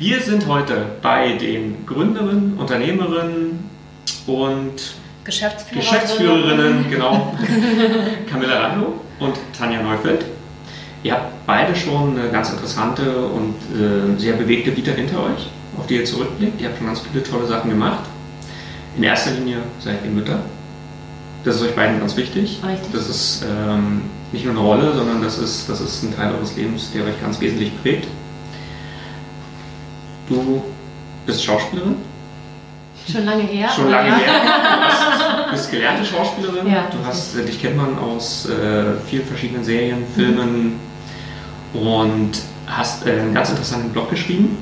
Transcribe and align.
Wir 0.00 0.20
sind 0.20 0.46
heute 0.46 0.86
bei 1.02 1.32
den 1.32 1.84
Gründerinnen, 1.84 2.56
Unternehmerinnen 2.56 3.68
und 4.28 4.94
Geschäftsführer 5.24 5.80
Geschäftsführerinnen, 5.80 6.86
genau, 6.90 7.36
Camilla 8.30 8.60
Rando 8.60 9.00
und 9.18 9.34
Tanja 9.58 9.82
Neufeld. 9.82 10.24
Ihr 11.02 11.14
habt 11.14 11.44
beide 11.46 11.74
schon 11.74 12.16
eine 12.16 12.28
ganz 12.28 12.50
interessante 12.50 13.26
und 13.26 13.56
äh, 13.74 14.16
sehr 14.20 14.34
bewegte 14.34 14.76
Vita 14.76 14.92
hinter 14.92 15.18
euch, 15.18 15.48
auf 15.76 15.88
die 15.88 15.96
ihr 15.96 16.04
zurückblickt. 16.04 16.60
Ihr 16.60 16.68
habt 16.68 16.78
schon 16.78 16.86
ganz 16.86 17.00
viele 17.00 17.24
tolle 17.24 17.48
Sachen 17.48 17.68
gemacht. 17.68 18.04
In 18.96 19.02
erster 19.02 19.32
Linie 19.32 19.58
seid 19.80 20.04
ihr 20.04 20.12
Mütter. 20.12 20.38
Das 21.42 21.56
ist 21.56 21.62
euch 21.62 21.74
beiden 21.74 21.98
ganz 21.98 22.16
wichtig. 22.16 22.60
Richtig. 22.64 22.92
Das 22.92 23.08
ist 23.08 23.44
ähm, 23.44 24.02
nicht 24.30 24.44
nur 24.44 24.54
eine 24.54 24.62
Rolle, 24.62 24.94
sondern 24.94 25.20
das 25.22 25.38
ist, 25.38 25.68
das 25.68 25.80
ist 25.80 26.04
ein 26.04 26.14
Teil 26.14 26.32
eures 26.34 26.54
Lebens, 26.54 26.92
der 26.94 27.04
euch 27.04 27.20
ganz 27.20 27.40
wesentlich 27.40 27.72
prägt. 27.82 28.06
Du 30.28 30.62
bist 31.26 31.44
Schauspielerin. 31.44 31.96
Schon 33.10 33.24
lange 33.24 33.42
her. 33.42 33.68
Schon 33.74 33.90
lange 33.90 34.08
ja. 34.08 34.16
her. 34.16 34.32
Du 35.46 35.52
bist 35.52 35.70
gelernte 35.70 36.04
Schauspielerin. 36.04 36.70
Ja. 36.70 36.88
Du 36.90 37.06
hast, 37.06 37.34
äh, 37.34 37.44
dich 37.44 37.60
kennt 37.60 37.76
man 37.76 37.98
aus 37.98 38.46
äh, 38.46 39.00
vielen 39.08 39.24
verschiedenen 39.24 39.64
Serien, 39.64 40.04
Filmen 40.14 40.78
und 41.72 42.32
hast 42.66 43.06
äh, 43.06 43.12
einen 43.12 43.32
ganz 43.32 43.48
interessanten 43.48 43.90
Blog 43.90 44.10
geschrieben, 44.10 44.58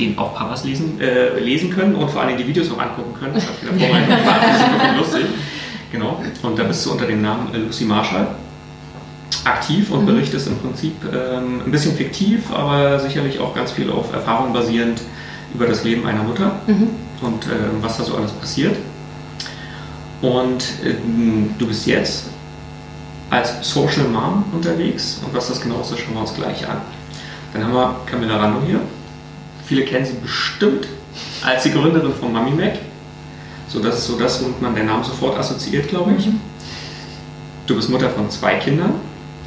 den 0.00 0.18
auch 0.18 0.34
Papas 0.34 0.64
lesen, 0.64 1.00
äh, 1.00 1.38
lesen 1.38 1.70
können 1.70 1.94
und 1.94 2.10
vor 2.10 2.22
allem 2.22 2.36
die 2.36 2.46
Videos 2.46 2.68
noch 2.70 2.78
angucken 2.80 3.14
können. 3.18 3.34
Das 3.34 3.44
hat 3.46 3.54
ich 3.62 3.70
in 3.70 3.78
der 3.78 3.88
Vorbereitung 3.88 4.16
gemacht. 4.16 4.40
Das 4.42 4.56
ist 4.56 4.72
wirklich 4.72 4.96
lustig. 4.98 5.26
Genau. 5.92 6.22
Und 6.42 6.58
da 6.58 6.64
bist 6.64 6.84
du 6.84 6.90
unter 6.90 7.06
dem 7.06 7.22
Namen 7.22 7.54
äh, 7.54 7.58
Lucy 7.58 7.84
Marshall 7.84 8.26
aktiv 9.44 9.90
und 9.90 10.02
Mhm. 10.02 10.06
berichtest 10.06 10.46
im 10.48 10.56
Prinzip 10.58 10.94
ähm, 11.12 11.60
ein 11.64 11.70
bisschen 11.70 11.96
fiktiv, 11.96 12.50
aber 12.52 12.98
sicherlich 13.00 13.38
auch 13.40 13.54
ganz 13.54 13.72
viel 13.72 13.90
auf 13.90 14.12
Erfahrung 14.12 14.52
basierend 14.52 15.00
über 15.54 15.66
das 15.66 15.84
Leben 15.84 16.06
einer 16.06 16.22
Mutter 16.22 16.56
Mhm. 16.66 16.88
und 17.22 17.44
ähm, 17.46 17.78
was 17.80 17.96
da 17.98 18.04
so 18.04 18.16
alles 18.16 18.32
passiert. 18.32 18.76
Und 20.22 20.64
ähm, 20.84 21.50
du 21.58 21.66
bist 21.66 21.86
jetzt 21.86 22.26
als 23.30 23.52
Social 23.68 24.04
Mom 24.08 24.44
unterwegs 24.52 25.20
und 25.24 25.34
was 25.34 25.48
das 25.48 25.60
genau 25.60 25.80
ist, 25.80 25.90
das 25.92 25.98
schauen 25.98 26.14
wir 26.14 26.20
uns 26.20 26.34
gleich 26.34 26.66
an. 26.68 26.78
Dann 27.52 27.64
haben 27.64 27.72
wir 27.74 27.96
Camilla 28.06 28.36
Rando 28.36 28.60
hier. 28.66 28.80
Viele 29.66 29.82
kennen 29.84 30.04
sie 30.06 30.14
bestimmt 30.22 30.86
als 31.44 31.62
die 31.64 31.70
Gründerin 31.72 32.12
von 32.14 32.32
Mami 32.32 32.50
Mac. 32.52 32.74
So, 33.68 33.80
das 33.80 33.98
ist 33.98 34.06
so 34.06 34.18
das, 34.18 34.42
womit 34.42 34.60
man 34.62 34.74
den 34.74 34.86
Namen 34.86 35.04
sofort 35.04 35.38
assoziiert, 35.38 35.88
glaube 35.88 36.12
ich. 36.18 36.28
Du 37.66 37.74
bist 37.76 37.88
Mutter 37.90 38.10
von 38.10 38.28
zwei 38.30 38.56
Kindern 38.56 38.94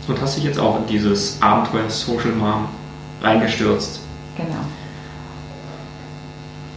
und 0.09 0.21
hast 0.21 0.37
dich 0.37 0.43
jetzt 0.43 0.59
auch 0.59 0.77
in 0.77 0.87
dieses 0.87 1.41
Abenteuer 1.41 1.89
Social 1.89 2.31
Mom 2.31 2.67
reingestürzt. 3.21 3.99
Genau. 4.35 4.59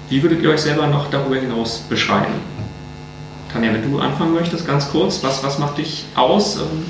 Wie 0.09 0.23
würdet 0.23 0.43
ihr 0.43 0.51
euch 0.51 0.63
selber 0.63 0.87
noch 0.87 1.11
darüber 1.11 1.37
hinaus 1.37 1.79
beschreiben? 1.89 2.35
Tanja, 3.53 3.73
wenn 3.73 3.91
du 3.91 3.99
anfangen 3.99 4.35
möchtest, 4.35 4.67
ganz 4.67 4.91
kurz, 4.91 5.23
was, 5.23 5.43
was 5.43 5.59
macht 5.59 5.79
dich 5.79 6.05
aus? 6.15 6.57
Ähm, 6.57 6.87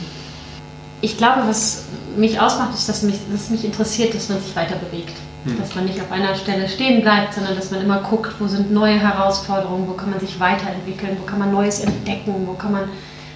Ich 1.01 1.17
glaube, 1.17 1.43
was 1.47 1.85
mich 2.17 2.41
ausmacht, 2.41 2.75
ist, 2.75 2.89
dass 2.89 3.03
mich, 3.03 3.19
dass 3.33 3.51
mich 3.51 3.65
interessiert, 3.65 4.15
dass 4.15 4.29
man 4.29 4.41
sich 4.41 4.55
weiter 4.57 4.77
bewegt. 4.77 5.15
Hm. 5.45 5.59
Dass 5.59 5.75
man 5.75 5.87
nicht 5.87 5.99
auf 6.01 6.13
einer 6.13 6.35
Stelle 6.35 6.69
stehen 6.69 7.01
bleibt, 7.01 7.35
sondern 7.35 7.57
dass 7.57 7.71
man 7.71 7.81
immer 7.81 8.01
guckt, 8.01 8.35
wo 8.39 8.47
sind 8.47 8.71
neue 8.73 8.99
Herausforderungen, 8.99 9.89
wo 9.89 9.93
kann 9.93 10.11
man 10.11 10.21
sich 10.21 10.39
weiterentwickeln, 10.39 11.17
wo 11.19 11.25
kann 11.25 11.39
man 11.39 11.51
Neues 11.51 11.81
entdecken, 11.81 12.47
wo 12.47 12.53
kann 12.53 12.73
man 12.73 12.85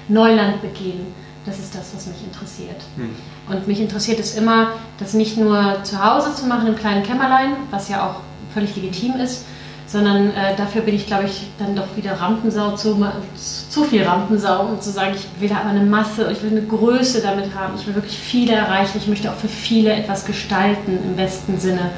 Neuland 0.09 0.61
begehen. 0.61 1.07
Das 1.47 1.59
ist 1.59 1.75
das, 1.75 1.95
was 1.95 2.07
mich 2.07 2.25
interessiert. 2.25 2.81
Hm. 2.97 3.11
Und 3.49 3.69
mich 3.69 3.81
interessiert 3.81 4.19
es 4.19 4.35
immer, 4.35 4.73
das 4.99 5.13
nicht 5.13 5.37
nur 5.37 5.83
zu 5.85 6.03
Hause 6.03 6.35
zu 6.35 6.47
machen 6.47 6.69
im 6.69 6.77
kleinen 6.77 7.03
Kämmerlein, 7.03 7.57
was 7.71 7.89
ja 7.89 8.09
auch 8.09 8.17
völlig 8.55 8.75
legitim 8.77 9.17
ist, 9.17 9.45
sondern 9.87 10.31
äh, 10.31 10.57
dafür 10.57 10.83
bin 10.83 10.95
ich, 10.95 11.07
glaube 11.07 11.25
ich, 11.25 11.49
dann 11.59 11.77
doch 11.77 11.97
wieder 11.97 12.13
Rampensau, 12.13 12.73
zu, 12.73 13.07
zu 13.37 13.85
viel 13.85 14.05
Rampensau, 14.05 14.67
um 14.67 14.81
zu 14.81 14.91
sagen, 14.91 15.15
ich 15.15 15.41
will 15.41 15.55
aber 15.55 15.69
eine 15.69 15.85
Masse, 15.85 16.31
ich 16.33 16.43
will 16.43 16.51
eine 16.51 16.63
Größe 16.63 17.21
damit 17.21 17.55
haben, 17.55 17.75
ich 17.79 17.87
will 17.87 17.95
wirklich 17.95 18.19
viele 18.19 18.55
erreichen, 18.55 18.99
ich 18.99 19.07
möchte 19.07 19.31
auch 19.31 19.37
für 19.37 19.49
viele 19.49 19.93
etwas 19.93 20.25
gestalten 20.25 20.99
im 21.05 21.17
besten 21.17 21.59
Sinne. 21.59 21.91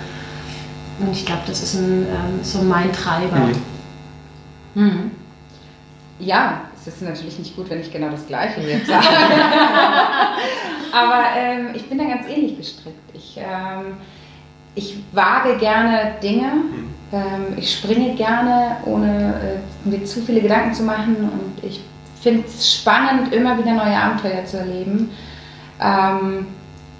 Und 0.98 1.12
ich 1.12 1.24
glaube, 1.24 1.42
das 1.46 1.62
ist 1.62 1.74
ein, 1.74 2.06
ähm, 2.06 2.40
so 2.42 2.62
mein 2.62 2.92
Treiber. 2.92 3.36
Mhm. 4.74 4.82
Mhm. 4.82 5.10
Ja, 6.18 6.62
es 6.86 6.94
ist 6.96 7.02
natürlich 7.02 7.38
nicht 7.38 7.56
gut, 7.56 7.68
wenn 7.70 7.80
ich 7.80 7.92
genau 7.92 8.08
das 8.10 8.26
Gleiche 8.26 8.60
jetzt 8.60 8.86
sage. 8.86 9.04
Aber 10.92 11.24
ähm, 11.36 11.68
ich 11.74 11.88
bin 11.88 11.98
da 11.98 12.04
ganz 12.04 12.26
ähnlich 12.28 12.56
gestrickt. 12.56 12.96
Ich, 13.12 13.36
ähm, 13.38 13.94
ich 14.74 14.98
wage 15.12 15.56
gerne 15.58 16.12
Dinge. 16.22 16.46
Mhm. 16.46 16.94
Ähm, 17.12 17.44
ich 17.56 17.72
springe 17.76 18.14
gerne, 18.14 18.76
ohne 18.84 19.60
äh, 19.84 19.88
mir 19.88 20.04
zu 20.04 20.20
viele 20.22 20.40
Gedanken 20.40 20.74
zu 20.74 20.82
machen. 20.84 21.16
Und 21.16 21.64
ich 21.64 21.80
finde 22.22 22.44
es 22.46 22.74
spannend, 22.74 23.32
immer 23.34 23.58
wieder 23.58 23.72
neue 23.72 23.96
Abenteuer 23.96 24.44
zu 24.44 24.58
erleben. 24.58 25.10
Ähm, 25.80 26.46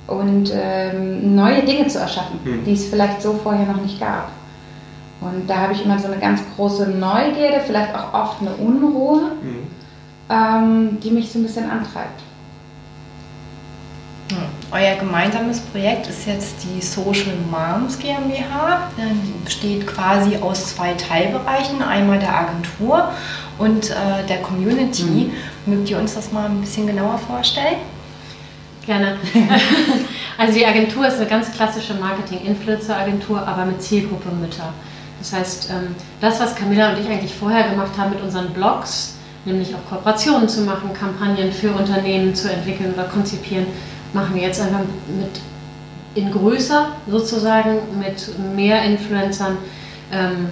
und 0.06 0.52
ähm, 0.54 1.34
neue 1.34 1.62
Dinge 1.64 1.86
zu 1.88 1.98
erschaffen, 1.98 2.38
Mhm. 2.44 2.64
die 2.64 2.74
es 2.74 2.86
vielleicht 2.86 3.22
so 3.22 3.32
vorher 3.34 3.66
noch 3.66 3.80
nicht 3.80 3.98
gab. 3.98 4.30
Und 5.20 5.48
da 5.48 5.56
habe 5.56 5.72
ich 5.72 5.84
immer 5.84 5.98
so 5.98 6.06
eine 6.08 6.18
ganz 6.18 6.40
große 6.56 6.88
Neugierde, 6.88 7.60
vielleicht 7.66 7.94
auch 7.94 8.12
oft 8.12 8.40
eine 8.40 8.50
Unruhe, 8.54 9.32
Mhm. 9.42 9.66
ähm, 10.28 10.98
die 11.02 11.10
mich 11.10 11.30
so 11.32 11.38
ein 11.38 11.42
bisschen 11.42 11.70
antreibt. 11.70 12.22
Euer 14.72 14.96
gemeinsames 14.96 15.60
Projekt 15.60 16.08
ist 16.08 16.26
jetzt 16.26 16.56
die 16.64 16.82
Social 16.82 17.32
Moms 17.48 17.96
GmbH. 17.98 18.90
Die 18.98 19.44
besteht 19.44 19.86
quasi 19.86 20.36
aus 20.38 20.74
zwei 20.74 20.94
Teilbereichen, 20.94 21.80
einmal 21.80 22.18
der 22.18 22.34
Agentur 22.36 23.12
und 23.58 23.90
äh, 23.90 24.26
der 24.28 24.38
Community. 24.42 25.30
Mögt 25.64 25.88
ihr 25.88 25.98
uns 25.98 26.14
das 26.14 26.32
mal 26.32 26.46
ein 26.46 26.60
bisschen 26.60 26.88
genauer 26.88 27.18
vorstellen? 27.18 27.76
Gerne. 28.84 29.16
Also 30.38 30.52
die 30.52 30.66
Agentur 30.66 31.06
ist 31.06 31.16
eine 31.16 31.24
ganz 31.24 31.50
klassische 31.50 31.94
Marketing-Influencer-Agentur, 31.94 33.40
aber 33.48 33.64
mit 33.64 33.80
Zielgruppe 33.80 34.28
Mütter. 34.30 34.74
Das 35.18 35.32
heißt, 35.32 35.70
ähm, 35.70 35.94
das, 36.20 36.40
was 36.40 36.54
Camilla 36.54 36.92
und 36.92 37.00
ich 37.00 37.08
eigentlich 37.08 37.34
vorher 37.34 37.70
gemacht 37.70 37.92
haben 37.98 38.10
mit 38.10 38.22
unseren 38.22 38.50
Blogs, 38.50 39.14
nämlich 39.44 39.74
auch 39.74 39.90
Kooperationen 39.90 40.48
zu 40.48 40.62
machen, 40.62 40.92
Kampagnen 40.92 41.52
für 41.52 41.72
Unternehmen 41.72 42.34
zu 42.34 42.50
entwickeln 42.50 42.92
oder 42.94 43.04
konzipieren, 43.04 43.66
machen 44.12 44.34
wir 44.34 44.42
jetzt 44.42 44.60
einfach 44.60 44.80
mit 45.18 45.40
in 46.14 46.30
größer 46.32 46.88
sozusagen, 47.08 47.78
mit 47.98 48.38
mehr 48.54 48.82
Influencern. 48.84 49.58
Ähm, 50.12 50.48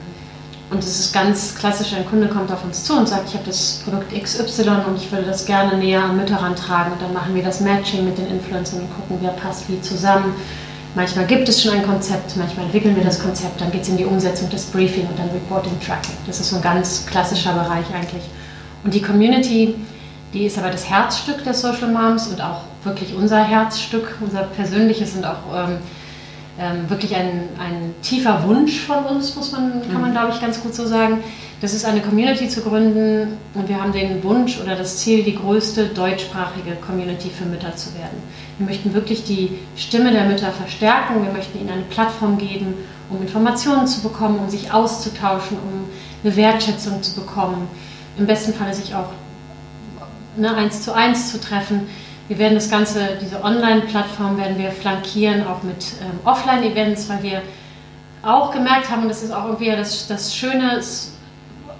Und 0.71 0.83
es 0.83 0.99
ist 0.99 1.13
ganz 1.13 1.55
klassisch, 1.55 1.93
ein 1.93 2.07
Kunde 2.07 2.27
kommt 2.27 2.51
auf 2.51 2.65
uns 2.65 2.85
zu 2.85 2.97
und 2.97 3.07
sagt, 3.07 3.29
ich 3.29 3.35
habe 3.35 3.45
das 3.47 3.83
Produkt 3.85 4.11
XY 4.13 4.87
und 4.89 4.97
ich 4.97 5.13
würde 5.13 5.27
das 5.27 5.45
gerne 5.45 5.77
näher 5.77 6.03
an 6.03 6.17
Mütter 6.17 6.37
rantragen. 6.37 6.93
Und 6.95 7.03
dann 7.03 7.13
machen 7.13 7.35
wir 7.35 7.43
das 7.45 7.61
Matching 7.61 8.05
mit 8.05 8.17
den 8.17 8.27
Influencern 8.29 8.81
und 8.81 8.89
gucken, 8.97 9.19
wer 9.21 9.33
passt 9.33 9.69
wie 9.69 9.81
zusammen. 9.83 10.35
Manchmal 10.94 11.27
gibt 11.27 11.49
es 11.49 11.60
schon 11.60 11.72
ein 11.72 11.84
Konzept, 11.84 12.37
manchmal 12.37 12.66
entwickeln 12.66 12.94
wir 12.94 13.03
das 13.03 13.21
Konzept, 13.21 13.60
dann 13.60 13.72
geht 13.72 13.82
es 13.82 13.88
in 13.88 13.97
die 13.97 14.05
Umsetzung 14.05 14.49
des 14.50 14.66
Briefing 14.66 15.06
und 15.09 15.19
dann 15.19 15.28
Reporting 15.31 15.72
Tracking. 15.81 16.15
Das 16.27 16.38
ist 16.38 16.50
so 16.50 16.56
ein 16.56 16.62
ganz 16.62 17.05
klassischer 17.06 17.53
Bereich 17.53 17.87
eigentlich. 17.93 18.22
Und 18.84 18.94
die 18.94 19.03
Community, 19.03 19.75
die 20.32 20.44
ist 20.44 20.56
aber 20.56 20.71
das 20.71 20.88
Herzstück 20.88 21.43
der 21.43 21.55
Social 21.55 21.91
Moms 21.91 22.28
und 22.28 22.41
auch 22.41 22.60
wirklich 22.84 23.12
unser 23.15 23.43
Herzstück, 23.43 24.19
unser 24.21 24.43
persönliches 24.43 25.16
und 25.16 25.25
auch 25.25 25.38
ähm, 25.53 25.78
ähm, 26.60 26.88
wirklich 26.88 27.16
ein, 27.16 27.49
ein 27.59 27.94
tiefer 28.03 28.44
Wunsch 28.47 28.78
von 28.81 29.05
uns, 29.05 29.34
muss 29.34 29.50
man, 29.50 29.82
kann 29.91 30.00
man 30.00 30.12
glaube 30.12 30.32
ich 30.32 30.41
ganz 30.41 30.62
gut 30.62 30.75
so 30.75 30.87
sagen. 30.87 31.25
Das 31.61 31.75
ist 31.75 31.84
eine 31.84 32.03
Community 32.03 32.49
zu 32.49 32.61
gründen 32.61 33.37
und 33.55 33.69
wir 33.69 33.81
haben 33.81 33.93
den 33.93 34.22
Wunsch 34.22 34.61
oder 34.61 34.76
das 34.76 34.99
Ziel, 34.99 35.25
die 35.25 35.35
größte 35.35 35.87
deutschsprachige 35.87 36.76
Community 36.76 37.31
für 37.31 37.47
Mütter 37.47 37.75
zu 37.75 37.93
werden. 37.94 38.23
Wir 38.59 38.67
möchten 38.67 38.95
wirklich 38.95 39.25
die 39.25 39.59
Stimme 39.77 40.12
der 40.12 40.25
Mütter 40.25 40.53
verstärken, 40.53 41.25
wir 41.25 41.33
möchten 41.33 41.59
ihnen 41.59 41.71
eine 41.71 41.83
Plattform 41.83 42.39
geben, 42.39 42.75
um 43.11 43.21
Informationen 43.21 43.87
zu 43.87 44.01
bekommen, 44.03 44.39
um 44.39 44.49
sich 44.49 44.73
auszutauschen, 44.73 45.59
um 45.59 45.85
eine 46.23 46.37
Wertschätzung 46.37 47.03
zu 47.03 47.15
bekommen, 47.15 47.69
im 48.17 48.27
besten 48.27 48.55
Falle 48.55 48.73
sich 48.73 48.95
auch 48.95 49.09
ne, 50.37 50.55
eins 50.55 50.83
zu 50.83 50.95
eins 50.95 51.33
zu 51.33 51.41
treffen. 51.41 51.89
Wir 52.29 52.39
werden 52.39 52.55
das 52.55 52.71
Ganze, 52.71 53.19
diese 53.21 53.43
Online-Plattform 53.43 54.39
werden 54.39 54.57
wir 54.57 54.71
flankieren, 54.71 55.47
auch 55.47 55.62
mit 55.62 55.85
ähm, 56.00 56.19
Offline-Events, 56.25 57.09
weil 57.09 57.23
wir 57.23 57.43
auch 58.23 58.50
gemerkt 58.50 58.91
haben, 58.91 59.03
und 59.03 59.09
das 59.09 59.23
ist 59.23 59.33
auch 59.33 59.45
irgendwie 59.45 59.71
das, 59.71 60.07
das 60.07 60.35
Schöne, 60.35 60.81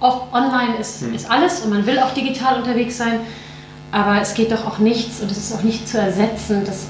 online 0.01 0.75
ist, 0.79 1.01
Mhm. 1.01 1.15
ist 1.15 1.31
alles 1.31 1.61
und 1.61 1.71
man 1.71 1.85
will 1.85 1.97
auch 1.99 2.11
digital 2.13 2.57
unterwegs 2.57 2.97
sein, 2.97 3.21
aber 3.95 4.21
es 4.21 4.33
geht 4.33 4.51
doch 4.51 4.67
auch 4.67 4.77
nichts 4.77 5.21
und 5.21 5.31
es 5.31 5.37
ist 5.37 5.53
auch 5.53 5.63
nicht 5.63 5.87
zu 5.87 5.97
ersetzen, 5.97 6.63
das 6.65 6.87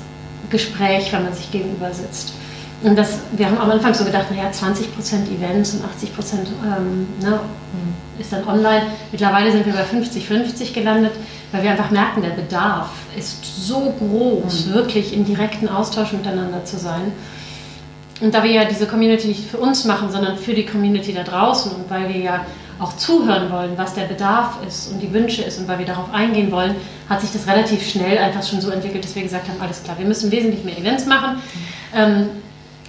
Gespräch, 0.50 1.14
wenn 1.14 1.24
man 1.24 1.36
sich 1.36 1.52
gegenüber 1.52 1.94
sitzt. 1.94 2.34
Und 2.82 2.96
das, 2.98 3.20
wir 3.32 3.46
haben 3.46 3.60
am 3.60 3.70
Anfang 3.70 3.94
so 3.94 4.04
gedacht, 4.04 4.26
naja, 4.32 4.50
20% 4.50 4.86
Events 5.32 5.76
und 5.76 5.84
80% 5.84 5.86
ähm, 6.66 7.08
ne, 7.22 7.40
ist 8.18 8.34
dann 8.34 8.48
online. 8.48 8.88
Mittlerweile 9.12 9.52
sind 9.52 9.68
wir 9.68 9.74
bei 9.74 9.84
50-50 9.84 10.74
gelandet, 10.74 11.12
weil 11.52 11.62
wir 11.62 11.72
einfach 11.72 11.92
merken, 11.92 12.24
der 12.24 12.30
Bedarf 12.32 12.90
ist 13.16 13.68
so 13.68 13.94
groß, 14.00 14.74
wirklich 14.74 15.14
im 15.14 15.26
direkten 15.26 15.70
Austausch 15.70 16.12
miteinander 16.12 16.66
zu 16.66 16.80
sein. 16.80 17.12
und 18.20 18.34
da 18.34 18.44
wir 18.44 18.52
ja 18.52 18.66
diese 18.66 18.88
Community 18.88 19.28
nicht 19.28 19.48
für 19.48 19.58
uns 19.58 19.86
machen, 19.86 20.10
sondern 20.10 20.40
für 20.40 20.56
die 20.56 20.66
Community 20.66 21.14
da 21.14 21.22
draußen 21.22 21.72
und 21.72 21.88
weil 21.88 22.10
wir 22.12 22.20
ja 22.20 22.46
auch 22.80 22.98
zuhören 22.98 23.52
wollen, 23.52 23.72
was 23.78 23.94
der 23.94 24.04
Bedarf 24.04 24.58
ist 24.68 24.92
und 24.92 25.00
die 25.02 25.14
Wünsche 25.14 25.42
ist 25.44 25.60
und 25.60 25.68
weil 25.68 25.80
wir 25.80 25.86
darauf 25.86 26.14
eingehen 26.14 26.52
wollen, 26.52 26.76
hat 27.10 27.22
sich 27.22 27.32
das 27.32 27.48
relativ 27.48 27.88
schnell 27.88 28.18
einfach 28.18 28.44
schon 28.44 28.60
so 28.60 28.70
entwickelt, 28.70 29.04
dass 29.04 29.16
wir 29.16 29.24
gesagt 29.24 29.48
haben, 29.48 29.62
alles 29.62 29.84
klar, 29.84 29.98
wir 29.98 30.06
müssen 30.06 30.32
wesentlich 30.32 30.64
mehr 30.64 30.78
Events 30.78 31.06
machen. 31.06 31.42
Ähm, 31.94 32.30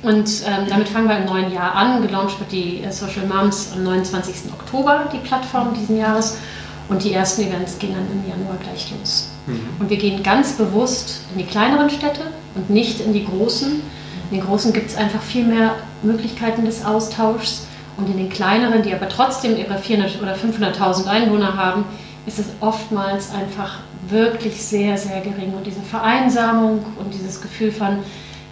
und 0.02 0.28
ähm, 0.46 0.66
damit 0.68 0.88
fangen 0.88 1.08
wir 1.08 1.18
im 1.18 1.24
neuen 1.24 1.52
Jahr 1.52 1.74
an. 1.74 2.02
Gelauncht 2.02 2.38
wird 2.38 2.52
die 2.52 2.82
äh, 2.82 2.92
Social 2.92 3.26
Moms 3.26 3.70
am 3.74 3.82
29. 3.82 4.52
Oktober, 4.52 5.08
die 5.12 5.18
Plattform 5.18 5.74
diesen 5.74 5.98
Jahres. 5.98 6.38
Und 6.88 7.02
die 7.02 7.12
ersten 7.12 7.42
Events 7.42 7.78
gehen 7.78 7.94
dann 7.94 8.06
im 8.12 8.28
Januar 8.28 8.56
gleich 8.62 8.92
los. 8.92 9.30
Mhm. 9.46 9.68
Und 9.80 9.90
wir 9.90 9.96
gehen 9.96 10.22
ganz 10.22 10.52
bewusst 10.52 11.22
in 11.32 11.38
die 11.38 11.46
kleineren 11.46 11.90
Städte 11.90 12.20
und 12.54 12.70
nicht 12.70 13.00
in 13.00 13.12
die 13.12 13.24
großen. 13.24 13.82
In 14.30 14.38
den 14.38 14.46
großen 14.46 14.72
gibt 14.72 14.90
es 14.90 14.96
einfach 14.96 15.22
viel 15.22 15.44
mehr 15.44 15.74
Möglichkeiten 16.02 16.64
des 16.64 16.84
Austauschs. 16.84 17.66
Und 17.96 18.08
in 18.10 18.18
den 18.18 18.28
kleineren, 18.28 18.82
die 18.82 18.94
aber 18.94 19.08
trotzdem 19.08 19.56
ihre 19.56 19.78
400 19.78 20.20
oder 20.20 20.34
500.000 20.34 21.06
Einwohner 21.06 21.56
haben, 21.56 21.84
ist 22.26 22.38
es 22.38 22.46
oftmals 22.60 23.32
einfach 23.32 23.78
wirklich 24.08 24.62
sehr, 24.62 24.98
sehr 24.98 25.20
gering. 25.20 25.54
Und 25.54 25.66
diese 25.66 25.80
Vereinsamung 25.80 26.84
und 26.98 27.14
dieses 27.14 27.40
Gefühl 27.40 27.72
von, 27.72 27.98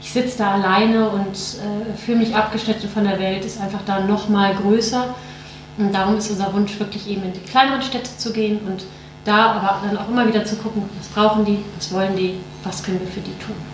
ich 0.01 0.13
sitze 0.13 0.39
da 0.39 0.53
alleine 0.53 1.09
und 1.09 1.35
äh, 1.35 1.97
fühle 1.97 2.19
mich 2.19 2.35
abgeschnitten 2.35 2.89
von 2.89 3.05
der 3.05 3.19
Welt, 3.19 3.45
ist 3.45 3.61
einfach 3.61 3.81
da 3.87 4.01
noch 4.01 4.29
mal 4.29 4.55
größer. 4.55 5.15
Und 5.77 5.93
darum 5.93 6.17
ist 6.17 6.31
unser 6.31 6.53
Wunsch 6.53 6.79
wirklich 6.79 7.09
eben 7.09 7.25
in 7.25 7.33
die 7.33 7.41
kleineren 7.41 7.83
Städte 7.83 8.17
zu 8.17 8.33
gehen 8.33 8.61
und 8.67 8.85
da 9.25 9.53
aber 9.53 9.87
dann 9.87 9.97
auch 9.97 10.09
immer 10.09 10.27
wieder 10.29 10.45
zu 10.45 10.57
gucken, 10.57 10.85
was 10.99 11.09
brauchen 11.09 11.45
die, 11.45 11.59
was 11.77 11.93
wollen 11.93 12.15
die, 12.17 12.39
was 12.63 12.83
können 12.83 13.01
wir 13.01 13.09
für 13.09 13.21
die 13.21 13.37
tun. 13.39 13.74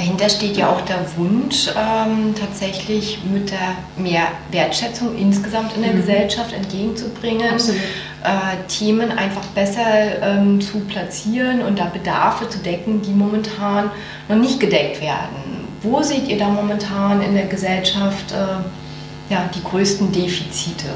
Dahinter 0.00 0.30
steht 0.30 0.56
ja 0.56 0.70
auch 0.70 0.80
der 0.80 1.04
Wunsch, 1.18 1.68
ähm, 1.76 2.34
tatsächlich 2.34 3.18
Mütter 3.22 3.76
mehr 3.98 4.28
Wertschätzung 4.50 5.14
insgesamt 5.18 5.76
in 5.76 5.82
der 5.82 5.92
mhm. 5.92 5.98
Gesellschaft 5.98 6.54
entgegenzubringen, 6.54 7.56
äh, 7.56 8.66
Themen 8.66 9.12
einfach 9.12 9.44
besser 9.48 10.22
ähm, 10.22 10.58
zu 10.58 10.80
platzieren 10.80 11.60
und 11.60 11.78
da 11.78 11.84
Bedarfe 11.84 12.48
zu 12.48 12.60
decken, 12.60 13.02
die 13.02 13.10
momentan 13.10 13.90
noch 14.26 14.36
nicht 14.36 14.58
gedeckt 14.58 15.02
werden. 15.02 15.66
Wo 15.82 16.02
seht 16.02 16.28
ihr 16.28 16.38
da 16.38 16.48
momentan 16.48 17.20
in 17.20 17.34
der 17.34 17.48
Gesellschaft 17.48 18.32
äh, 18.32 19.30
ja, 19.30 19.50
die 19.54 19.62
größten 19.62 20.10
Defizite? 20.12 20.86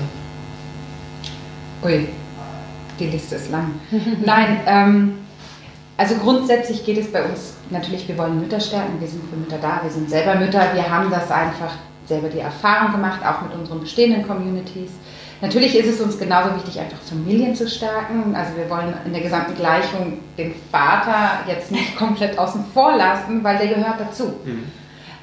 Ui, 1.85 2.09
die 2.99 3.07
Liste 3.07 3.35
ist 3.35 3.51
lang. 3.51 3.73
Nein, 4.25 4.61
ähm, 4.67 5.19
also 5.99 6.15
grundsätzlich 6.15 6.87
geht 6.87 6.97
es 6.97 7.13
bei 7.13 7.23
uns 7.23 7.54
natürlich, 7.71 8.09
wir 8.09 8.19
wollen 8.19 8.41
Mütter 8.41 8.61
stärken, 8.61 9.01
wir 9.01 9.09
sind 9.09 9.29
für 9.29 9.37
Mütter 9.37 9.59
da, 9.61 9.81
wir 9.83 9.91
sind 9.91 10.11
selber 10.11 10.35
Mütter, 10.37 10.63
wir 10.75 10.91
haben 10.91 11.11
das 11.11 11.31
einfach 11.31 11.73
selber 12.07 12.29
die 12.29 12.41
Erfahrung 12.41 12.93
gemacht, 12.93 13.21
auch 13.25 13.43
mit 13.43 13.55
unseren 13.55 13.81
bestehenden 13.81 14.27
Communities. 14.27 14.91
Natürlich 15.41 15.77
ist 15.77 15.87
es 15.87 16.01
uns 16.01 16.19
genauso 16.19 16.55
wichtig, 16.55 16.81
einfach 16.81 16.99
Familien 16.99 17.55
zu 17.55 17.69
stärken. 17.69 18.35
Also 18.35 18.57
wir 18.57 18.69
wollen 18.71 18.95
in 19.05 19.13
der 19.13 19.23
gesamten 19.23 19.55
Gleichung 19.55 20.19
den 20.39 20.55
Vater 20.71 21.41
jetzt 21.47 21.71
nicht 21.71 21.97
komplett 21.99 22.39
außen 22.39 22.65
vor 22.73 22.97
lassen, 22.97 23.43
weil 23.43 23.59
der 23.59 23.69
gehört 23.69 24.01
dazu. 24.01 24.35
Mhm. 24.45 24.65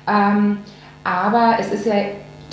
Ähm, 0.07 0.57
aber 1.03 1.57
es 1.59 1.71
ist 1.71 1.85
ja 1.85 1.95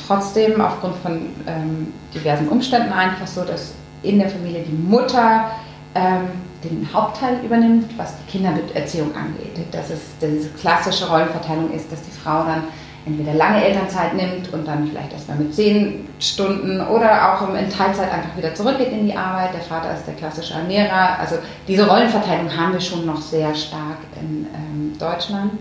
trotzdem 0.07 0.61
aufgrund 0.61 0.97
von 0.97 1.31
ähm, 1.47 1.93
diversen 2.15 2.49
Umständen 2.49 2.93
einfach 2.93 3.27
so, 3.27 3.45
dass 3.45 3.75
in 4.03 4.19
der 4.19 4.31
Familie 4.31 4.63
die 4.63 4.73
Mutter 4.73 5.51
ähm, 5.95 6.29
den 6.65 6.89
Hauptteil 6.93 7.39
übernimmt, 7.45 7.97
was 7.97 8.15
die 8.19 8.31
Kindererziehung 8.33 9.15
angeht. 9.15 9.73
Dass 9.73 9.91
es 9.91 10.01
diese 10.21 10.51
klassische 10.51 11.09
Rollenverteilung 11.09 11.71
ist, 11.73 11.91
dass 11.91 12.03
die 12.03 12.11
Frau 12.11 12.45
dann 12.45 12.65
entweder 13.07 13.35
lange 13.35 13.65
Elternzeit 13.65 14.15
nimmt 14.15 14.53
und 14.53 14.67
dann 14.67 14.87
vielleicht 14.87 15.13
erstmal 15.13 15.39
mit 15.39 15.55
zehn 15.55 16.07
Stunden 16.19 16.81
oder 16.81 17.33
auch 17.33 17.55
in 17.55 17.71
Teilzeit 17.71 18.13
einfach 18.13 18.37
wieder 18.37 18.55
zurückgeht 18.55 18.93
in 18.93 19.07
die 19.07 19.17
Arbeit. 19.17 19.55
Der 19.55 19.61
Vater 19.61 19.95
ist 19.95 20.07
der 20.07 20.15
klassische 20.15 20.55
Ernährer. 20.55 21.19
Also 21.19 21.37
diese 21.67 21.89
Rollenverteilung 21.89 22.55
haben 22.55 22.73
wir 22.73 22.81
schon 22.81 23.07
noch 23.07 23.21
sehr 23.21 23.55
stark 23.55 23.99
in 24.21 24.47
ähm, 24.55 24.99
Deutschland. 24.99 25.53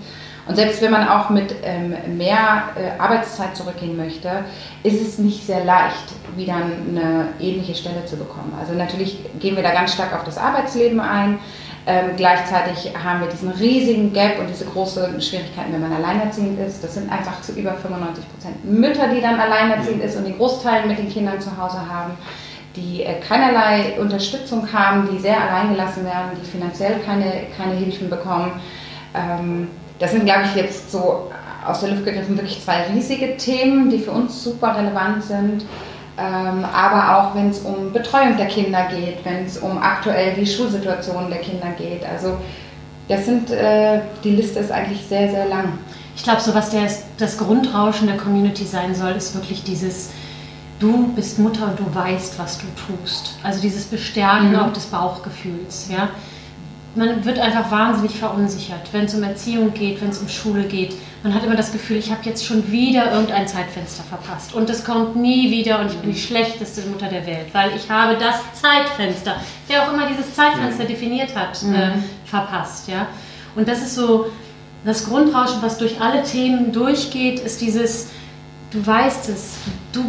Und 0.47 0.55
selbst 0.55 0.81
wenn 0.81 0.91
man 0.91 1.07
auch 1.07 1.29
mit 1.29 1.55
ähm, 1.63 1.95
mehr 2.17 2.69
äh, 2.75 2.99
Arbeitszeit 2.99 3.55
zurückgehen 3.55 3.97
möchte, 3.97 4.45
ist 4.83 5.01
es 5.01 5.17
nicht 5.17 5.45
sehr 5.45 5.65
leicht, 5.65 6.13
wieder 6.35 6.55
eine 6.55 7.29
ähnliche 7.39 7.75
Stelle 7.75 8.05
zu 8.05 8.15
bekommen. 8.15 8.53
Also 8.59 8.73
natürlich 8.73 9.19
gehen 9.39 9.55
wir 9.55 9.63
da 9.63 9.71
ganz 9.71 9.93
stark 9.93 10.13
auf 10.13 10.23
das 10.23 10.37
Arbeitsleben 10.37 10.99
ein. 10.99 11.39
Ähm, 11.85 12.11
gleichzeitig 12.17 12.91
haben 13.01 13.21
wir 13.21 13.27
diesen 13.27 13.49
riesigen 13.49 14.11
Gap 14.11 14.39
und 14.39 14.49
diese 14.49 14.65
großen 14.65 15.21
Schwierigkeiten, 15.21 15.71
wenn 15.71 15.81
man 15.81 15.93
alleinerziehend 15.93 16.59
ist. 16.59 16.83
Das 16.83 16.93
sind 16.93 17.11
einfach 17.11 17.41
zu 17.41 17.53
über 17.53 17.73
95 17.73 18.25
Prozent 18.29 18.65
Mütter, 18.65 19.07
die 19.07 19.21
dann 19.21 19.39
alleinerziehend 19.39 20.03
ist 20.03 20.17
und 20.17 20.25
den 20.25 20.37
Großteil 20.37 20.85
mit 20.85 20.97
den 20.97 21.09
Kindern 21.09 21.39
zu 21.39 21.57
Hause 21.57 21.79
haben, 21.89 22.17
die 22.75 23.03
äh, 23.03 23.19
keinerlei 23.21 23.97
Unterstützung 23.99 24.71
haben, 24.71 25.09
die 25.11 25.17
sehr 25.17 25.41
alleingelassen 25.41 26.05
werden, 26.05 26.31
die 26.41 26.45
finanziell 26.45 26.99
keine, 27.05 27.47
keine 27.57 27.75
Hilfen 27.75 28.09
bekommen. 28.09 28.51
Ähm, 29.13 29.69
das 29.99 30.11
sind, 30.11 30.25
glaube 30.25 30.43
ich, 30.45 30.55
jetzt 30.55 30.91
so 30.91 31.31
aus 31.65 31.81
der 31.81 31.89
Luft 31.89 32.05
gegriffen 32.05 32.37
wirklich 32.37 32.63
zwei 32.63 32.83
riesige 32.93 33.37
Themen, 33.37 33.89
die 33.89 33.99
für 33.99 34.11
uns 34.11 34.43
super 34.43 34.75
relevant 34.77 35.23
sind. 35.23 35.65
Ähm, 36.19 36.65
aber 36.73 37.17
auch 37.17 37.35
wenn 37.35 37.49
es 37.49 37.59
um 37.59 37.93
Betreuung 37.93 38.37
der 38.37 38.47
Kinder 38.47 38.87
geht, 38.87 39.23
wenn 39.23 39.45
es 39.45 39.57
um 39.57 39.77
aktuell 39.77 40.33
die 40.33 40.47
Schulsituation 40.47 41.29
der 41.29 41.39
Kinder 41.39 41.67
geht. 41.77 42.03
Also 42.03 42.37
das 43.07 43.25
sind, 43.25 43.51
äh, 43.51 44.01
die 44.23 44.31
Liste 44.31 44.59
ist 44.59 44.71
eigentlich 44.71 45.05
sehr, 45.07 45.29
sehr 45.29 45.45
lang. 45.45 45.77
Ich 46.15 46.23
glaube, 46.23 46.41
so 46.41 46.55
was 46.55 46.71
der, 46.71 46.89
das 47.19 47.37
Grundrauschen 47.37 48.07
der 48.07 48.17
Community 48.17 48.65
sein 48.65 48.95
soll, 48.95 49.11
ist 49.11 49.35
wirklich 49.35 49.63
dieses, 49.63 50.09
du 50.79 51.09
bist 51.09 51.37
Mutter 51.37 51.67
und 51.67 51.79
du 51.79 51.93
weißt, 51.93 52.39
was 52.39 52.57
du 52.57 52.65
tust. 52.87 53.37
Also 53.43 53.61
dieses 53.61 53.85
Bestärken 53.85 54.53
mhm. 54.53 54.59
auch 54.59 54.73
des 54.73 54.87
Bauchgefühls. 54.87 55.89
Ja? 55.91 56.09
Man 56.97 57.23
wird 57.23 57.39
einfach 57.39 57.69
wahnsinnig 57.71 58.17
verunsichert, 58.17 58.81
wenn 58.91 59.05
es 59.05 59.13
um 59.13 59.23
Erziehung 59.23 59.73
geht, 59.73 60.01
wenn 60.01 60.09
es 60.09 60.19
um 60.19 60.27
Schule 60.27 60.63
geht. 60.63 60.95
Man 61.23 61.33
hat 61.33 61.43
immer 61.43 61.55
das 61.55 61.71
Gefühl, 61.71 61.97
ich 61.97 62.11
habe 62.11 62.21
jetzt 62.23 62.45
schon 62.45 62.71
wieder 62.71 63.11
irgendein 63.11 63.47
Zeitfenster 63.47 64.03
verpasst 64.03 64.53
und 64.53 64.69
es 64.69 64.83
kommt 64.83 65.15
nie 65.15 65.51
wieder 65.51 65.79
und 65.79 65.87
ich 65.87 65.97
bin 65.97 66.11
die 66.11 66.19
schlechteste 66.19 66.81
Mutter 66.89 67.07
der 67.07 67.25
Welt, 67.25 67.47
weil 67.53 67.71
ich 67.75 67.89
habe 67.89 68.17
das 68.17 68.35
Zeitfenster, 68.59 69.35
wer 69.67 69.83
auch 69.83 69.93
immer 69.93 70.07
dieses 70.07 70.33
Zeitfenster 70.33 70.83
mhm. 70.83 70.87
definiert 70.87 71.35
hat, 71.35 71.61
mhm. 71.63 71.75
äh, 71.75 71.91
verpasst. 72.25 72.87
Ja? 72.87 73.07
Und 73.55 73.67
das 73.67 73.79
ist 73.81 73.95
so 73.95 74.27
das 74.85 75.05
Grundrauschen, 75.05 75.61
was 75.61 75.77
durch 75.77 75.99
alle 76.01 76.23
Themen 76.23 76.71
durchgeht, 76.71 77.39
ist 77.39 77.61
dieses, 77.61 78.09
du 78.71 78.85
weißt 78.85 79.29
es, 79.29 79.55
du 79.91 80.03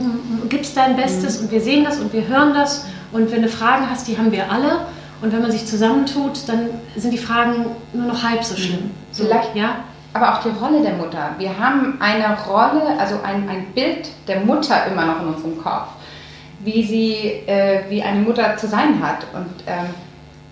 gibst 0.48 0.76
dein 0.76 0.96
Bestes 0.96 1.38
mhm. 1.38 1.46
und 1.46 1.52
wir 1.52 1.60
sehen 1.60 1.84
das 1.84 1.98
und 1.98 2.12
wir 2.12 2.26
hören 2.28 2.54
das 2.54 2.86
und 3.12 3.30
wenn 3.32 3.42
du 3.42 3.48
Fragen 3.48 3.90
hast, 3.90 4.06
die 4.08 4.18
haben 4.18 4.32
wir 4.32 4.50
alle 4.50 4.86
und 5.20 5.32
wenn 5.32 5.42
man 5.42 5.50
sich 5.50 5.66
zusammentut, 5.66 6.48
dann 6.48 6.70
sind 6.96 7.12
die 7.12 7.18
Fragen 7.18 7.66
nur 7.92 8.06
noch 8.06 8.22
halb 8.22 8.44
so 8.44 8.56
schlimm. 8.56 8.84
Mhm. 8.84 8.90
So, 9.12 9.24
Vielleicht, 9.24 9.56
ja? 9.56 9.76
Aber 10.12 10.34
auch 10.34 10.42
die 10.42 10.48
Rolle 10.48 10.82
der 10.82 10.94
Mutter. 10.94 11.34
Wir 11.38 11.58
haben 11.58 12.00
eine 12.00 12.36
Rolle, 12.46 12.98
also 12.98 13.16
ein, 13.22 13.48
ein 13.48 13.66
Bild 13.74 14.08
der 14.26 14.40
Mutter 14.40 14.86
immer 14.86 15.04
noch 15.04 15.22
in 15.22 15.28
unserem 15.28 15.62
Kopf, 15.62 15.88
wie 16.60 16.84
sie, 16.84 17.16
äh, 17.46 17.82
wie 17.88 18.02
eine 18.02 18.20
Mutter 18.20 18.56
zu 18.56 18.66
sein 18.66 19.02
hat. 19.02 19.26
Und 19.34 19.48
ähm, 19.66 19.86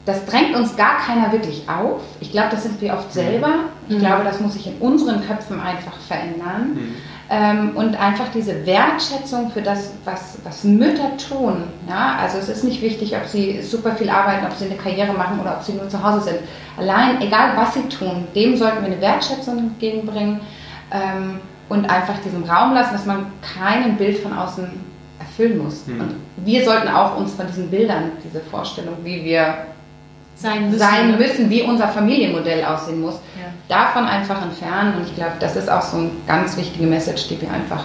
das 0.04 0.24
drängt 0.26 0.54
uns 0.54 0.76
gar 0.76 0.98
keiner 0.98 1.32
wirklich 1.32 1.68
auf. 1.68 2.00
Ich 2.20 2.30
glaube, 2.30 2.48
das 2.50 2.64
sind 2.64 2.80
wir 2.80 2.92
oft 2.92 3.08
mhm. 3.08 3.20
selber. 3.20 3.54
Ich 3.88 3.96
mhm. 3.96 4.00
glaube, 4.00 4.24
das 4.24 4.40
muss 4.40 4.52
sich 4.52 4.66
in 4.66 4.78
unseren 4.78 5.26
Köpfen 5.26 5.60
einfach 5.60 5.96
verändern. 6.06 6.74
Mhm. 6.74 6.94
Ähm, 7.28 7.76
und 7.76 7.98
einfach 8.00 8.28
diese 8.32 8.64
Wertschätzung 8.66 9.50
für 9.50 9.60
das, 9.60 9.94
was, 10.04 10.38
was 10.44 10.62
Mütter 10.62 11.16
tun. 11.16 11.64
Ja? 11.88 12.18
Also 12.20 12.38
es 12.38 12.48
ist 12.48 12.62
nicht 12.62 12.80
wichtig, 12.82 13.16
ob 13.16 13.26
sie 13.26 13.62
super 13.62 13.96
viel 13.96 14.08
arbeiten, 14.08 14.46
ob 14.46 14.52
sie 14.52 14.66
eine 14.66 14.76
Karriere 14.76 15.12
machen 15.12 15.40
oder 15.40 15.56
ob 15.56 15.62
sie 15.64 15.72
nur 15.72 15.88
zu 15.88 16.00
Hause 16.00 16.20
sind. 16.20 16.38
Allein, 16.76 17.20
egal 17.20 17.56
was 17.56 17.74
sie 17.74 17.88
tun, 17.88 18.28
dem 18.34 18.56
sollten 18.56 18.82
wir 18.82 18.92
eine 18.92 19.00
Wertschätzung 19.00 19.58
entgegenbringen 19.58 20.40
ähm, 20.92 21.40
und 21.68 21.90
einfach 21.90 22.18
diesen 22.24 22.44
Raum 22.44 22.74
lassen, 22.74 22.92
dass 22.92 23.06
man 23.06 23.26
kein 23.42 23.96
Bild 23.96 24.18
von 24.18 24.32
außen 24.32 24.68
erfüllen 25.18 25.58
muss. 25.58 25.84
Mhm. 25.86 26.00
Und 26.00 26.14
wir 26.36 26.64
sollten 26.64 26.88
auch 26.88 27.16
uns 27.16 27.34
von 27.34 27.48
diesen 27.48 27.68
Bildern, 27.70 28.12
diese 28.24 28.40
Vorstellung, 28.40 28.94
wie 29.02 29.24
wir 29.24 29.66
sein 30.36 30.66
müssen, 30.66 30.78
sein 30.78 31.18
müssen 31.18 31.50
wie 31.50 31.62
unser 31.62 31.88
Familienmodell 31.88 32.64
aussehen 32.64 33.00
muss, 33.00 33.14
ja. 33.14 33.46
davon 33.68 34.04
einfach 34.04 34.42
entfernen. 34.42 34.98
Und 34.98 35.06
ich 35.08 35.14
glaube, 35.14 35.32
das 35.40 35.56
ist 35.56 35.70
auch 35.70 35.82
so 35.82 35.96
eine 35.96 36.10
ganz 36.26 36.56
wichtige 36.56 36.86
Message, 36.86 37.28
die 37.28 37.40
wir 37.40 37.50
einfach 37.50 37.84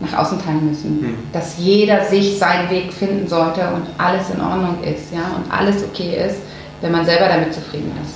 nach 0.00 0.18
außen 0.18 0.42
teilen 0.42 0.68
müssen. 0.68 1.00
Mhm. 1.00 1.18
Dass 1.32 1.58
jeder 1.58 2.04
sich 2.04 2.38
seinen 2.38 2.70
Weg 2.70 2.92
finden 2.92 3.28
sollte 3.28 3.60
und 3.74 3.86
alles 3.98 4.30
in 4.30 4.40
Ordnung 4.40 4.82
ist, 4.82 5.12
ja, 5.14 5.30
und 5.36 5.50
alles 5.52 5.84
okay 5.84 6.26
ist, 6.26 6.38
wenn 6.80 6.92
man 6.92 7.04
selber 7.04 7.28
damit 7.28 7.54
zufrieden 7.54 7.92
ist. 8.02 8.14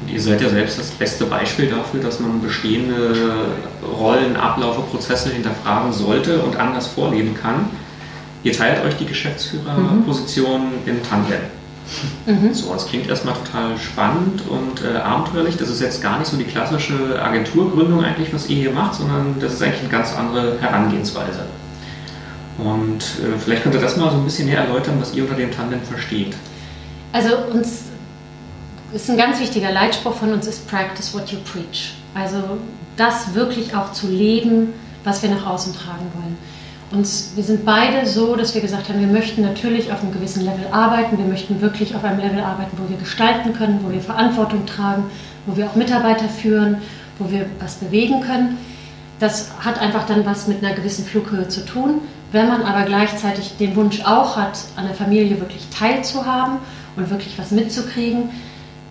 Und 0.00 0.12
ihr 0.12 0.20
seid 0.20 0.40
ja 0.40 0.48
selbst 0.48 0.78
das 0.78 0.90
beste 0.90 1.24
Beispiel 1.24 1.70
dafür, 1.70 2.00
dass 2.00 2.20
man 2.20 2.40
bestehende 2.40 3.46
Rollen, 3.98 4.36
Abläufe, 4.36 4.80
Prozesse 4.82 5.30
hinterfragen 5.30 5.92
sollte 5.92 6.40
und 6.40 6.56
anders 6.56 6.86
vorleben 6.88 7.34
kann. 7.34 7.68
Ihr 8.44 8.52
teilt 8.52 8.84
euch 8.84 8.96
die 8.96 9.06
Geschäftsführerposition 9.06 10.60
mhm. 10.60 10.88
in 10.88 11.02
Tandem. 11.02 11.57
Mhm. 12.26 12.52
So, 12.52 12.72
das 12.72 12.86
klingt 12.86 13.08
erstmal 13.08 13.34
total 13.34 13.78
spannend 13.78 14.42
und 14.48 14.84
äh, 14.84 14.98
abenteuerlich. 14.98 15.56
Das 15.56 15.68
ist 15.68 15.80
jetzt 15.80 16.02
gar 16.02 16.18
nicht 16.18 16.30
so 16.30 16.36
die 16.36 16.44
klassische 16.44 17.20
Agenturgründung 17.20 18.04
eigentlich, 18.04 18.32
was 18.32 18.48
ihr 18.48 18.56
hier 18.56 18.72
macht, 18.72 18.94
sondern 18.94 19.36
das 19.40 19.54
ist 19.54 19.62
eigentlich 19.62 19.80
eine 19.80 19.88
ganz 19.88 20.14
andere 20.14 20.60
Herangehensweise. 20.60 21.46
Und 22.58 23.02
äh, 23.02 23.38
vielleicht 23.38 23.62
könnt 23.62 23.74
ihr 23.74 23.80
das 23.80 23.96
mal 23.96 24.10
so 24.10 24.16
ein 24.16 24.24
bisschen 24.24 24.46
näher 24.46 24.64
erläutern, 24.64 24.96
was 25.00 25.14
ihr 25.14 25.22
unter 25.22 25.36
dem 25.36 25.50
Tandem 25.50 25.80
versteht. 25.82 26.34
Also 27.12 27.36
uns 27.52 27.84
ist 28.92 29.10
ein 29.10 29.16
ganz 29.16 29.38
wichtiger 29.40 29.72
Leitspruch 29.72 30.14
von 30.14 30.32
uns 30.32 30.46
ist 30.46 30.68
Practice 30.68 31.14
what 31.14 31.30
you 31.30 31.38
preach. 31.50 31.94
Also 32.14 32.58
das 32.96 33.34
wirklich 33.34 33.74
auch 33.74 33.92
zu 33.92 34.08
leben, 34.08 34.72
was 35.04 35.22
wir 35.22 35.30
nach 35.30 35.46
außen 35.46 35.74
tragen 35.74 36.06
wollen. 36.14 36.36
Und 36.90 37.06
wir 37.36 37.44
sind 37.44 37.66
beide 37.66 38.06
so, 38.06 38.34
dass 38.34 38.54
wir 38.54 38.62
gesagt 38.62 38.88
haben, 38.88 39.00
wir 39.00 39.08
möchten 39.08 39.42
natürlich 39.42 39.92
auf 39.92 40.02
einem 40.02 40.12
gewissen 40.12 40.44
Level 40.44 40.66
arbeiten, 40.72 41.18
wir 41.18 41.26
möchten 41.26 41.60
wirklich 41.60 41.94
auf 41.94 42.02
einem 42.02 42.18
Level 42.18 42.40
arbeiten, 42.40 42.78
wo 42.78 42.88
wir 42.88 42.96
gestalten 42.96 43.52
können, 43.52 43.80
wo 43.82 43.92
wir 43.92 44.00
Verantwortung 44.00 44.64
tragen, 44.64 45.04
wo 45.46 45.56
wir 45.56 45.66
auch 45.66 45.74
Mitarbeiter 45.74 46.28
führen, 46.28 46.78
wo 47.18 47.30
wir 47.30 47.44
was 47.60 47.74
bewegen 47.74 48.22
können. 48.22 48.56
Das 49.20 49.50
hat 49.60 49.78
einfach 49.80 50.06
dann 50.06 50.24
was 50.24 50.46
mit 50.46 50.64
einer 50.64 50.74
gewissen 50.74 51.04
Flughöhe 51.04 51.48
zu 51.48 51.64
tun. 51.66 52.00
Wenn 52.32 52.48
man 52.48 52.62
aber 52.62 52.84
gleichzeitig 52.84 53.56
den 53.58 53.76
Wunsch 53.76 54.00
auch 54.04 54.36
hat, 54.36 54.58
an 54.76 54.86
der 54.86 54.94
Familie 54.94 55.40
wirklich 55.40 55.66
teilzuhaben 55.76 56.56
und 56.96 57.10
wirklich 57.10 57.38
was 57.38 57.50
mitzukriegen, 57.50 58.30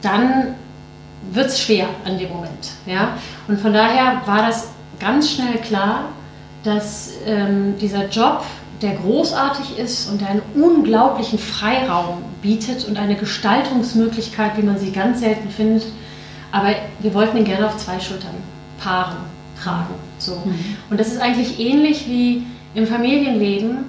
dann 0.02 0.56
wird 1.32 1.48
es 1.48 1.62
schwer 1.62 1.88
an 2.06 2.20
dem 2.20 2.30
Moment. 2.30 2.72
Ja? 2.86 3.18
Und 3.48 3.60
von 3.60 3.74
daher 3.74 4.22
war 4.26 4.46
das 4.46 4.68
ganz 5.00 5.32
schnell 5.32 5.58
klar, 5.58 6.10
dass 6.68 7.14
ähm, 7.26 7.76
dieser 7.80 8.10
Job, 8.10 8.44
der 8.82 8.96
großartig 8.96 9.80
ist 9.80 10.10
und 10.12 10.22
der 10.22 10.30
einen 10.30 10.42
unglaublichen 10.54 11.40
Freiraum 11.40 12.22
bietet 12.42 12.86
und 12.86 13.00
eine 13.00 13.16
Gestaltungsmöglichkeit, 13.16 14.58
wie 14.58 14.62
man 14.62 14.78
sie 14.78 14.92
ganz 14.92 15.22
selten 15.22 15.50
findet, 15.50 15.86
aber 16.52 16.76
wir 17.00 17.14
wollten 17.14 17.38
ihn 17.38 17.46
gerne 17.46 17.68
auf 17.68 17.78
zwei 17.78 18.00
Schultern 18.00 18.36
paaren, 18.80 19.18
tragen. 19.62 19.96
So. 20.20 20.36
Mhm. 20.36 20.78
Und 20.90 21.00
das 21.00 21.08
ist 21.08 21.22
eigentlich 21.22 21.60
ähnlich 21.60 22.08
wie 22.08 22.46
im 22.76 22.86
Familienleben. 22.86 23.86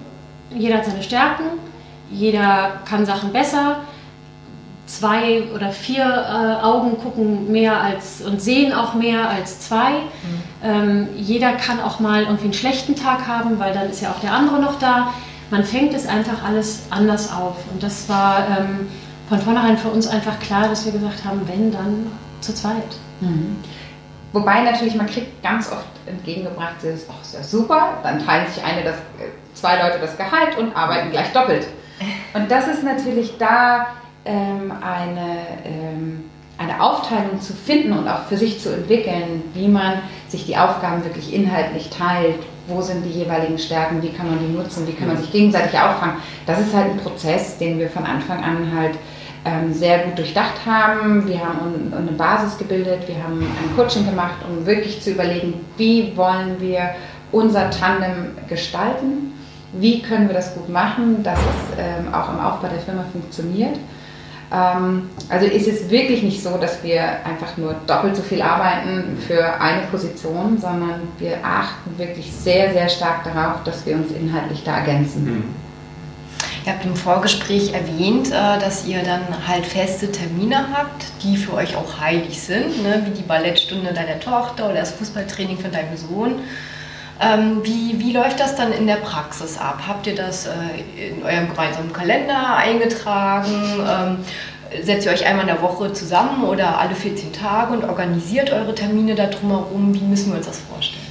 Jeder 0.56 0.78
hat 0.78 0.86
seine 0.86 1.02
Stärken, 1.02 1.44
jeder 2.10 2.80
kann 2.84 3.04
Sachen 3.04 3.32
besser, 3.32 3.80
zwei 4.88 5.44
oder 5.54 5.70
vier 5.70 6.04
äh, 6.04 6.64
Augen 6.64 6.98
gucken 6.98 7.52
mehr 7.52 7.80
als 7.80 8.22
und 8.22 8.40
sehen 8.40 8.72
auch 8.72 8.94
mehr 8.94 9.28
als 9.28 9.60
zwei. 9.60 9.90
Mhm. 9.90 10.42
Ähm, 10.64 11.08
jeder 11.14 11.52
kann 11.52 11.80
auch 11.80 12.00
mal 12.00 12.22
irgendwie 12.22 12.44
einen 12.44 12.54
schlechten 12.54 12.96
Tag 12.96 13.28
haben, 13.28 13.60
weil 13.60 13.72
dann 13.74 13.90
ist 13.90 14.00
ja 14.00 14.10
auch 14.10 14.20
der 14.20 14.32
andere 14.32 14.60
noch 14.60 14.78
da. 14.78 15.12
Man 15.50 15.62
fängt 15.64 15.94
es 15.94 16.06
einfach 16.06 16.42
alles 16.44 16.82
anders 16.90 17.30
auf. 17.32 17.56
Und 17.72 17.82
das 17.82 18.08
war 18.08 18.46
ähm, 18.58 18.88
von 19.28 19.38
vornherein 19.40 19.76
für 19.76 19.88
uns 19.88 20.06
einfach 20.08 20.40
klar, 20.40 20.68
dass 20.68 20.84
wir 20.84 20.92
gesagt 20.92 21.24
haben, 21.24 21.42
wenn, 21.46 21.70
dann 21.70 22.10
zu 22.40 22.54
zweit. 22.54 22.96
Mhm. 23.20 23.56
Wobei 24.32 24.62
natürlich, 24.62 24.94
man 24.94 25.06
kriegt 25.06 25.42
ganz 25.42 25.70
oft 25.70 25.86
entgegengebracht, 26.06 26.74
das 26.82 27.00
ist, 27.00 27.06
oh, 27.08 27.14
ist 27.22 27.34
ja 27.34 27.42
super, 27.42 27.98
dann 28.02 28.24
teilen 28.24 28.46
sich 28.46 28.62
eine 28.62 28.84
das, 28.84 28.96
zwei 29.54 29.82
Leute 29.82 29.98
das 30.00 30.16
Gehalt 30.16 30.56
und 30.58 30.74
arbeiten 30.74 31.10
gleich 31.10 31.32
doppelt. 31.32 31.66
Und 32.32 32.48
das 32.48 32.68
ist 32.68 32.84
natürlich 32.84 33.38
da 33.38 33.88
eine, 34.30 35.38
ähm, 35.64 36.24
eine 36.58 36.82
Aufteilung 36.82 37.40
zu 37.40 37.52
finden 37.52 37.92
und 37.92 38.08
auch 38.08 38.24
für 38.24 38.36
sich 38.36 38.60
zu 38.60 38.74
entwickeln, 38.74 39.42
wie 39.54 39.68
man 39.68 39.94
sich 40.28 40.46
die 40.46 40.56
Aufgaben 40.56 41.04
wirklich 41.04 41.32
inhaltlich 41.32 41.88
teilt, 41.90 42.40
wo 42.66 42.82
sind 42.82 43.04
die 43.04 43.10
jeweiligen 43.10 43.58
Stärken, 43.58 44.02
wie 44.02 44.10
kann 44.10 44.28
man 44.28 44.38
die 44.38 44.52
nutzen, 44.52 44.86
wie 44.86 44.92
kann 44.92 45.08
man 45.08 45.16
sich 45.16 45.32
gegenseitig 45.32 45.78
auffangen. 45.78 46.16
Das 46.46 46.60
ist 46.60 46.74
halt 46.74 46.90
ein 46.90 46.98
Prozess, 46.98 47.58
den 47.58 47.78
wir 47.78 47.88
von 47.88 48.04
Anfang 48.04 48.42
an 48.42 48.72
halt 48.76 48.98
ähm, 49.44 49.72
sehr 49.72 50.00
gut 50.00 50.18
durchdacht 50.18 50.66
haben. 50.66 51.26
Wir 51.26 51.40
haben 51.40 51.92
eine 51.96 52.12
Basis 52.12 52.58
gebildet, 52.58 53.06
wir 53.06 53.22
haben 53.22 53.40
ein 53.40 53.76
Coaching 53.76 54.04
gemacht, 54.04 54.36
um 54.48 54.66
wirklich 54.66 55.00
zu 55.00 55.12
überlegen, 55.12 55.54
wie 55.76 56.14
wollen 56.16 56.60
wir 56.60 56.90
unser 57.32 57.70
Tandem 57.70 58.36
gestalten, 58.48 59.32
wie 59.72 60.00
können 60.02 60.28
wir 60.28 60.34
das 60.34 60.54
gut 60.54 60.68
machen, 60.68 61.22
dass 61.22 61.38
es 61.38 61.78
ähm, 61.78 62.12
auch 62.12 62.30
im 62.32 62.40
Aufbau 62.40 62.68
der 62.68 62.80
Firma 62.80 63.04
funktioniert. 63.12 63.76
Ähm, 64.52 65.10
also 65.28 65.46
ist 65.46 65.68
es 65.68 65.90
wirklich 65.90 66.22
nicht 66.22 66.42
so, 66.42 66.56
dass 66.56 66.82
wir 66.82 67.02
einfach 67.24 67.56
nur 67.56 67.74
doppelt 67.86 68.16
so 68.16 68.22
viel 68.22 68.40
arbeiten 68.40 69.18
für 69.26 69.60
eine 69.60 69.82
Position, 69.90 70.58
sondern 70.58 71.02
wir 71.18 71.38
achten 71.42 71.98
wirklich 71.98 72.32
sehr, 72.32 72.72
sehr 72.72 72.88
stark 72.88 73.24
darauf, 73.24 73.62
dass 73.64 73.84
wir 73.84 73.94
uns 73.96 74.10
inhaltlich 74.12 74.64
da 74.64 74.78
ergänzen. 74.78 75.24
Mhm. 75.24 75.44
Ihr 76.64 76.72
habt 76.74 76.84
im 76.84 76.96
Vorgespräch 76.96 77.72
erwähnt, 77.72 78.28
äh, 78.28 78.58
dass 78.58 78.86
ihr 78.86 79.02
dann 79.02 79.22
halt 79.46 79.64
feste 79.64 80.10
Termine 80.10 80.66
habt, 80.72 81.06
die 81.22 81.36
für 81.36 81.54
euch 81.54 81.76
auch 81.76 82.00
heilig 82.00 82.40
sind, 82.40 82.82
ne? 82.82 83.02
wie 83.06 83.10
die 83.16 83.22
Ballettstunde 83.22 83.92
deiner 83.92 84.20
Tochter 84.20 84.66
oder 84.66 84.80
das 84.80 84.92
Fußballtraining 84.92 85.58
von 85.58 85.72
deinem 85.72 85.96
Sohn. 85.96 86.34
Ähm, 87.20 87.60
wie, 87.64 87.98
wie 87.98 88.12
läuft 88.12 88.38
das 88.38 88.54
dann 88.54 88.72
in 88.72 88.86
der 88.86 88.96
Praxis 88.96 89.58
ab? 89.58 89.82
Habt 89.86 90.06
ihr 90.06 90.14
das 90.14 90.46
äh, 90.46 91.10
in 91.10 91.22
eurem 91.24 91.48
gemeinsamen 91.48 91.92
Kalender 91.92 92.56
eingetragen? 92.56 93.52
Ähm, 93.88 94.18
setzt 94.84 95.06
ihr 95.06 95.12
euch 95.12 95.26
einmal 95.26 95.42
in 95.42 95.54
der 95.54 95.62
Woche 95.62 95.92
zusammen 95.92 96.44
oder 96.44 96.78
alle 96.78 96.94
14 96.94 97.32
Tage 97.32 97.72
und 97.72 97.84
organisiert 97.84 98.52
eure 98.52 98.74
Termine 98.74 99.14
da 99.14 99.26
drumherum? 99.26 99.94
Wie 99.94 100.04
müssen 100.04 100.30
wir 100.30 100.38
uns 100.38 100.46
das 100.46 100.60
vorstellen? 100.60 101.08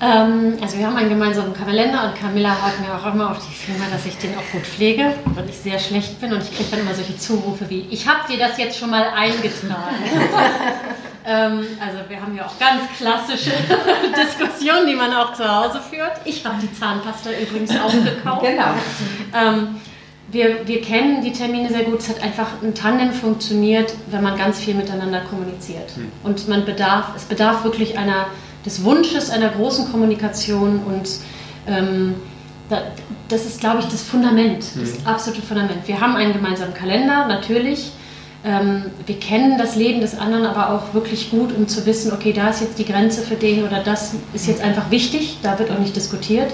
Ähm, 0.00 0.56
also 0.62 0.78
wir 0.78 0.86
haben 0.86 0.96
einen 0.96 1.08
gemeinsamen 1.08 1.52
Kalender 1.52 2.04
und 2.04 2.14
Camilla 2.14 2.50
haut 2.50 2.80
mir 2.80 2.94
auch 2.94 3.12
immer 3.12 3.32
auf 3.32 3.38
die 3.38 3.54
Finger, 3.54 3.84
dass 3.90 4.06
ich 4.06 4.16
den 4.16 4.30
auch 4.36 4.52
gut 4.52 4.62
pflege, 4.62 5.12
weil 5.34 5.48
ich 5.48 5.58
sehr 5.58 5.78
schlecht 5.78 6.20
bin 6.20 6.32
und 6.32 6.42
ich 6.42 6.54
kriege 6.54 6.70
dann 6.70 6.80
immer 6.80 6.94
solche 6.94 7.18
Zurufe 7.18 7.68
wie, 7.68 7.86
ich 7.90 8.06
habe 8.06 8.20
dir 8.30 8.38
das 8.38 8.56
jetzt 8.58 8.78
schon 8.78 8.90
mal 8.90 9.08
eingetragen. 9.14 9.96
Ähm, 11.28 11.66
also 11.78 11.98
wir 12.08 12.20
haben 12.22 12.34
ja 12.34 12.46
auch 12.46 12.58
ganz 12.58 12.80
klassische 12.96 13.50
Diskussionen, 14.16 14.86
die 14.86 14.94
man 14.94 15.12
auch 15.12 15.34
zu 15.34 15.46
Hause 15.46 15.78
führt. 15.78 16.12
Ich 16.24 16.42
habe 16.44 16.56
die 16.62 16.72
Zahnpasta 16.72 17.28
übrigens 17.30 17.70
auch 17.72 17.92
gekauft. 18.04 18.46
Genau. 18.46 18.72
Ähm, 19.34 19.76
wir, 20.30 20.66
wir 20.66 20.80
kennen 20.80 21.22
die 21.22 21.32
Termine 21.32 21.68
sehr 21.68 21.84
gut. 21.84 22.00
Es 22.00 22.08
hat 22.08 22.22
einfach 22.22 22.62
ein 22.62 22.74
Tandem 22.74 23.12
funktioniert, 23.12 23.92
wenn 24.10 24.22
man 24.22 24.38
ganz 24.38 24.58
viel 24.58 24.74
miteinander 24.74 25.20
kommuniziert. 25.20 25.90
Hm. 25.96 26.10
Und 26.22 26.48
man 26.48 26.64
bedarf, 26.64 27.10
es 27.14 27.24
bedarf 27.24 27.62
wirklich 27.62 27.98
einer, 27.98 28.26
des 28.64 28.82
Wunsches 28.82 29.28
einer 29.28 29.50
großen 29.50 29.90
Kommunikation 29.90 30.82
und 30.82 31.10
ähm, 31.66 32.14
das 33.28 33.46
ist, 33.46 33.60
glaube 33.60 33.80
ich, 33.80 33.86
das 33.86 34.02
Fundament, 34.02 34.62
das 34.62 34.96
hm. 34.96 35.06
absolute 35.06 35.42
Fundament. 35.42 35.86
Wir 35.86 36.00
haben 36.00 36.16
einen 36.16 36.32
gemeinsamen 36.32 36.74
Kalender, 36.74 37.26
natürlich. 37.26 37.92
Ähm, 38.44 38.84
wir 39.06 39.18
kennen 39.18 39.58
das 39.58 39.74
Leben 39.74 40.00
des 40.00 40.16
anderen 40.16 40.46
aber 40.46 40.72
auch 40.72 40.94
wirklich 40.94 41.30
gut, 41.30 41.54
um 41.56 41.66
zu 41.66 41.84
wissen, 41.86 42.12
okay, 42.12 42.32
da 42.32 42.50
ist 42.50 42.60
jetzt 42.60 42.78
die 42.78 42.84
Grenze 42.84 43.22
für 43.22 43.34
den 43.34 43.64
oder 43.64 43.82
das 43.82 44.14
ist 44.32 44.46
jetzt 44.46 44.62
einfach 44.62 44.90
wichtig, 44.90 45.38
da 45.42 45.58
wird 45.58 45.70
auch 45.70 45.78
nicht 45.78 45.96
diskutiert. 45.96 46.52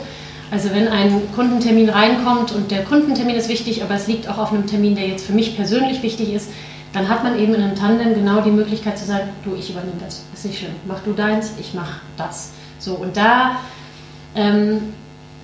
Also 0.50 0.70
wenn 0.70 0.88
ein 0.88 1.22
Kundentermin 1.34 1.88
reinkommt 1.88 2.52
und 2.52 2.70
der 2.70 2.84
Kundentermin 2.84 3.34
ist 3.34 3.48
wichtig, 3.48 3.82
aber 3.82 3.94
es 3.94 4.06
liegt 4.06 4.28
auch 4.28 4.38
auf 4.38 4.52
einem 4.52 4.66
Termin, 4.66 4.94
der 4.94 5.08
jetzt 5.08 5.26
für 5.26 5.32
mich 5.32 5.56
persönlich 5.56 6.02
wichtig 6.02 6.32
ist, 6.32 6.48
dann 6.92 7.08
hat 7.08 7.24
man 7.24 7.38
eben 7.38 7.54
in 7.54 7.62
einem 7.62 7.74
Tandem 7.74 8.14
genau 8.14 8.40
die 8.40 8.52
Möglichkeit 8.52 8.96
zu 8.96 9.04
sagen, 9.04 9.28
du, 9.44 9.54
ich 9.56 9.70
übernehme 9.70 9.96
das, 10.02 10.24
ist 10.32 10.44
nicht 10.46 10.58
schlimm, 10.60 10.74
mach 10.86 11.00
du 11.00 11.12
deins, 11.12 11.52
ich 11.58 11.74
mach 11.74 11.98
das. 12.16 12.52
So, 12.78 12.94
und 12.94 13.16
da 13.16 13.56
ähm, 14.36 14.94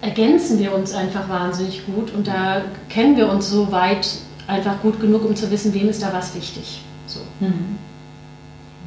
ergänzen 0.01 0.59
wir 0.59 0.73
uns 0.73 0.95
einfach 0.95 1.29
wahnsinnig 1.29 1.85
gut 1.87 2.15
und 2.15 2.29
da 2.29 2.63
kennen 2.89 3.17
wir 3.17 3.29
uns 3.29 3.51
so 3.51 3.73
weit, 3.73 4.07
einfach 4.50 4.80
gut 4.83 5.00
genug, 5.00 5.25
um 5.25 5.35
zu 5.35 5.50
wissen, 5.50 5.73
wem 5.73 5.88
ist 5.88 6.02
da 6.02 6.12
was 6.12 6.35
wichtig. 6.35 6.83
So. 7.07 7.21
Mhm. 7.40 7.78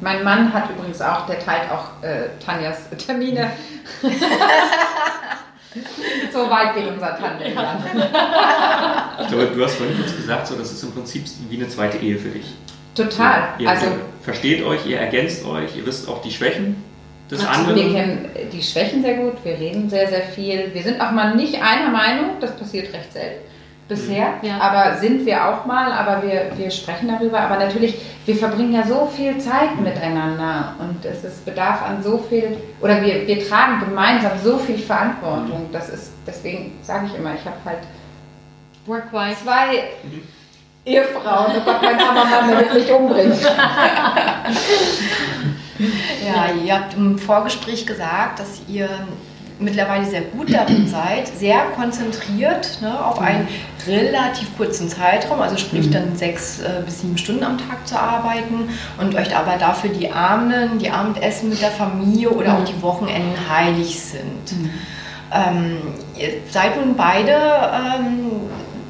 Mein 0.00 0.22
Mann 0.24 0.52
hat 0.52 0.70
übrigens 0.70 1.00
auch, 1.00 1.26
der 1.26 1.38
teilt 1.38 1.70
auch 1.70 2.02
äh, 2.02 2.28
Tanjas 2.44 2.78
Termine. 2.98 3.50
so 6.32 6.50
weit 6.50 6.74
geht 6.74 6.88
unser 6.88 7.16
Tandem 7.16 7.54
dann. 7.54 7.82
ich 9.22 9.28
glaube, 9.28 9.46
du 9.54 9.64
hast 9.64 9.76
vorhin 9.76 9.96
kurz 9.96 10.16
gesagt, 10.16 10.46
so, 10.46 10.56
das 10.56 10.72
ist 10.72 10.82
im 10.82 10.92
Prinzip 10.92 11.24
wie 11.48 11.56
eine 11.56 11.68
zweite 11.68 11.98
Ehe 11.98 12.18
für 12.18 12.28
dich. 12.28 12.46
Total. 12.94 13.54
So, 13.56 13.64
ihr 13.64 13.70
also, 13.70 13.86
versteht 14.22 14.64
euch, 14.64 14.86
ihr 14.86 14.98
ergänzt 14.98 15.44
euch, 15.46 15.76
ihr 15.76 15.86
wisst 15.86 16.08
auch 16.08 16.22
die 16.22 16.30
Schwächen 16.30 16.76
des 17.30 17.44
anderen. 17.46 17.76
Wir 17.76 17.92
kennen 17.92 18.28
die 18.52 18.62
Schwächen 18.62 19.02
sehr 19.02 19.14
gut, 19.14 19.44
wir 19.44 19.58
reden 19.58 19.88
sehr, 19.88 20.08
sehr 20.08 20.22
viel. 20.22 20.74
Wir 20.74 20.82
sind 20.82 21.00
auch 21.00 21.12
mal 21.12 21.34
nicht 21.34 21.62
einer 21.62 21.90
Meinung, 21.90 22.40
das 22.40 22.56
passiert 22.56 22.92
recht 22.92 23.12
selten 23.12 23.53
bisher. 23.88 24.34
Ja. 24.42 24.58
Aber 24.60 24.96
sind 24.98 25.26
wir 25.26 25.46
auch 25.46 25.66
mal, 25.66 25.92
aber 25.92 26.22
wir, 26.22 26.52
wir 26.56 26.70
sprechen 26.70 27.08
darüber. 27.08 27.40
Aber 27.40 27.58
natürlich, 27.58 27.96
wir 28.24 28.36
verbringen 28.36 28.72
ja 28.72 28.86
so 28.86 29.06
viel 29.06 29.38
Zeit 29.38 29.78
miteinander 29.80 30.74
und 30.78 31.04
es 31.04 31.24
ist 31.24 31.44
Bedarf 31.44 31.82
an 31.82 32.02
so 32.02 32.18
viel, 32.18 32.56
oder 32.80 33.02
wir, 33.02 33.26
wir 33.26 33.46
tragen 33.46 33.80
gemeinsam 33.80 34.32
so 34.42 34.58
viel 34.58 34.78
Verantwortung. 34.78 35.68
Das 35.72 35.88
ist, 35.88 36.12
deswegen 36.26 36.78
sage 36.82 37.06
ich 37.06 37.14
immer, 37.18 37.34
ich 37.34 37.44
habe 37.44 37.56
halt 37.64 37.80
Workwise. 38.86 39.36
zwei 39.42 39.84
Ehefrauen. 40.84 41.52
Oh 41.56 41.60
Gott, 41.64 41.82
mein 41.82 41.96
Kameramann 41.96 42.58
wird 42.58 42.74
mich 42.74 42.92
umbringen. 42.92 43.32
ja, 46.26 46.50
ihr 46.62 46.74
habt 46.74 46.94
im 46.94 47.18
Vorgespräch 47.18 47.86
gesagt, 47.86 48.38
dass 48.40 48.60
ihr 48.68 48.88
mittlerweile 49.58 50.04
sehr 50.04 50.22
gut 50.22 50.52
darin 50.52 50.88
seid, 50.90 51.28
sehr 51.28 51.60
konzentriert 51.76 52.78
ne, 52.82 53.04
auf 53.04 53.18
einen 53.20 53.46
relativ 53.86 54.56
kurzen 54.56 54.88
Zeitraum, 54.88 55.40
also 55.40 55.56
sprich 55.56 55.90
dann 55.90 56.16
sechs 56.16 56.60
äh, 56.60 56.82
bis 56.84 57.00
sieben 57.02 57.18
Stunden 57.18 57.44
am 57.44 57.58
Tag 57.58 57.86
zu 57.86 57.98
arbeiten 57.98 58.68
und 58.98 59.14
euch 59.14 59.36
aber 59.36 59.56
dafür 59.58 59.90
die 59.90 60.10
Abenden, 60.10 60.78
die 60.78 60.90
Abendessen 60.90 61.50
mit 61.50 61.60
der 61.60 61.70
Familie 61.70 62.30
oder 62.30 62.58
auch 62.58 62.64
die 62.64 62.80
Wochenenden 62.82 63.34
heilig 63.48 64.00
sind. 64.00 64.70
Ähm, 65.32 65.78
ihr 66.16 66.28
seid 66.50 66.76
nun 66.76 66.94
beide 66.96 67.32
ähm, 67.32 68.30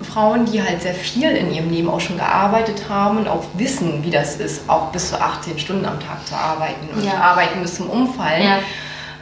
Frauen, 0.02 0.44
die 0.44 0.62
halt 0.62 0.82
sehr 0.82 0.94
viel 0.94 1.30
in 1.30 1.52
ihrem 1.52 1.70
Leben 1.70 1.88
auch 1.88 2.00
schon 2.00 2.16
gearbeitet 2.18 2.82
haben 2.88 3.18
und 3.18 3.28
auch 3.28 3.42
wissen, 3.54 4.04
wie 4.04 4.10
das 4.10 4.36
ist, 4.36 4.68
auch 4.68 4.92
bis 4.92 5.08
zu 5.10 5.20
18 5.20 5.58
Stunden 5.58 5.86
am 5.86 5.98
Tag 5.98 6.26
zu 6.26 6.34
arbeiten 6.36 6.88
und 6.94 7.04
Ja. 7.04 7.14
arbeiten 7.14 7.62
bis 7.62 7.76
zum 7.76 7.88
Umfallen. 7.88 8.42
Ja. 8.44 8.58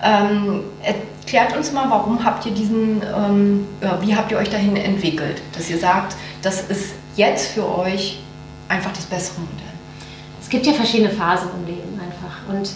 Ähm, 0.03 0.65
erklärt 0.83 1.57
uns 1.57 1.73
mal, 1.73 1.89
warum 1.89 2.25
habt 2.25 2.45
ihr 2.47 2.53
diesen, 2.53 3.03
ähm, 3.03 3.67
wie 4.01 4.17
habt 4.17 4.33
ihr 4.33 4.39
euch 4.39 4.51
dahin 4.51 4.77
entwickelt, 4.77 5.41
dass 5.57 5.71
ihr 5.71 5.79
sagt, 5.79 6.17
das 6.43 6.63
ist 6.63 6.95
jetzt 7.17 7.53
für 7.53 7.79
euch 7.79 8.21
einfach 8.69 8.93
das 8.93 9.05
bessere 9.05 9.41
Modell. 9.41 9.73
Es 10.41 10.49
gibt 10.49 10.67
ja 10.67 10.73
verschiedene 10.73 11.11
Phasen 11.11 11.49
im 11.61 11.67
Leben 11.67 12.01
einfach. 12.01 12.55
Und 12.55 12.73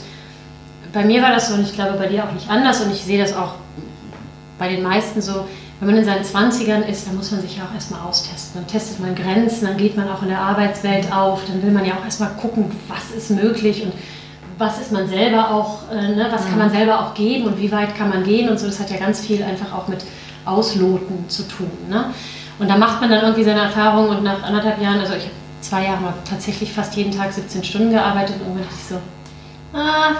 bei 0.92 1.04
mir 1.04 1.20
war 1.22 1.30
das 1.30 1.48
so, 1.48 1.54
und 1.54 1.62
ich 1.62 1.74
glaube 1.74 1.98
bei 1.98 2.06
dir 2.06 2.24
auch 2.24 2.32
nicht 2.32 2.48
anders, 2.48 2.80
und 2.80 2.92
ich 2.92 3.02
sehe 3.02 3.18
das 3.20 3.34
auch 3.34 3.56
bei 4.58 4.68
den 4.68 4.82
meisten 4.82 5.20
so, 5.20 5.46
wenn 5.80 5.88
man 5.88 5.98
in 5.98 6.04
seinen 6.04 6.24
20ern 6.24 6.86
ist, 6.86 7.06
dann 7.06 7.16
muss 7.16 7.30
man 7.32 7.42
sich 7.42 7.58
ja 7.58 7.64
auch 7.64 7.74
erstmal 7.74 8.00
austesten. 8.00 8.60
Dann 8.60 8.66
testet 8.66 8.98
man 8.98 9.14
Grenzen, 9.14 9.66
dann 9.66 9.76
geht 9.76 9.96
man 9.96 10.08
auch 10.08 10.22
in 10.22 10.28
der 10.28 10.40
Arbeitswelt 10.40 11.12
auf, 11.12 11.42
dann 11.46 11.62
will 11.62 11.70
man 11.70 11.84
ja 11.84 11.94
auch 11.94 12.04
erstmal 12.04 12.30
gucken, 12.40 12.70
was 12.88 13.10
ist 13.14 13.30
möglich 13.30 13.82
und 13.82 13.92
was 14.58 14.80
ist 14.80 14.92
man 14.92 15.06
selber 15.06 15.50
auch, 15.50 15.90
äh, 15.90 16.14
ne, 16.14 16.28
was 16.30 16.46
kann 16.46 16.58
man 16.58 16.70
selber 16.70 17.00
auch 17.00 17.14
geben 17.14 17.44
und 17.44 17.60
wie 17.60 17.70
weit 17.70 17.94
kann 17.96 18.08
man 18.08 18.24
gehen 18.24 18.48
und 18.48 18.58
so. 18.58 18.66
Das 18.66 18.80
hat 18.80 18.90
ja 18.90 18.96
ganz 18.96 19.20
viel 19.20 19.42
einfach 19.42 19.72
auch 19.72 19.88
mit 19.88 20.04
Ausloten 20.44 21.28
zu 21.28 21.42
tun. 21.46 21.70
Ne? 21.88 22.06
Und 22.58 22.68
da 22.68 22.76
macht 22.76 23.00
man 23.00 23.10
dann 23.10 23.22
irgendwie 23.22 23.44
seine 23.44 23.60
Erfahrungen 23.60 24.08
und 24.08 24.22
nach 24.22 24.42
anderthalb 24.42 24.80
Jahren, 24.80 25.00
also 25.00 25.14
ich 25.14 25.24
habe 25.24 25.34
zwei 25.60 25.84
Jahre 25.84 26.00
mal 26.00 26.14
tatsächlich 26.28 26.72
fast 26.72 26.96
jeden 26.96 27.12
Tag 27.12 27.32
17 27.32 27.64
Stunden 27.64 27.90
gearbeitet 27.90 28.36
und 28.36 28.42
irgendwann 28.42 28.62
dachte 28.62 28.76
ich 28.78 28.88
so, 28.88 29.78
ah, 29.78 30.16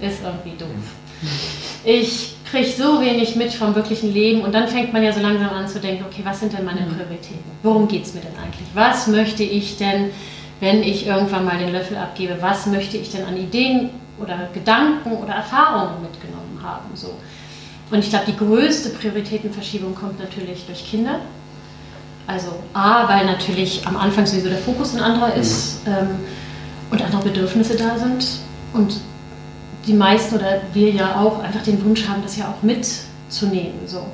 ist 0.00 0.22
irgendwie 0.22 0.56
doof. 0.56 0.68
Ich 1.84 2.36
kriege 2.50 2.70
so 2.70 3.00
wenig 3.00 3.34
mit 3.34 3.52
vom 3.52 3.74
wirklichen 3.74 4.12
Leben 4.12 4.42
und 4.42 4.54
dann 4.54 4.68
fängt 4.68 4.92
man 4.92 5.02
ja 5.02 5.12
so 5.12 5.20
langsam 5.20 5.50
an 5.50 5.66
zu 5.66 5.80
denken, 5.80 6.04
okay, 6.08 6.22
was 6.24 6.40
sind 6.40 6.52
denn 6.52 6.64
meine 6.64 6.82
Prioritäten? 6.82 7.50
Worum 7.62 7.88
geht 7.88 8.04
es 8.04 8.14
mir 8.14 8.20
denn 8.20 8.36
eigentlich? 8.36 8.68
Was 8.74 9.08
möchte 9.08 9.42
ich 9.42 9.76
denn, 9.78 10.10
wenn 10.60 10.82
ich 10.82 11.06
irgendwann 11.06 11.44
mal 11.44 11.58
den 11.58 11.72
Löffel 11.72 11.96
abgebe, 11.96 12.38
was 12.40 12.66
möchte 12.66 12.96
ich 12.96 13.10
denn 13.10 13.24
an 13.24 13.36
Ideen 13.36 13.90
oder 14.18 14.48
Gedanken 14.52 15.12
oder 15.12 15.34
Erfahrungen 15.34 16.02
mitgenommen 16.02 16.58
haben? 16.62 16.90
So. 16.94 17.14
Und 17.90 18.00
ich 18.00 18.10
glaube, 18.10 18.26
die 18.26 18.36
größte 18.36 18.90
Prioritätenverschiebung 18.90 19.94
kommt 19.94 20.18
natürlich 20.18 20.66
durch 20.66 20.88
Kinder. 20.88 21.20
Also 22.26 22.48
A, 22.74 23.08
weil 23.08 23.24
natürlich 23.24 23.86
am 23.86 23.96
Anfang 23.96 24.26
sowieso 24.26 24.48
der 24.48 24.58
Fokus 24.58 24.94
ein 24.94 25.00
anderer 25.00 25.34
ist 25.34 25.80
ähm, 25.86 26.10
und 26.90 27.00
andere 27.02 27.22
Bedürfnisse 27.22 27.76
da 27.76 27.96
sind. 27.96 28.40
Und 28.74 29.00
die 29.86 29.94
meisten 29.94 30.36
oder 30.36 30.60
wir 30.74 30.90
ja 30.90 31.16
auch 31.16 31.42
einfach 31.42 31.62
den 31.62 31.82
Wunsch 31.84 32.06
haben, 32.06 32.22
das 32.22 32.36
ja 32.36 32.48
auch 32.48 32.62
mitzunehmen. 32.62 33.86
So. 33.86 34.06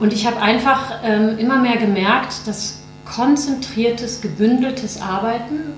Und 0.00 0.12
ich 0.12 0.26
habe 0.26 0.42
einfach 0.42 0.94
ähm, 1.04 1.38
immer 1.38 1.58
mehr 1.58 1.76
gemerkt, 1.76 2.46
dass 2.46 2.83
konzentriertes, 3.04 4.20
gebündeltes 4.20 5.00
Arbeiten 5.00 5.74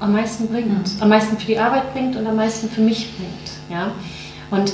am 0.00 0.12
meisten 0.12 0.48
bringt. 0.48 0.90
Am 1.00 1.08
meisten 1.08 1.38
für 1.38 1.46
die 1.46 1.58
Arbeit 1.58 1.92
bringt 1.92 2.16
und 2.16 2.26
am 2.26 2.36
meisten 2.36 2.68
für 2.68 2.80
mich 2.80 3.16
bringt. 3.16 3.50
Ja? 3.70 3.92
Und 4.50 4.72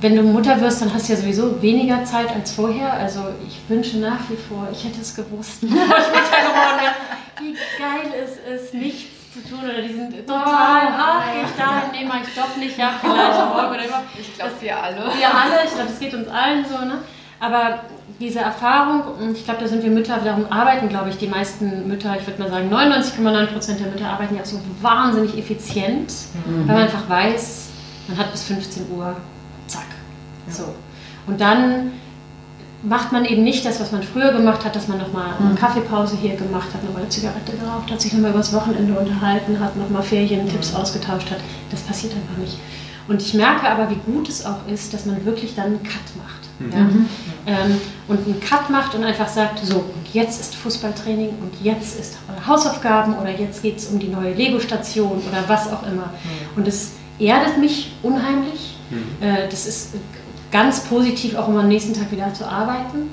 wenn 0.00 0.16
du 0.16 0.22
Mutter 0.22 0.60
wirst, 0.60 0.80
dann 0.80 0.94
hast 0.94 1.08
du 1.08 1.12
ja 1.12 1.18
sowieso 1.18 1.60
weniger 1.60 2.04
Zeit 2.04 2.30
als 2.34 2.52
vorher. 2.52 2.92
Also 2.94 3.20
ich 3.46 3.58
wünsche 3.68 3.98
nach 3.98 4.30
wie 4.30 4.36
vor, 4.36 4.68
ich 4.72 4.84
hätte 4.84 5.00
es 5.00 5.14
gewusst, 5.14 5.60
bevor 5.60 5.76
ich 5.82 5.88
Mutter 5.88 6.40
geworden 6.48 6.80
wäre, 6.80 6.94
wie 7.40 7.54
geil 7.78 8.24
es 8.24 8.62
ist, 8.62 8.74
nichts 8.74 9.20
zu 9.32 9.48
tun 9.48 9.60
oder 9.62 9.80
diesen 9.82 10.10
total, 10.10 10.88
ach, 10.90 11.24
ich 11.44 11.56
dahin, 11.56 11.90
nee, 11.92 12.04
mach 12.06 12.20
ich 12.20 12.34
doch 12.34 12.56
nicht, 12.56 12.76
ja, 12.76 12.92
vielleicht 13.00 13.54
morgen 13.54 13.74
oder 13.74 13.84
immer. 13.84 14.02
Ich 14.18 14.34
glaube, 14.34 14.52
wir 14.58 14.82
alle. 14.82 14.96
Wir 14.96 15.34
alle, 15.34 15.64
ich 15.64 15.70
glaube, 15.70 15.88
das 15.88 16.00
geht 16.00 16.14
uns 16.14 16.28
allen 16.28 16.64
so, 16.64 16.84
ne? 16.84 16.98
Aber 17.40 17.80
diese 18.20 18.40
Erfahrung, 18.40 19.02
und 19.18 19.36
ich 19.36 19.44
glaube, 19.44 19.60
da 19.60 19.66
sind 19.66 19.82
wir 19.82 19.90
Mütter, 19.90 20.18
darum 20.22 20.44
arbeiten, 20.50 20.90
glaube 20.90 21.08
ich, 21.08 21.16
die 21.16 21.26
meisten 21.26 21.88
Mütter, 21.88 22.14
ich 22.20 22.26
würde 22.26 22.42
mal 22.42 22.50
sagen, 22.50 22.70
99,9% 22.72 23.78
der 23.78 23.86
Mütter 23.86 24.08
arbeiten 24.08 24.36
ja 24.36 24.42
auch 24.42 24.46
so 24.46 24.60
wahnsinnig 24.82 25.38
effizient, 25.38 26.12
weil 26.66 26.76
man 26.76 26.84
einfach 26.84 27.08
weiß, 27.08 27.68
man 28.08 28.18
hat 28.18 28.30
bis 28.30 28.44
15 28.44 28.90
Uhr, 28.94 29.16
zack. 29.66 29.86
So. 30.48 30.74
Und 31.26 31.40
dann 31.40 31.92
macht 32.82 33.12
man 33.12 33.24
eben 33.24 33.42
nicht 33.44 33.64
das, 33.64 33.80
was 33.80 33.92
man 33.92 34.02
früher 34.02 34.32
gemacht 34.32 34.64
hat, 34.64 34.74
dass 34.74 34.88
man 34.88 34.98
nochmal 34.98 35.34
eine 35.38 35.54
Kaffeepause 35.54 36.16
hier 36.16 36.36
gemacht 36.36 36.68
hat, 36.74 36.82
nochmal 36.84 37.02
eine 37.02 37.10
Zigarette 37.10 37.52
geraucht 37.52 37.90
hat, 37.90 38.00
sich 38.00 38.12
nochmal 38.12 38.30
über 38.30 38.40
das 38.40 38.52
Wochenende 38.52 38.98
unterhalten 38.98 39.60
hat, 39.60 39.76
nochmal 39.76 40.02
Ferientipps 40.02 40.74
ausgetauscht 40.74 41.30
hat. 41.30 41.38
Das 41.70 41.80
passiert 41.82 42.14
einfach 42.14 42.36
nicht. 42.38 42.58
Und 43.08 43.20
ich 43.22 43.34
merke 43.34 43.68
aber, 43.68 43.90
wie 43.90 44.12
gut 44.12 44.28
es 44.28 44.44
auch 44.44 44.66
ist, 44.66 44.94
dass 44.94 45.06
man 45.06 45.24
wirklich 45.24 45.54
dann 45.54 45.66
einen 45.66 45.82
Cut 45.82 46.16
macht. 46.16 46.39
Ja? 46.72 46.88
Ähm, 47.46 47.80
und 48.08 48.26
einen 48.26 48.40
Cut 48.40 48.68
macht 48.70 48.94
und 48.94 49.02
einfach 49.04 49.28
sagt, 49.28 49.64
so, 49.64 49.76
und 49.76 50.12
jetzt 50.12 50.40
ist 50.40 50.54
Fußballtraining 50.56 51.30
und 51.40 51.52
jetzt 51.62 51.98
ist 51.98 52.18
Hausaufgaben 52.46 53.16
oder 53.16 53.30
jetzt 53.30 53.62
geht 53.62 53.78
es 53.78 53.86
um 53.86 53.98
die 53.98 54.08
neue 54.08 54.34
Lego-Station 54.34 55.22
oder 55.28 55.44
was 55.48 55.72
auch 55.72 55.82
immer. 55.86 56.12
Und 56.56 56.68
es 56.68 56.92
erdet 57.18 57.58
mich 57.58 57.92
unheimlich. 58.02 58.76
Äh, 59.20 59.48
das 59.48 59.66
ist 59.66 59.94
ganz 60.50 60.80
positiv, 60.80 61.36
auch 61.36 61.48
um 61.48 61.56
am 61.56 61.68
nächsten 61.68 61.94
Tag 61.94 62.10
wieder 62.12 62.32
zu 62.34 62.46
arbeiten. 62.46 63.10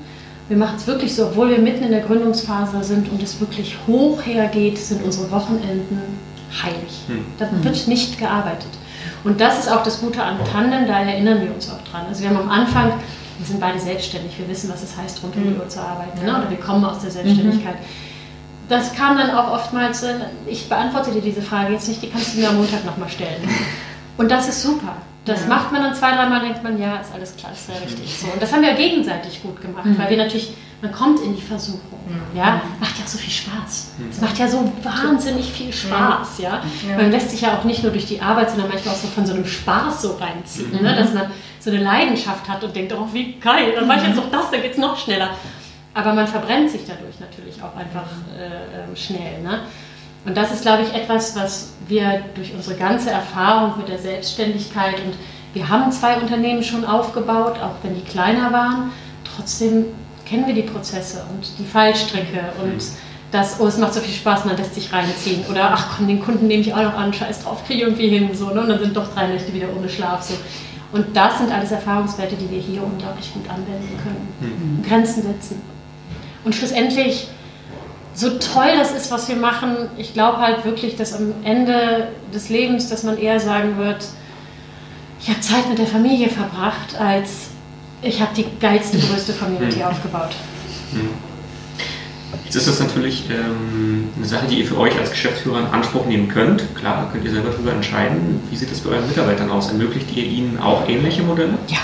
Wir 0.48 0.56
machen 0.56 0.76
es 0.76 0.86
wirklich 0.86 1.14
so, 1.14 1.26
obwohl 1.26 1.50
wir 1.50 1.58
mitten 1.58 1.84
in 1.84 1.90
der 1.90 2.00
Gründungsphase 2.00 2.82
sind 2.82 3.10
und 3.10 3.22
es 3.22 3.38
wirklich 3.38 3.76
hoch 3.86 4.24
hergeht, 4.24 4.78
sind 4.78 5.04
unsere 5.04 5.30
Wochenenden 5.30 6.00
heilig. 6.62 7.04
Da 7.38 7.48
wird 7.62 7.86
nicht 7.86 8.18
gearbeitet. 8.18 8.70
Und 9.24 9.40
das 9.40 9.58
ist 9.58 9.70
auch 9.70 9.82
das 9.82 10.00
Gute 10.00 10.22
an 10.22 10.38
Tandem, 10.50 10.86
da 10.86 11.00
erinnern 11.00 11.42
wir 11.42 11.54
uns 11.54 11.70
auch 11.70 11.82
dran. 11.90 12.06
Also 12.08 12.22
wir 12.22 12.30
haben 12.30 12.38
am 12.38 12.50
Anfang, 12.50 12.92
wir 13.38 13.46
sind 13.46 13.60
beide 13.60 13.78
selbstständig, 13.78 14.38
wir 14.38 14.48
wissen, 14.48 14.70
was 14.70 14.82
es 14.82 14.96
heißt, 14.96 15.22
rund 15.22 15.36
um 15.36 15.44
die 15.44 15.58
Uhr 15.58 15.68
zu 15.68 15.80
arbeiten. 15.80 16.24
Ne? 16.24 16.36
Oder 16.36 16.50
wir 16.50 16.58
kommen 16.58 16.84
aus 16.84 17.00
der 17.00 17.10
Selbstständigkeit. 17.10 17.76
Das 18.68 18.94
kam 18.94 19.16
dann 19.16 19.30
auch 19.30 19.52
oftmals, 19.52 20.02
äh, 20.02 20.14
ich 20.46 20.68
beantworte 20.68 21.12
dir 21.12 21.22
diese 21.22 21.40
Frage 21.40 21.72
jetzt 21.72 21.88
nicht, 21.88 22.02
die 22.02 22.10
kannst 22.10 22.34
du 22.34 22.40
mir 22.40 22.50
am 22.50 22.56
Montag 22.56 22.84
nochmal 22.84 23.08
stellen. 23.08 23.48
Und 24.18 24.30
das 24.30 24.48
ist 24.48 24.62
super. 24.62 24.96
Das 25.24 25.46
macht 25.46 25.72
man 25.72 25.82
dann 25.82 25.94
zwei, 25.94 26.12
dreimal, 26.12 26.40
denkt 26.40 26.62
man, 26.62 26.78
ja, 26.80 26.96
ist 26.96 27.12
alles 27.12 27.36
klar, 27.36 27.52
ist 27.52 27.68
ja 27.68 27.74
richtig 27.84 28.18
so. 28.18 28.26
Und 28.28 28.42
das 28.42 28.52
haben 28.52 28.62
wir 28.62 28.72
gegenseitig 28.74 29.42
gut 29.42 29.60
gemacht, 29.60 29.86
weil 29.96 30.10
wir 30.10 30.16
natürlich, 30.16 30.52
man 30.80 30.92
kommt 30.92 31.20
in 31.20 31.34
die 31.34 31.42
Versuchung. 31.42 31.98
Ja, 32.34 32.62
macht 32.80 32.98
ja 32.98 33.04
auch 33.04 33.08
so 33.08 33.18
viel 33.18 33.32
Spaß. 33.32 33.92
Es 34.10 34.20
macht 34.20 34.38
ja 34.38 34.48
so 34.48 34.72
wahnsinnig 34.82 35.52
viel 35.52 35.72
Spaß, 35.72 36.38
ja. 36.38 36.62
Man 36.96 37.10
lässt 37.10 37.30
sich 37.30 37.42
ja 37.42 37.56
auch 37.56 37.64
nicht 37.64 37.82
nur 37.82 37.92
durch 37.92 38.06
die 38.06 38.20
Arbeit, 38.20 38.50
sondern 38.50 38.68
manchmal 38.68 38.94
auch 38.94 38.98
so 38.98 39.08
von 39.08 39.26
so 39.26 39.34
einem 39.34 39.46
Spaß 39.46 40.02
so 40.02 40.12
reinziehen, 40.16 40.82
ne? 40.82 40.94
dass 40.94 41.12
man 41.12 41.30
so 41.58 41.70
eine 41.70 41.82
Leidenschaft 41.82 42.48
hat 42.48 42.62
und 42.64 42.74
denkt, 42.74 42.92
oh, 42.92 43.08
wie 43.12 43.34
geil, 43.34 43.72
dann 43.74 43.86
mache 43.86 44.00
ich 44.00 44.06
jetzt 44.06 44.16
noch 44.16 44.30
das, 44.30 44.50
dann 44.50 44.62
geht 44.62 44.72
es 44.72 44.78
noch 44.78 44.96
schneller. 44.96 45.30
Aber 45.94 46.14
man 46.14 46.26
verbrennt 46.26 46.70
sich 46.70 46.82
dadurch 46.86 47.18
natürlich 47.18 47.60
auch 47.62 47.76
einfach 47.76 48.06
äh, 48.38 48.84
ähm, 48.84 48.96
schnell. 48.96 49.42
Ne? 49.42 49.60
Und 50.24 50.36
das 50.36 50.52
ist, 50.52 50.62
glaube 50.62 50.84
ich, 50.84 50.94
etwas, 50.94 51.34
was 51.34 51.72
wir 51.88 52.22
durch 52.34 52.54
unsere 52.54 52.76
ganze 52.76 53.10
Erfahrung 53.10 53.78
mit 53.78 53.88
der 53.88 53.98
Selbstständigkeit 53.98 54.94
und 55.04 55.14
wir 55.54 55.68
haben 55.68 55.90
zwei 55.90 56.18
Unternehmen 56.18 56.62
schon 56.62 56.84
aufgebaut, 56.84 57.58
auch 57.60 57.74
wenn 57.82 57.94
die 57.94 58.02
kleiner 58.02 58.52
waren, 58.52 58.92
trotzdem 59.24 59.86
kennen 60.28 60.46
wir 60.46 60.54
die 60.54 60.62
Prozesse 60.62 61.24
und 61.30 61.46
die 61.58 61.64
Fallstricke 61.64 62.52
und 62.62 62.82
das, 63.30 63.60
oh, 63.60 63.66
es 63.66 63.76
macht 63.76 63.94
so 63.94 64.00
viel 64.00 64.14
Spaß, 64.14 64.46
man 64.46 64.56
lässt 64.56 64.74
sich 64.74 64.92
reinziehen. 64.92 65.44
Oder 65.50 65.70
ach 65.72 65.96
komm, 65.96 66.08
den 66.08 66.20
Kunden 66.20 66.46
nehme 66.46 66.62
ich 66.62 66.72
auch 66.72 66.82
noch 66.82 66.94
an, 66.94 67.12
scheiß 67.12 67.42
drauf, 67.42 67.64
kriege 67.66 67.80
ich 67.80 67.86
irgendwie 67.86 68.08
hin. 68.08 68.30
So, 68.34 68.50
ne? 68.50 68.62
Und 68.62 68.68
dann 68.68 68.80
sind 68.80 68.96
doch 68.96 69.12
drei 69.12 69.26
Nächte 69.26 69.52
wieder 69.52 69.68
ohne 69.76 69.88
Schlaf. 69.88 70.22
So. 70.22 70.34
Und 70.92 71.14
das 71.14 71.38
sind 71.38 71.52
alles 71.52 71.70
Erfahrungswerte, 71.70 72.36
die 72.36 72.50
wir 72.50 72.58
hier 72.58 72.82
unglaublich 72.82 73.32
gut 73.34 73.48
anwenden 73.48 73.98
können. 74.02 74.82
Grenzen 74.88 75.22
setzen. 75.22 75.60
Und 76.44 76.54
schlussendlich, 76.54 77.28
so 78.14 78.30
toll 78.38 78.72
das 78.78 78.92
ist, 78.92 79.10
was 79.10 79.28
wir 79.28 79.36
machen, 79.36 79.90
ich 79.98 80.14
glaube 80.14 80.38
halt 80.38 80.64
wirklich, 80.64 80.96
dass 80.96 81.12
am 81.12 81.34
Ende 81.44 82.08
des 82.32 82.48
Lebens, 82.48 82.88
dass 82.88 83.02
man 83.02 83.18
eher 83.18 83.38
sagen 83.38 83.76
wird, 83.76 84.06
ich 85.20 85.28
habe 85.28 85.40
Zeit 85.40 85.68
mit 85.68 85.78
der 85.78 85.86
Familie 85.86 86.30
verbracht, 86.30 86.98
als 86.98 87.47
ich 88.02 88.20
habe 88.20 88.34
die 88.34 88.46
geilste, 88.60 88.98
größte 88.98 89.32
Community 89.34 89.82
aufgebaut. 89.82 90.30
Jetzt 92.44 92.56
ist 92.56 92.68
das 92.68 92.80
natürlich 92.80 93.28
ähm, 93.30 94.08
eine 94.16 94.26
Sache, 94.26 94.46
die 94.46 94.60
ihr 94.60 94.66
für 94.66 94.78
euch 94.78 94.98
als 94.98 95.10
Geschäftsführer 95.10 95.60
in 95.60 95.66
Anspruch 95.66 96.06
nehmen 96.06 96.28
könnt. 96.28 96.62
Klar, 96.74 97.08
könnt 97.12 97.24
ihr 97.24 97.30
selber 97.30 97.50
darüber 97.50 97.72
entscheiden. 97.72 98.40
Wie 98.50 98.56
sieht 98.56 98.70
das 98.70 98.80
bei 98.80 98.90
euren 98.90 99.06
Mitarbeitern 99.06 99.50
aus? 99.50 99.68
Ermöglicht 99.68 100.16
ihr 100.16 100.24
ihnen 100.24 100.58
auch 100.58 100.88
ähnliche 100.88 101.22
Modelle? 101.22 101.54
Ja, 101.68 101.78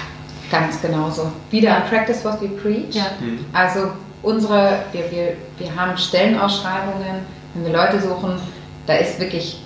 ganz 0.50 0.80
genauso. 0.80 1.30
Wieder 1.50 1.82
practice 1.90 2.24
what 2.24 2.40
we 2.40 2.48
preach. 2.48 2.94
Ja. 2.94 3.06
Also 3.52 3.90
unsere, 4.22 4.84
wir, 4.92 5.10
wir, 5.10 5.36
wir 5.58 5.76
haben 5.76 5.96
Stellenausschreibungen, 5.98 7.26
wenn 7.54 7.64
wir 7.64 7.72
Leute 7.72 8.00
suchen, 8.00 8.38
da 8.86 8.94
ist 8.94 9.20
wirklich 9.20 9.60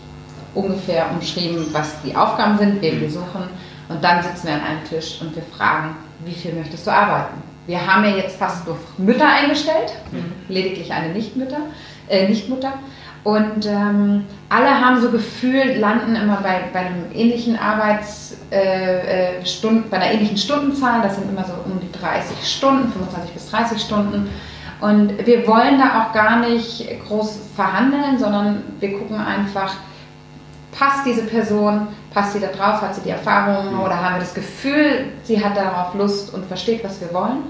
ungefähr 0.54 1.06
umschrieben, 1.12 1.66
was 1.72 1.94
die 2.02 2.14
Aufgaben 2.16 2.58
sind, 2.58 2.82
wen 2.82 3.00
wir 3.00 3.10
suchen. 3.10 3.44
Und 3.88 4.02
dann 4.02 4.22
sitzen 4.22 4.48
wir 4.48 4.54
an 4.54 4.60
einem 4.62 4.84
Tisch 4.84 5.18
und 5.20 5.34
wir 5.34 5.42
fragen, 5.56 5.94
wie 6.24 6.32
viel 6.32 6.52
möchtest 6.54 6.86
du 6.86 6.90
arbeiten? 6.90 7.42
Wir 7.66 7.86
haben 7.86 8.04
ja 8.04 8.16
jetzt 8.16 8.36
fast 8.36 8.66
nur 8.66 8.78
Mütter 8.96 9.28
eingestellt, 9.28 9.94
lediglich 10.48 10.92
eine 10.92 11.12
Nichtmütter, 11.12 11.60
äh, 12.08 12.26
Nichtmutter. 12.26 12.72
Und 13.24 13.66
ähm, 13.66 14.24
alle 14.48 14.80
haben 14.80 15.00
so 15.02 15.10
gefühlt, 15.10 15.76
landen 15.78 16.16
immer 16.16 16.38
bei, 16.42 16.60
bei 16.72 16.78
einem 16.80 17.12
ähnlichen 17.12 17.58
Arbeitsstunden, 17.58 18.48
äh, 18.50 19.86
äh 19.86 19.90
bei 19.90 19.96
einer 19.96 20.12
ähnlichen 20.12 20.38
Stundenzahl. 20.38 21.02
Das 21.02 21.16
sind 21.16 21.28
immer 21.30 21.44
so 21.44 21.52
um 21.64 21.78
die 21.80 21.92
30 21.92 22.36
Stunden, 22.42 22.90
25 22.90 23.32
bis 23.32 23.50
30 23.50 23.82
Stunden. 23.82 24.30
Und 24.80 25.26
wir 25.26 25.46
wollen 25.46 25.78
da 25.78 26.04
auch 26.04 26.12
gar 26.14 26.40
nicht 26.40 26.86
groß 27.06 27.38
verhandeln, 27.56 28.18
sondern 28.18 28.62
wir 28.78 28.96
gucken 28.96 29.16
einfach, 29.20 29.74
passt 30.78 31.04
diese 31.04 31.22
Person, 31.22 31.88
passt 32.14 32.34
sie 32.34 32.40
da 32.40 32.46
drauf, 32.48 32.80
hat 32.80 32.94
sie 32.94 33.00
die 33.00 33.10
Erfahrung 33.10 33.74
mhm. 33.74 33.80
oder 33.80 34.00
haben 34.00 34.14
wir 34.14 34.20
das 34.20 34.34
Gefühl, 34.34 35.06
sie 35.24 35.42
hat 35.42 35.56
darauf 35.56 35.94
Lust 35.94 36.32
und 36.32 36.46
versteht, 36.46 36.84
was 36.84 37.00
wir 37.00 37.12
wollen. 37.12 37.42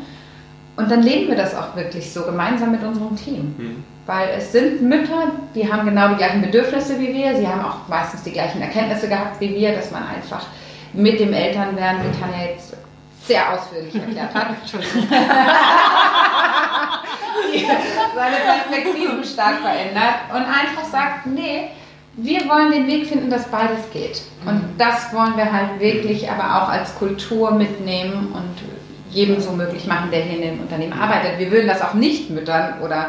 Und 0.76 0.90
dann 0.90 1.02
leben 1.02 1.28
wir 1.28 1.36
das 1.36 1.54
auch 1.54 1.76
wirklich 1.76 2.10
so 2.12 2.22
gemeinsam 2.22 2.70
mit 2.72 2.82
unserem 2.82 3.14
Team. 3.16 3.54
Mhm. 3.58 3.84
Weil 4.06 4.30
es 4.38 4.52
sind 4.52 4.80
Mütter, 4.80 5.32
die 5.54 5.70
haben 5.70 5.86
genau 5.86 6.08
die 6.08 6.16
gleichen 6.16 6.40
Bedürfnisse 6.40 6.98
wie 6.98 7.12
wir, 7.12 7.36
sie 7.36 7.46
haben 7.46 7.60
auch 7.62 7.86
meistens 7.88 8.22
die 8.22 8.32
gleichen 8.32 8.62
Erkenntnisse 8.62 9.08
gehabt 9.08 9.38
wie 9.40 9.54
wir, 9.54 9.74
dass 9.74 9.90
man 9.90 10.04
einfach 10.06 10.46
mit 10.94 11.20
dem 11.20 11.34
Elternwerden, 11.34 12.00
wie 12.02 12.18
Tanja 12.18 12.46
jetzt 12.46 12.74
sehr 13.26 13.52
ausführlich 13.52 13.94
erklärt 13.94 14.34
hat, 14.34 14.46
seine 18.14 18.36
Perspektiven 18.36 19.22
stark 19.24 19.58
verändert 19.60 20.14
und 20.30 20.42
einfach 20.42 20.84
sagt, 20.90 21.26
nee, 21.26 21.72
wir 22.20 22.48
wollen 22.48 22.72
den 22.72 22.86
Weg 22.88 23.06
finden, 23.06 23.30
dass 23.30 23.46
beides 23.46 23.90
geht. 23.92 24.22
Und 24.44 24.54
mhm. 24.54 24.76
das 24.76 25.12
wollen 25.12 25.36
wir 25.36 25.52
halt 25.52 25.78
wirklich 25.78 26.28
aber 26.28 26.62
auch 26.62 26.68
als 26.68 26.94
Kultur 26.96 27.52
mitnehmen 27.52 28.32
und 28.32 29.14
jedem 29.14 29.40
so 29.40 29.52
möglich 29.52 29.86
machen, 29.86 30.10
der 30.10 30.22
hier 30.22 30.36
in 30.36 30.42
dem 30.42 30.60
Unternehmen 30.60 30.92
arbeitet. 30.92 31.38
Wir 31.38 31.50
würden 31.50 31.68
das 31.68 31.80
auch 31.80 31.94
nicht 31.94 32.28
Müttern 32.30 32.80
oder 32.82 33.08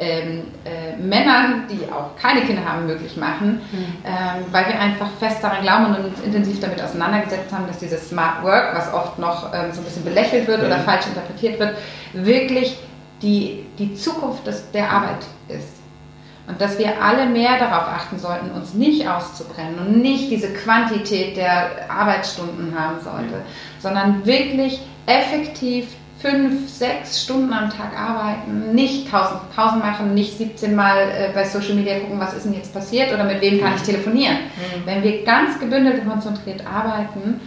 ähm, 0.00 0.42
äh, 0.64 0.96
Männern, 0.96 1.64
die 1.70 1.90
auch 1.92 2.16
keine 2.20 2.42
Kinder 2.42 2.64
haben, 2.64 2.86
möglich 2.86 3.16
machen, 3.16 3.60
mhm. 3.72 3.84
ähm, 4.04 4.44
weil 4.50 4.66
wir 4.66 4.80
einfach 4.80 5.08
fest 5.18 5.42
daran 5.42 5.62
glauben 5.62 5.86
und 5.86 6.04
uns 6.04 6.20
intensiv 6.20 6.60
damit 6.60 6.82
auseinandergesetzt 6.82 7.52
haben, 7.52 7.66
dass 7.66 7.78
dieses 7.78 8.08
Smart 8.08 8.42
Work, 8.42 8.76
was 8.76 8.92
oft 8.92 9.18
noch 9.18 9.52
ähm, 9.54 9.72
so 9.72 9.80
ein 9.80 9.84
bisschen 9.84 10.04
belächelt 10.04 10.46
wird 10.46 10.60
mhm. 10.60 10.66
oder 10.66 10.78
falsch 10.80 11.06
interpretiert 11.06 11.58
wird, 11.58 11.76
wirklich 12.12 12.76
die, 13.22 13.66
die 13.78 13.94
Zukunft 13.94 14.46
des, 14.46 14.70
der 14.72 14.90
Arbeit 14.90 15.24
ist. 15.48 15.77
Und 16.48 16.60
dass 16.60 16.78
wir 16.78 17.02
alle 17.02 17.26
mehr 17.26 17.58
darauf 17.58 17.88
achten 17.88 18.18
sollten, 18.18 18.50
uns 18.52 18.72
nicht 18.72 19.06
auszubrennen 19.06 19.78
und 19.78 20.00
nicht 20.00 20.30
diese 20.30 20.48
Quantität 20.48 21.36
der 21.36 21.90
Arbeitsstunden 21.90 22.74
haben 22.78 23.00
sollte, 23.04 23.42
sondern 23.80 24.24
wirklich 24.24 24.80
effektiv 25.04 25.88
fünf, 26.20 26.68
sechs 26.68 27.22
Stunden 27.22 27.52
am 27.52 27.70
Tag 27.70 27.96
arbeiten, 27.96 28.74
nicht 28.74 29.10
tausend 29.10 29.54
Pausen 29.54 29.78
machen, 29.78 30.14
nicht 30.14 30.36
17 30.36 30.74
Mal 30.74 30.96
äh, 30.96 31.30
bei 31.32 31.44
Social 31.44 31.74
Media 31.74 32.00
gucken, 32.00 32.18
was 32.18 32.34
ist 32.34 32.44
denn 32.44 32.54
jetzt 32.54 32.74
passiert 32.74 33.12
oder 33.12 33.24
mit 33.24 33.40
wem 33.40 33.60
kann 33.60 33.74
ich 33.76 33.82
telefonieren. 33.82 34.36
Mhm. 34.36 34.86
Wenn 34.86 35.02
wir 35.02 35.24
ganz 35.24 35.60
gebündelt 35.60 36.02
und 36.02 36.10
konzentriert 36.10 36.64
arbeiten, 36.66 37.40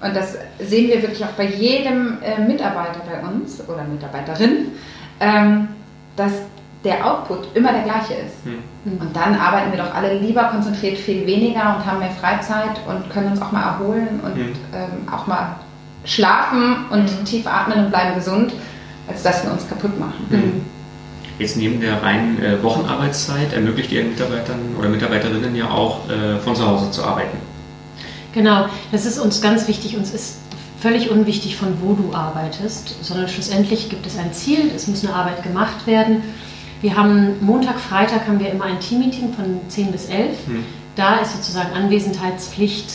und 0.00 0.14
das 0.14 0.36
sehen 0.60 0.88
wir 0.88 1.02
wirklich 1.02 1.24
auch 1.24 1.32
bei 1.36 1.46
jedem 1.46 2.18
äh, 2.22 2.40
Mitarbeiter 2.40 3.00
bei 3.10 3.26
uns 3.26 3.66
oder 3.66 3.82
Mitarbeiterin, 3.84 4.72
ähm, 5.20 5.68
dass 6.14 6.32
der 6.84 7.04
Output 7.04 7.56
immer 7.56 7.72
der 7.72 7.82
gleiche 7.82 8.14
ist. 8.14 8.46
Mhm. 8.46 9.00
Und 9.00 9.16
dann 9.16 9.34
arbeiten 9.34 9.72
wir 9.72 9.82
doch 9.82 9.94
alle 9.94 10.18
lieber 10.18 10.44
konzentriert 10.44 10.96
viel 10.96 11.26
weniger 11.26 11.76
und 11.76 11.86
haben 11.86 11.98
mehr 11.98 12.10
Freizeit 12.10 12.80
und 12.86 13.10
können 13.10 13.32
uns 13.32 13.42
auch 13.42 13.52
mal 13.52 13.62
erholen 13.62 14.20
und 14.22 14.36
mhm. 14.36 14.52
ähm, 14.72 15.12
auch 15.12 15.26
mal 15.26 15.56
schlafen 16.04 16.86
und 16.90 17.02
mhm. 17.02 17.24
tief 17.24 17.46
atmen 17.46 17.86
und 17.86 17.90
bleiben 17.90 18.14
gesund, 18.14 18.52
als 19.08 19.22
dass 19.22 19.44
wir 19.44 19.52
uns 19.52 19.68
kaputt 19.68 19.98
machen. 19.98 20.26
Mhm. 20.30 20.62
Jetzt 21.38 21.56
neben 21.56 21.80
der 21.80 22.02
reinen 22.02 22.42
äh, 22.42 22.62
Wochenarbeitszeit 22.62 23.52
ermöglicht 23.52 23.92
ihr 23.92 24.04
Mitarbeitern 24.04 24.58
oder 24.78 24.88
Mitarbeiterinnen 24.88 25.54
ja 25.54 25.70
auch 25.70 26.08
äh, 26.08 26.38
von 26.40 26.54
zu 26.56 26.66
Hause 26.66 26.90
zu 26.90 27.04
arbeiten. 27.04 27.38
Genau, 28.32 28.66
das 28.92 29.06
ist 29.06 29.18
uns 29.18 29.40
ganz 29.40 29.68
wichtig. 29.68 29.96
Uns 29.96 30.12
ist 30.12 30.38
völlig 30.80 31.10
unwichtig, 31.10 31.56
von 31.56 31.80
wo 31.80 31.94
du 31.94 32.14
arbeitest, 32.14 33.04
sondern 33.04 33.28
schlussendlich 33.28 33.88
gibt 33.88 34.06
es 34.06 34.18
ein 34.18 34.32
Ziel, 34.32 34.70
es 34.74 34.86
muss 34.86 35.04
eine 35.04 35.14
Arbeit 35.14 35.42
gemacht 35.42 35.86
werden. 35.86 36.22
Wir 36.80 36.96
haben 36.96 37.44
Montag, 37.44 37.80
Freitag 37.80 38.28
haben 38.28 38.38
wir 38.38 38.50
immer 38.50 38.64
ein 38.64 38.78
Teammeeting 38.78 39.32
von 39.32 39.60
10 39.68 39.90
bis 39.90 40.06
11. 40.06 40.46
Hm. 40.46 40.64
Da 40.94 41.16
ist 41.16 41.34
sozusagen 41.34 41.72
Anwesenheitspflicht. 41.72 42.90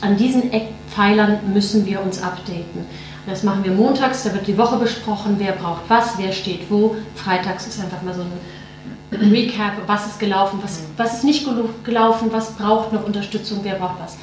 An 0.00 0.16
diesen 0.16 0.52
Eckpfeilern 0.52 1.52
müssen 1.52 1.86
wir 1.86 2.02
uns 2.02 2.22
updaten. 2.22 2.86
Das 3.26 3.44
machen 3.44 3.62
wir 3.62 3.70
montags, 3.70 4.24
da 4.24 4.32
wird 4.32 4.48
die 4.48 4.58
Woche 4.58 4.78
besprochen, 4.78 5.36
wer 5.38 5.52
braucht 5.52 5.82
was, 5.88 6.18
wer 6.18 6.32
steht 6.32 6.70
wo. 6.70 6.96
Freitags 7.14 7.68
ist 7.68 7.80
einfach 7.80 8.02
mal 8.02 8.14
so 8.14 8.22
ein 8.22 9.30
Recap, 9.30 9.74
was 9.86 10.06
ist 10.06 10.18
gelaufen, 10.18 10.58
was, 10.62 10.78
hm. 10.78 10.84
was 10.96 11.14
ist 11.14 11.24
nicht 11.24 11.46
gelaufen, 11.84 12.28
was 12.32 12.52
braucht 12.52 12.92
noch 12.92 13.04
Unterstützung, 13.04 13.60
wer 13.62 13.74
braucht 13.74 14.00
was. 14.00 14.16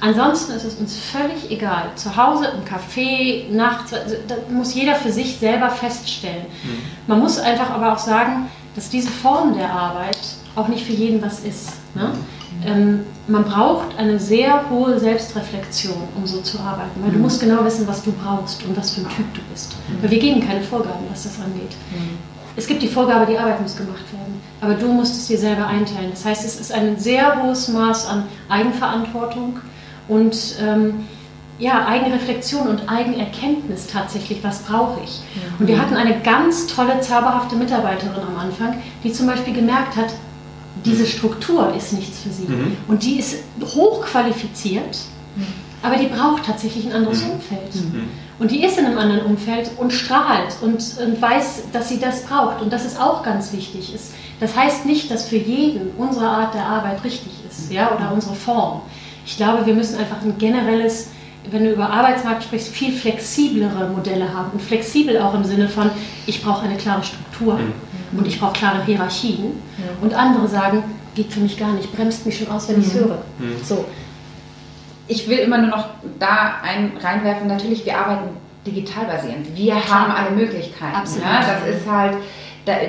Ansonsten 0.00 0.52
ist 0.52 0.64
es 0.64 0.74
uns 0.74 0.96
völlig 0.96 1.50
egal. 1.50 1.90
Zu 1.94 2.16
Hause, 2.16 2.52
im 2.56 2.64
Café, 2.64 3.50
nachts, 3.50 3.92
also 3.92 4.16
das 4.26 4.38
muss 4.50 4.74
jeder 4.74 4.94
für 4.96 5.10
sich 5.10 5.38
selber 5.38 5.70
feststellen. 5.70 6.46
Mhm. 6.62 6.78
Man 7.06 7.20
muss 7.20 7.38
einfach 7.38 7.70
aber 7.70 7.92
auch 7.92 7.98
sagen, 7.98 8.48
dass 8.74 8.90
diese 8.90 9.10
Form 9.10 9.56
der 9.56 9.70
Arbeit 9.70 10.18
auch 10.56 10.68
nicht 10.68 10.84
für 10.84 10.92
jeden 10.92 11.22
was 11.22 11.40
ist. 11.40 11.70
Ne? 11.94 12.12
Mhm. 12.12 12.66
Ähm, 12.66 13.00
man 13.26 13.44
braucht 13.44 13.96
eine 13.96 14.18
sehr 14.18 14.68
hohe 14.68 14.98
Selbstreflexion, 14.98 15.96
um 16.16 16.26
so 16.26 16.40
zu 16.40 16.58
arbeiten, 16.58 17.00
weil 17.02 17.10
mhm. 17.10 17.14
du 17.14 17.20
musst 17.20 17.40
genau 17.40 17.64
wissen, 17.64 17.86
was 17.86 18.02
du 18.02 18.12
brauchst 18.12 18.64
und 18.64 18.76
was 18.76 18.90
für 18.90 19.00
ein 19.00 19.08
Typ 19.08 19.32
du 19.34 19.40
bist. 19.50 19.74
Mhm. 19.88 20.02
Weil 20.02 20.10
wir 20.10 20.18
geben 20.18 20.46
keine 20.46 20.62
Vorgaben, 20.62 21.04
was 21.10 21.22
das 21.22 21.40
angeht. 21.40 21.76
Mhm. 21.92 22.18
Es 22.56 22.66
gibt 22.66 22.82
die 22.82 22.88
Vorgabe, 22.88 23.26
die 23.26 23.36
Arbeit 23.36 23.60
muss 23.60 23.76
gemacht 23.76 24.04
werden, 24.12 24.40
aber 24.60 24.74
du 24.74 24.86
musst 24.86 25.16
es 25.16 25.26
dir 25.26 25.38
selber 25.38 25.66
einteilen. 25.66 26.10
Das 26.10 26.24
heißt, 26.24 26.44
es 26.44 26.60
ist 26.60 26.72
ein 26.72 26.98
sehr 26.98 27.42
hohes 27.42 27.68
Maß 27.68 28.06
an 28.06 28.24
Eigenverantwortung 28.48 29.58
und 30.08 30.56
ähm, 30.60 31.04
ja, 31.58 31.86
Eigenreflexion 31.86 32.66
und 32.66 32.88
Eigenerkenntnis 32.88 33.86
tatsächlich, 33.86 34.42
was 34.42 34.62
brauche 34.62 35.00
ich. 35.04 35.20
Mhm. 35.20 35.60
Und 35.60 35.68
wir 35.68 35.80
hatten 35.80 35.94
eine 35.94 36.20
ganz 36.20 36.66
tolle, 36.66 37.00
zauberhafte 37.00 37.56
Mitarbeiterin 37.56 38.20
am 38.20 38.36
Anfang, 38.36 38.82
die 39.04 39.12
zum 39.12 39.26
Beispiel 39.26 39.54
gemerkt 39.54 39.96
hat, 39.96 40.12
diese 40.84 41.06
Struktur 41.06 41.72
ist 41.74 41.92
nichts 41.92 42.20
für 42.20 42.30
sie. 42.30 42.46
Mhm. 42.46 42.76
Und 42.88 43.04
die 43.04 43.18
ist 43.18 43.36
hochqualifiziert, 43.62 44.98
mhm. 45.36 45.46
aber 45.82 45.96
die 45.96 46.06
braucht 46.06 46.44
tatsächlich 46.44 46.86
ein 46.86 46.92
anderes 46.92 47.24
mhm. 47.24 47.30
Umfeld. 47.32 47.74
Mhm. 47.74 48.08
Und 48.40 48.50
die 48.50 48.64
ist 48.64 48.76
in 48.76 48.86
einem 48.86 48.98
anderen 48.98 49.26
Umfeld 49.26 49.70
und 49.76 49.92
strahlt 49.92 50.56
und, 50.60 50.82
und 50.98 51.22
weiß, 51.22 51.64
dass 51.72 51.88
sie 51.88 52.00
das 52.00 52.24
braucht. 52.24 52.60
Und 52.60 52.72
das 52.72 52.84
ist 52.84 53.00
auch 53.00 53.22
ganz 53.22 53.52
wichtig. 53.52 53.94
Das 54.40 54.56
heißt 54.56 54.86
nicht, 54.86 55.08
dass 55.08 55.28
für 55.28 55.36
jeden 55.36 55.92
unsere 55.96 56.26
Art 56.26 56.52
der 56.52 56.66
Arbeit 56.66 57.04
richtig 57.04 57.32
ist 57.48 57.72
ja, 57.72 57.94
oder 57.94 58.12
unsere 58.12 58.34
Form. 58.34 58.82
Ich 59.26 59.36
glaube, 59.36 59.66
wir 59.66 59.74
müssen 59.74 59.98
einfach 59.98 60.22
ein 60.22 60.36
generelles, 60.38 61.10
wenn 61.50 61.64
du 61.64 61.72
über 61.72 61.88
Arbeitsmarkt 61.90 62.44
sprichst, 62.44 62.68
viel 62.68 62.92
flexiblere 62.92 63.88
Modelle 63.88 64.32
haben. 64.32 64.50
Und 64.52 64.62
flexibel 64.62 65.18
auch 65.18 65.34
im 65.34 65.44
Sinne 65.44 65.68
von, 65.68 65.90
ich 66.26 66.42
brauche 66.42 66.64
eine 66.64 66.76
klare 66.76 67.02
Struktur 67.02 67.54
mhm. 67.54 68.18
und 68.18 68.26
ich 68.26 68.38
brauche 68.38 68.52
klare 68.52 68.84
Hierarchien. 68.84 69.44
Mhm. 69.44 70.02
Und 70.02 70.14
andere 70.14 70.48
sagen, 70.48 70.82
geht 71.14 71.32
für 71.32 71.40
mich 71.40 71.58
gar 71.58 71.72
nicht, 71.72 71.94
bremst 71.94 72.26
mich 72.26 72.38
schon 72.38 72.48
aus, 72.50 72.68
wenn 72.68 72.80
ich 72.80 72.86
es 72.86 72.94
mhm. 72.94 72.98
höre. 72.98 73.22
Mhm. 73.38 73.56
So. 73.62 73.84
Ich 75.06 75.28
will 75.28 75.38
immer 75.38 75.58
nur 75.58 75.70
noch 75.70 75.88
da 76.18 76.54
ein, 76.62 76.92
reinwerfen, 76.98 77.46
natürlich, 77.46 77.84
wir 77.84 77.98
arbeiten 77.98 78.30
digital 78.66 79.04
basierend. 79.04 79.54
Wir 79.54 79.74
Klar. 79.76 80.08
haben 80.08 80.12
alle 80.12 80.30
Möglichkeiten. 80.30 80.96
Absolut. 80.96 81.26
Ja, 81.26 81.40
das 81.40 81.76
ist 81.76 81.86
halt 81.86 82.16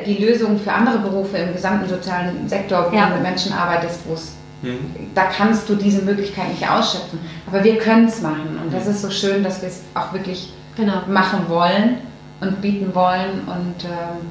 die 0.05 0.23
Lösung 0.23 0.57
für 0.57 0.71
andere 0.71 0.99
Berufe 0.99 1.37
im 1.37 1.53
gesamten 1.53 1.89
sozialen 1.89 2.47
Sektor, 2.47 2.89
wo 2.89 2.95
ja. 2.95 3.07
du 3.07 3.15
mit 3.15 3.23
Menschen 3.23 3.51
arbeitest, 3.51 3.99
wo 4.07 4.13
es 4.13 4.35
Mhm. 4.65 5.13
Da 5.13 5.25
kannst 5.25 5.69
du 5.69 5.75
diese 5.75 6.01
Möglichkeit 6.01 6.49
nicht 6.49 6.67
ausschöpfen. 6.69 7.19
Aber 7.47 7.63
wir 7.63 7.77
können 7.77 8.07
es 8.07 8.21
machen. 8.21 8.59
Und 8.63 8.73
das 8.73 8.85
mhm. 8.85 8.91
ist 8.91 9.01
so 9.01 9.09
schön, 9.09 9.43
dass 9.43 9.61
wir 9.61 9.69
es 9.69 9.81
auch 9.93 10.11
wirklich 10.13 10.51
genau. 10.75 11.01
machen 11.07 11.47
wollen 11.47 11.97
und 12.41 12.61
bieten 12.61 12.93
wollen 12.93 13.41
und 13.47 13.85
ähm, 13.85 14.27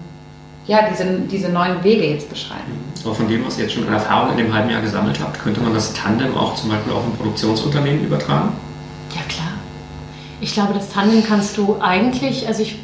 ja, 0.66 0.88
diese, 0.90 1.04
diese 1.30 1.50
neuen 1.50 1.82
Wege 1.84 2.10
jetzt 2.10 2.28
beschreiben. 2.28 2.62
Mhm. 2.68 3.06
Aber 3.06 3.14
von 3.14 3.28
dem, 3.28 3.46
was 3.46 3.58
ihr 3.58 3.64
jetzt 3.64 3.74
schon 3.74 3.86
an 3.86 3.94
Erfahrung 3.94 4.32
in 4.32 4.38
dem 4.38 4.54
halben 4.54 4.70
Jahr 4.70 4.80
gesammelt 4.80 5.20
habt, 5.20 5.38
könnte 5.38 5.60
man 5.60 5.74
das 5.74 5.92
Tandem 5.92 6.36
auch 6.36 6.54
zum 6.54 6.70
Beispiel 6.70 6.92
auf 6.92 7.04
ein 7.04 7.16
Produktionsunternehmen 7.16 8.04
übertragen? 8.04 8.52
Ja, 9.14 9.20
klar. 9.28 9.52
Ich 10.40 10.52
glaube, 10.52 10.74
das 10.74 10.90
Tandem 10.90 11.22
kannst 11.24 11.56
du 11.56 11.76
eigentlich, 11.80 12.46
also 12.48 12.62
ich 12.62 12.78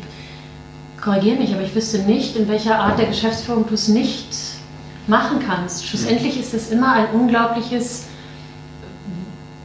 korrigiere 1.01 1.37
mich, 1.37 1.53
aber 1.53 1.63
ich 1.63 1.75
wüsste 1.75 1.99
nicht, 2.01 2.37
in 2.37 2.49
welcher 2.49 2.79
Art 2.79 2.99
der 2.99 3.07
Geschäftsführung 3.07 3.67
du 3.67 3.75
es 3.75 3.89
nicht 3.89 4.27
machen 5.07 5.39
kannst. 5.47 5.87
Schlussendlich 5.87 6.39
ist 6.39 6.55
es 6.55 6.71
immer 6.71 6.93
ein 6.93 7.07
unglaubliches, 7.13 8.07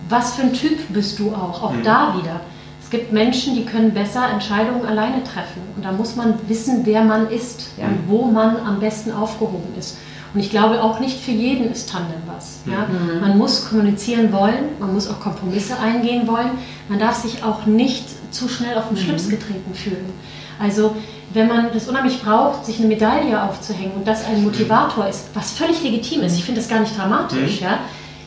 was 0.09 0.35
für 0.35 0.43
ein 0.43 0.53
Typ 0.53 0.79
bist 0.89 1.19
du 1.19 1.33
auch, 1.33 1.63
auch 1.63 1.73
mhm. 1.73 1.83
da 1.83 2.15
wieder. 2.21 2.41
Es 2.81 2.89
gibt 2.91 3.11
Menschen, 3.11 3.55
die 3.55 3.65
können 3.65 3.93
besser 3.93 4.29
Entscheidungen 4.29 4.85
alleine 4.85 5.23
treffen. 5.23 5.61
Und 5.75 5.83
da 5.83 5.91
muss 5.91 6.15
man 6.15 6.35
wissen, 6.47 6.81
wer 6.85 7.03
man 7.03 7.29
ist 7.29 7.71
Ja. 7.77 7.85
und 7.87 8.07
wo 8.07 8.25
man 8.25 8.57
am 8.57 8.79
besten 8.79 9.11
aufgehoben 9.11 9.73
ist. 9.77 9.97
Und 10.35 10.41
ich 10.41 10.49
glaube 10.49 10.83
auch 10.83 10.99
nicht 10.99 11.19
für 11.19 11.31
jeden 11.31 11.71
ist 11.71 11.89
Tandem 11.89 12.21
was. 12.27 12.59
Ja? 12.65 12.87
Man 13.21 13.37
muss 13.37 13.69
kommunizieren 13.69 14.33
wollen, 14.33 14.65
man 14.79 14.93
muss 14.93 15.09
auch 15.09 15.21
Kompromisse 15.21 15.79
eingehen 15.79 16.27
wollen. 16.27 16.51
Man 16.89 16.99
darf 16.99 17.15
sich 17.15 17.41
auch 17.41 17.65
nicht 17.65 18.05
zu 18.31 18.49
schnell 18.49 18.77
auf 18.77 18.89
den 18.89 18.97
Schlips 18.97 19.29
getreten 19.29 19.73
fühlen. 19.73 20.11
Also 20.59 20.95
wenn 21.35 21.47
man 21.47 21.71
das 21.73 21.87
unheimlich 21.87 22.21
braucht, 22.23 22.65
sich 22.65 22.79
eine 22.79 22.87
Medaille 22.87 23.41
aufzuhängen 23.43 23.91
und 23.95 24.07
das 24.07 24.25
ein 24.25 24.43
Motivator 24.43 25.07
ist, 25.07 25.27
was 25.33 25.51
völlig 25.51 25.83
legitim 25.83 26.21
ist, 26.21 26.37
ich 26.37 26.45
finde 26.45 26.61
das 26.61 26.69
gar 26.69 26.79
nicht 26.79 26.97
dramatisch, 26.97 27.59
ja, 27.59 27.79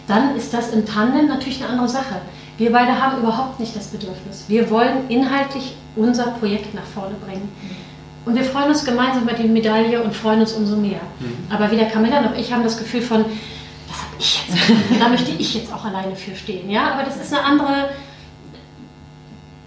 dann 0.06 0.36
ist 0.36 0.52
das 0.52 0.72
im 0.72 0.86
Tandem 0.86 1.26
natürlich 1.26 1.62
eine 1.62 1.70
andere 1.70 1.88
Sache. 1.88 2.20
Wir 2.58 2.72
beide 2.72 3.00
haben 3.00 3.18
überhaupt 3.18 3.60
nicht 3.60 3.74
das 3.74 3.88
Bedürfnis. 3.88 4.44
Wir 4.48 4.68
wollen 4.70 5.08
inhaltlich 5.08 5.74
unser 5.96 6.32
Projekt 6.32 6.74
nach 6.74 6.84
vorne 6.84 7.14
bringen. 7.24 7.48
Und 8.24 8.34
wir 8.34 8.44
freuen 8.44 8.68
uns 8.68 8.84
gemeinsam 8.84 9.22
über 9.22 9.32
die 9.32 9.48
Medaille 9.48 10.02
und 10.02 10.14
freuen 10.14 10.40
uns 10.40 10.52
umso 10.52 10.76
mehr. 10.76 11.00
Aber 11.50 11.70
weder 11.70 11.86
Camilla 11.86 12.20
noch 12.20 12.36
ich 12.36 12.52
haben 12.52 12.62
das 12.62 12.76
Gefühl 12.76 13.00
von, 13.00 13.24
das 13.88 13.98
habe 14.02 14.12
ich 14.18 14.44
jetzt, 14.46 15.00
da 15.00 15.08
möchte 15.08 15.30
ich 15.30 15.54
jetzt 15.54 15.72
auch 15.72 15.84
alleine 15.84 16.14
für 16.14 16.34
stehen. 16.34 16.68
Ja, 16.68 16.92
aber 16.92 17.04
das 17.04 17.16
ist 17.16 17.32
eine 17.32 17.44
andere, 17.44 17.90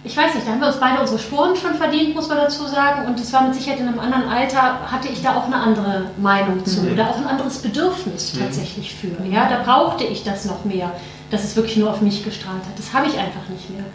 ich 0.03 0.17
weiß 0.17 0.33
nicht, 0.33 0.47
da 0.47 0.53
haben 0.53 0.61
wir 0.61 0.67
uns 0.67 0.79
beide 0.79 0.99
unsere 0.99 1.19
Spuren 1.19 1.55
schon 1.55 1.75
verdient, 1.75 2.15
muss 2.15 2.27
man 2.27 2.37
dazu 2.37 2.65
sagen. 2.65 3.05
Und 3.05 3.19
es 3.19 3.31
war 3.31 3.43
mit 3.43 3.53
Sicherheit 3.53 3.79
in 3.79 3.87
einem 3.87 3.99
anderen 3.99 4.27
Alter, 4.27 4.91
hatte 4.91 5.07
ich 5.07 5.21
da 5.21 5.35
auch 5.35 5.45
eine 5.45 5.57
andere 5.57 6.05
Meinung 6.17 6.65
zu 6.65 6.81
oder 6.91 7.09
auch 7.09 7.17
ein 7.17 7.27
anderes 7.27 7.59
Bedürfnis 7.59 8.33
tatsächlich 8.37 8.95
für. 8.95 9.23
Ja, 9.29 9.47
da 9.47 9.61
brauchte 9.61 10.03
ich 10.03 10.23
das 10.23 10.45
noch 10.45 10.65
mehr, 10.65 10.91
dass 11.29 11.43
es 11.43 11.55
wirklich 11.55 11.77
nur 11.77 11.91
auf 11.91 12.01
mich 12.01 12.23
gestrahlt 12.23 12.63
hat. 12.63 12.77
Das 12.77 12.93
habe 12.93 13.07
ich 13.07 13.19
einfach 13.19 13.47
nicht 13.49 13.69
mehr. 13.69 13.85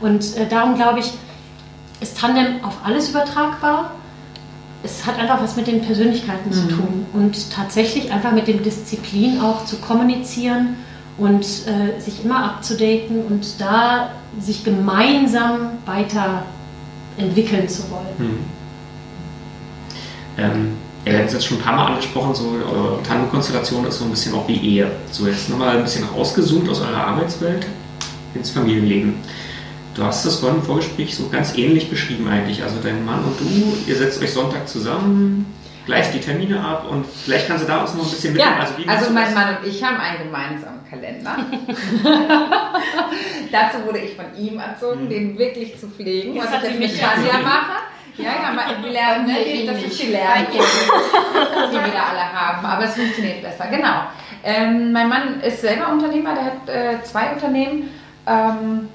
Und 0.00 0.36
äh, 0.36 0.48
darum 0.48 0.74
glaube 0.74 0.98
ich, 0.98 1.12
ist 2.00 2.18
Tandem 2.18 2.64
auf 2.64 2.78
alles 2.84 3.10
übertragbar. 3.10 3.92
Es 4.82 5.06
hat 5.06 5.18
einfach 5.20 5.40
was 5.40 5.54
mit 5.54 5.68
den 5.68 5.82
Persönlichkeiten 5.82 6.52
zu 6.52 6.66
tun 6.68 7.06
und 7.12 7.52
tatsächlich 7.52 8.12
einfach 8.12 8.32
mit 8.32 8.48
dem 8.48 8.62
Disziplin 8.62 9.40
auch 9.40 9.64
zu 9.64 9.76
kommunizieren 9.76 10.76
und 11.16 11.44
äh, 11.44 12.00
sich 12.00 12.24
immer 12.24 12.44
abzudaten 12.44 13.24
und 13.28 13.60
da 13.60 14.10
sich 14.40 14.64
gemeinsam 14.64 15.78
weiterentwickeln 15.86 17.68
zu 17.68 17.82
wollen. 17.90 18.18
Hm. 18.18 18.38
Ähm, 20.36 20.72
wir 21.04 21.18
haben 21.18 21.26
es 21.26 21.34
jetzt 21.34 21.46
schon 21.46 21.58
ein 21.58 21.62
paar 21.62 21.76
Mal 21.76 21.86
angesprochen, 21.92 22.34
so 22.34 22.56
eure 22.66 23.02
Tandemkonstellation 23.02 23.86
ist 23.86 23.98
so 23.98 24.04
ein 24.04 24.10
bisschen 24.10 24.34
auch 24.34 24.48
wie 24.48 24.56
Ehe. 24.56 24.90
So 25.10 25.26
jetzt 25.26 25.50
nochmal 25.50 25.76
ein 25.76 25.84
bisschen 25.84 26.04
rausgezoomt 26.04 26.68
aus 26.68 26.80
eurer 26.80 27.06
Arbeitswelt 27.06 27.66
ins 28.34 28.50
Familienleben. 28.50 29.16
Du 29.94 30.02
hast 30.02 30.26
das 30.26 30.36
vorhin 30.36 30.58
im 30.58 30.64
Vorgespräch 30.64 31.14
so 31.14 31.28
ganz 31.28 31.56
ähnlich 31.56 31.88
beschrieben 31.88 32.26
eigentlich. 32.26 32.62
Also 32.62 32.76
dein 32.82 33.04
Mann 33.04 33.22
und 33.24 33.38
du, 33.38 33.76
ihr 33.86 33.96
setzt 33.96 34.20
euch 34.20 34.32
Sonntag 34.32 34.68
zusammen, 34.68 35.46
gleicht 35.86 36.14
die 36.14 36.20
Termine 36.20 36.60
ab 36.60 36.86
und 36.90 37.04
vielleicht 37.06 37.46
kannst 37.48 37.64
du 37.64 37.68
da 37.68 37.80
uns 37.82 37.94
noch 37.94 38.04
ein 38.04 38.10
bisschen 38.10 38.32
mitnehmen. 38.32 38.56
Ja, 38.58 38.68
wie 38.76 38.88
also, 38.88 39.06
du 39.06 39.12
mein 39.12 39.24
das? 39.26 39.34
Mann 39.34 39.56
und 39.58 39.66
ich 39.66 39.82
haben 39.84 39.96
einen 39.98 40.18
gemeinsamen 40.24 40.80
Kalender. 40.88 41.36
Dazu 43.52 43.84
wurde 43.86 43.98
ich 43.98 44.14
von 44.16 44.26
ihm 44.36 44.58
erzogen, 44.58 45.08
den 45.08 45.38
wirklich 45.38 45.78
zu 45.78 45.88
pflegen, 45.88 46.34
Jetzt 46.34 46.52
was 46.52 46.62
ich 46.64 46.68
jetzt 46.70 46.78
mich 46.78 46.92
mit 46.92 47.00
Tanja 47.00 47.26
erzogen. 47.26 47.44
mache. 47.44 47.72
Ja, 48.16 48.24
ja, 48.44 48.52
mal- 48.52 48.82
wir 48.82 48.92
lernen, 48.92 49.26
ne, 49.26 49.66
das 49.66 49.82
ist 49.82 50.00
die 50.02 50.12
Lernkurve, 50.12 50.62
die 51.70 51.74
wir 51.74 51.92
da 51.92 52.04
alle 52.10 52.32
haben. 52.32 52.64
Aber 52.64 52.84
es 52.84 52.94
funktioniert 52.94 53.42
besser, 53.42 53.66
genau. 53.68 54.04
Ähm, 54.44 54.92
mein 54.92 55.08
Mann 55.08 55.40
ist 55.40 55.60
selber 55.60 55.88
Unternehmer, 55.90 56.34
der 56.34 56.44
hat 56.44 56.68
äh, 56.68 57.02
zwei 57.02 57.32
Unternehmen 57.32 57.90
ähm, 58.28 58.88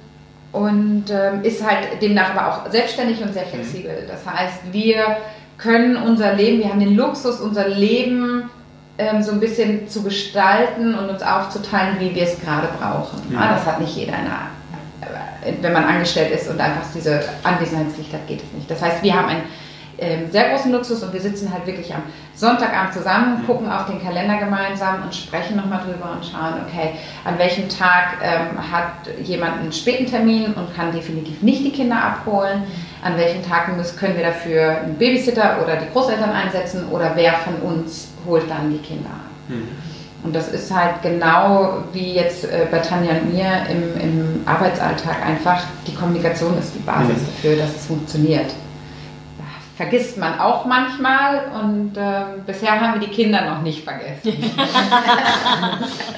und 0.53 1.05
ähm, 1.09 1.43
ist 1.43 1.65
halt 1.67 2.01
demnach 2.01 2.33
aber 2.33 2.47
auch 2.65 2.71
selbstständig 2.71 3.21
und 3.21 3.33
sehr 3.33 3.45
flexibel. 3.45 4.07
Das 4.07 4.25
heißt, 4.25 4.71
wir 4.71 5.17
können 5.59 5.97
unser 5.97 6.33
Leben, 6.33 6.59
wir 6.59 6.69
haben 6.69 6.79
den 6.79 6.95
Luxus, 6.95 7.39
unser 7.39 7.67
Leben 7.67 8.49
ähm, 8.97 9.21
so 9.21 9.31
ein 9.31 9.39
bisschen 9.39 9.87
zu 9.87 10.03
gestalten 10.03 10.95
und 10.95 11.09
uns 11.09 11.21
aufzuteilen, 11.21 11.99
wie 11.99 12.15
wir 12.15 12.23
es 12.23 12.39
gerade 12.39 12.69
brauchen. 12.79 13.21
Mhm. 13.29 13.37
Ah, 13.37 13.53
das 13.53 13.65
hat 13.65 13.79
nicht 13.79 13.95
jeder 13.95 14.17
in 14.17 14.25
der 14.25 14.49
wenn 15.61 15.73
man 15.73 15.85
angestellt 15.85 16.31
ist 16.31 16.49
und 16.49 16.59
einfach 16.59 16.83
diese 16.93 17.21
Anwesenheitspflicht 17.43 18.13
hat, 18.13 18.27
geht 18.27 18.43
es 18.43 18.53
nicht. 18.53 18.69
Das 18.69 18.81
heißt, 18.81 19.03
wir 19.03 19.15
haben 19.15 19.29
einen 19.29 19.43
ähm, 19.99 20.31
sehr 20.31 20.49
großen 20.49 20.71
Luxus 20.71 21.03
und 21.03 21.13
wir 21.13 21.21
sitzen 21.21 21.51
halt 21.51 21.65
wirklich 21.67 21.93
am 21.93 22.03
Sonntagabend 22.35 22.93
zusammen, 22.93 23.45
gucken 23.45 23.69
auf 23.71 23.85
den 23.85 24.01
Kalender 24.01 24.37
gemeinsam 24.37 25.03
und 25.03 25.13
sprechen 25.13 25.57
nochmal 25.57 25.81
drüber 25.85 26.11
und 26.15 26.25
schauen, 26.25 26.61
okay, 26.65 26.91
an 27.25 27.37
welchem 27.37 27.67
Tag 27.69 28.17
ähm, 28.23 28.57
hat 28.71 29.07
jemand 29.23 29.59
einen 29.59 29.71
späten 29.71 30.05
Termin 30.05 30.53
und 30.53 30.75
kann 30.75 30.91
definitiv 30.91 31.41
nicht 31.41 31.63
die 31.65 31.71
Kinder 31.71 31.97
abholen, 32.01 32.63
an 33.03 33.17
welchen 33.17 33.43
Tagen 33.47 33.77
müssen, 33.77 33.97
können 33.97 34.15
wir 34.15 34.23
dafür 34.23 34.81
einen 34.81 34.95
Babysitter 34.97 35.57
oder 35.63 35.75
die 35.77 35.91
Großeltern 35.91 36.31
einsetzen 36.31 36.87
oder 36.89 37.11
wer 37.15 37.33
von 37.33 37.55
uns 37.55 38.09
holt 38.25 38.49
dann 38.49 38.71
die 38.71 38.79
Kinder 38.79 39.09
ab. 39.09 39.29
Hm. 39.49 39.67
Und 40.21 40.35
das 40.35 40.49
ist 40.49 40.69
halt 40.75 41.01
genau 41.01 41.77
wie 41.93 42.13
jetzt 42.15 42.43
äh, 42.43 42.67
bei 42.69 42.79
Tanja 42.79 43.11
und 43.13 43.33
mir 43.33 43.45
im, 43.69 44.01
im 44.01 44.41
Arbeitsalltag 44.45 45.25
einfach, 45.25 45.63
die 45.87 45.95
Kommunikation 45.95 46.57
ist 46.57 46.75
die 46.75 46.79
Basis 46.79 47.07
Mhm. 47.21 47.25
dafür, 47.25 47.55
dass 47.55 47.75
es 47.75 47.85
funktioniert. 47.87 48.51
Vergisst 49.79 50.17
man 50.17 50.37
auch 50.41 50.65
manchmal 50.65 51.45
und 51.57 51.93
ähm, 51.95 52.43
bisher 52.45 52.81
haben 52.81 52.99
wir 52.99 53.07
die 53.07 53.15
Kinder 53.15 53.49
noch 53.49 53.61
nicht 53.61 53.85
vergessen. 53.85 54.23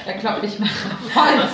da 0.04 0.12
klopfe 0.14 0.46
ich 0.46 0.58
mal 0.58 0.66
auf 0.66 1.14
Holz. 1.14 1.52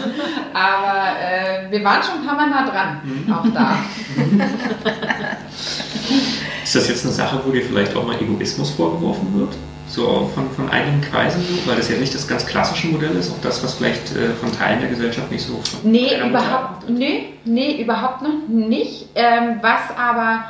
Aber 0.55 1.19
äh, 1.21 1.71
wir 1.71 1.85
waren 1.85 2.03
schon 2.03 2.21
ein 2.21 2.27
paar 2.27 2.35
Mal 2.35 2.49
nah 2.49 2.67
dran, 2.67 3.03
auch 3.31 3.45
da. 3.53 3.77
Ist 6.65 6.77
das 6.77 6.89
jetzt 6.89 7.05
eine 7.05 7.13
Sache, 7.13 7.43
wo 7.45 7.53
dir 7.53 7.63
vielleicht 7.63 7.95
auch 7.95 8.07
mal 8.07 8.19
Egoismus 8.19 8.71
vorgeworfen 8.71 9.39
wird? 9.39 9.55
So 9.87 10.31
von, 10.35 10.51
von 10.53 10.71
einigen 10.71 11.03
Kreisen, 11.03 11.45
weil 11.67 11.77
das 11.77 11.91
ja 11.91 11.99
nicht 11.99 12.15
das 12.15 12.27
ganz 12.27 12.47
klassische 12.47 12.87
Modell 12.87 13.17
ist, 13.17 13.31
auch 13.31 13.43
das, 13.43 13.63
was 13.63 13.75
vielleicht 13.75 14.17
äh, 14.17 14.31
von 14.41 14.51
Teilen 14.51 14.81
der 14.81 14.89
Gesellschaft 14.89 15.31
nicht 15.31 15.47
so 15.47 15.61
Nee, 15.83 16.19
überhaupt, 16.27 16.89
nee, 16.89 17.35
nee, 17.45 17.83
überhaupt 17.83 18.23
noch 18.23 18.49
nicht. 18.49 19.11
Ähm, 19.15 19.59
was 19.61 19.95
aber 19.95 20.45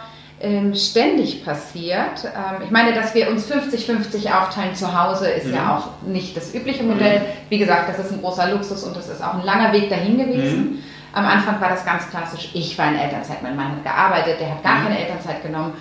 ständig 0.75 1.45
passiert, 1.45 2.25
ähm, 2.25 2.63
ich 2.65 2.71
meine, 2.71 2.93
dass 2.93 3.15
wir 3.15 3.29
uns 3.31 3.51
50-50 3.51 4.31
aufteilen 4.33 4.75
zu 4.75 4.87
Hause, 4.99 5.29
ist 5.29 5.47
Mhm. 5.49 5.55
ja 5.55 5.77
auch 5.77 6.07
nicht 6.07 6.37
das 6.37 6.55
übliche 6.55 6.85
Modell. 6.85 7.23
Wie 7.49 7.59
gesagt, 7.59 7.89
das 7.89 7.99
ist 7.99 8.13
ein 8.13 8.21
großer 8.21 8.49
Luxus 8.53 8.85
und 8.85 8.97
das 8.97 9.09
ist 9.09 9.23
auch 9.23 9.35
ein 9.35 9.45
langer 9.45 9.73
Weg 9.73 9.91
dahin 9.91 10.17
gewesen. 10.19 10.83
Am 11.13 11.25
Anfang 11.27 11.61
war 11.61 11.71
das 11.71 11.85
ganz 11.85 12.09
klassisch, 12.11 12.51
ich 12.53 12.77
war 12.79 12.89
in 12.89 12.97
Elternzeit, 12.99 13.43
mein 13.43 13.57
Mann 13.57 13.73
hat 13.73 13.83
gearbeitet, 13.83 14.37
der 14.41 14.51
hat 14.51 14.63
gar 14.63 14.77
Mhm. 14.79 14.83
keine 14.85 14.99
Elternzeit 15.01 15.43
genommen. 15.43 15.73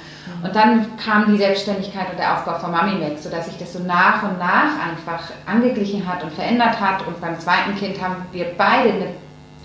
Und 0.43 0.55
dann 0.55 0.85
kam 0.97 1.31
die 1.31 1.37
Selbstständigkeit 1.37 2.09
und 2.09 2.17
der 2.17 2.33
Aufbau 2.33 2.57
von 2.59 2.71
Mami 2.71 2.99
weg, 3.01 3.17
sodass 3.19 3.45
sich 3.45 3.57
das 3.57 3.73
so 3.73 3.79
nach 3.79 4.23
und 4.23 4.39
nach 4.39 4.71
einfach 4.89 5.23
angeglichen 5.45 6.07
hat 6.07 6.23
und 6.23 6.33
verändert 6.33 6.79
hat. 6.79 7.05
Und 7.05 7.19
beim 7.21 7.39
zweiten 7.39 7.75
Kind 7.75 8.01
haben 8.01 8.15
wir 8.31 8.45
beide 8.57 8.89
eine 8.89 9.07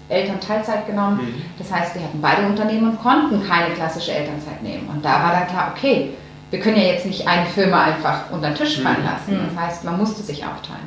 Elternteilzeit 0.08 0.86
genommen. 0.86 1.18
Mhm. 1.24 1.42
Das 1.58 1.72
heißt, 1.72 1.94
wir 1.94 2.02
hatten 2.02 2.20
beide 2.20 2.42
Unternehmen 2.46 2.90
und 2.90 3.02
konnten 3.02 3.46
keine 3.48 3.74
klassische 3.74 4.12
Elternzeit 4.12 4.62
nehmen. 4.62 4.88
Und 4.92 5.04
da 5.04 5.22
war 5.22 5.32
dann 5.32 5.46
klar, 5.46 5.72
okay, 5.76 6.10
wir 6.50 6.60
können 6.60 6.76
ja 6.76 6.84
jetzt 6.88 7.06
nicht 7.06 7.26
eine 7.26 7.46
Firma 7.46 7.84
einfach 7.84 8.30
unter 8.30 8.48
den 8.48 8.56
Tisch 8.56 8.80
fallen 8.80 9.00
Mhm. 9.00 9.04
lassen. 9.06 9.48
Das 9.54 9.64
heißt, 9.64 9.84
man 9.84 9.96
musste 9.98 10.22
sich 10.22 10.44
aufteilen. 10.44 10.86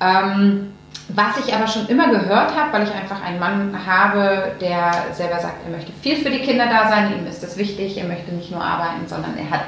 Ähm, 0.00 0.72
was 1.08 1.44
ich 1.44 1.52
aber 1.54 1.66
schon 1.66 1.86
immer 1.88 2.08
gehört 2.08 2.54
habe, 2.56 2.72
weil 2.72 2.82
ich 2.84 2.94
einfach 2.94 3.22
einen 3.24 3.38
Mann 3.40 3.74
habe, 3.86 4.52
der 4.60 4.92
selber 5.12 5.38
sagt, 5.40 5.64
er 5.64 5.70
möchte 5.76 5.92
viel 6.02 6.16
für 6.16 6.30
die 6.30 6.38
Kinder 6.40 6.66
da 6.66 6.88
sein, 6.88 7.12
ihm 7.18 7.26
ist 7.26 7.42
das 7.42 7.56
wichtig, 7.56 7.96
er 7.98 8.04
möchte 8.06 8.32
nicht 8.32 8.50
nur 8.50 8.62
arbeiten, 8.62 9.06
sondern 9.06 9.36
er 9.36 9.50
hat 9.50 9.64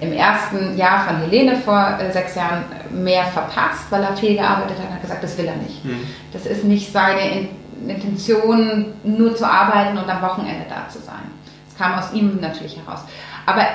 im 0.00 0.12
ersten 0.12 0.76
Jahr 0.76 1.04
von 1.06 1.16
Helene 1.18 1.56
vor 1.56 1.98
äh, 2.00 2.10
sechs 2.12 2.34
Jahren 2.36 2.64
mehr 2.90 3.24
verpasst, 3.24 3.86
weil 3.90 4.02
er 4.02 4.16
viel 4.16 4.34
gearbeitet 4.36 4.78
hat 4.78 4.86
und 4.88 4.94
hat 4.94 5.02
gesagt, 5.02 5.24
das 5.24 5.36
will 5.38 5.46
er 5.46 5.56
nicht. 5.56 5.84
Mhm. 5.84 6.06
Das 6.32 6.46
ist 6.46 6.64
nicht 6.64 6.92
seine 6.92 7.20
In 7.30 7.48
Intention, 7.86 8.94
nur 9.04 9.36
zu 9.36 9.46
arbeiten 9.46 9.96
und 9.98 10.08
am 10.08 10.22
Wochenende 10.22 10.66
da 10.68 10.88
zu 10.88 10.98
sein. 10.98 11.30
Das 11.68 11.78
kam 11.78 11.98
aus 11.98 12.12
ihm 12.12 12.38
natürlich 12.40 12.76
heraus. 12.76 13.00
Aber 13.46 13.66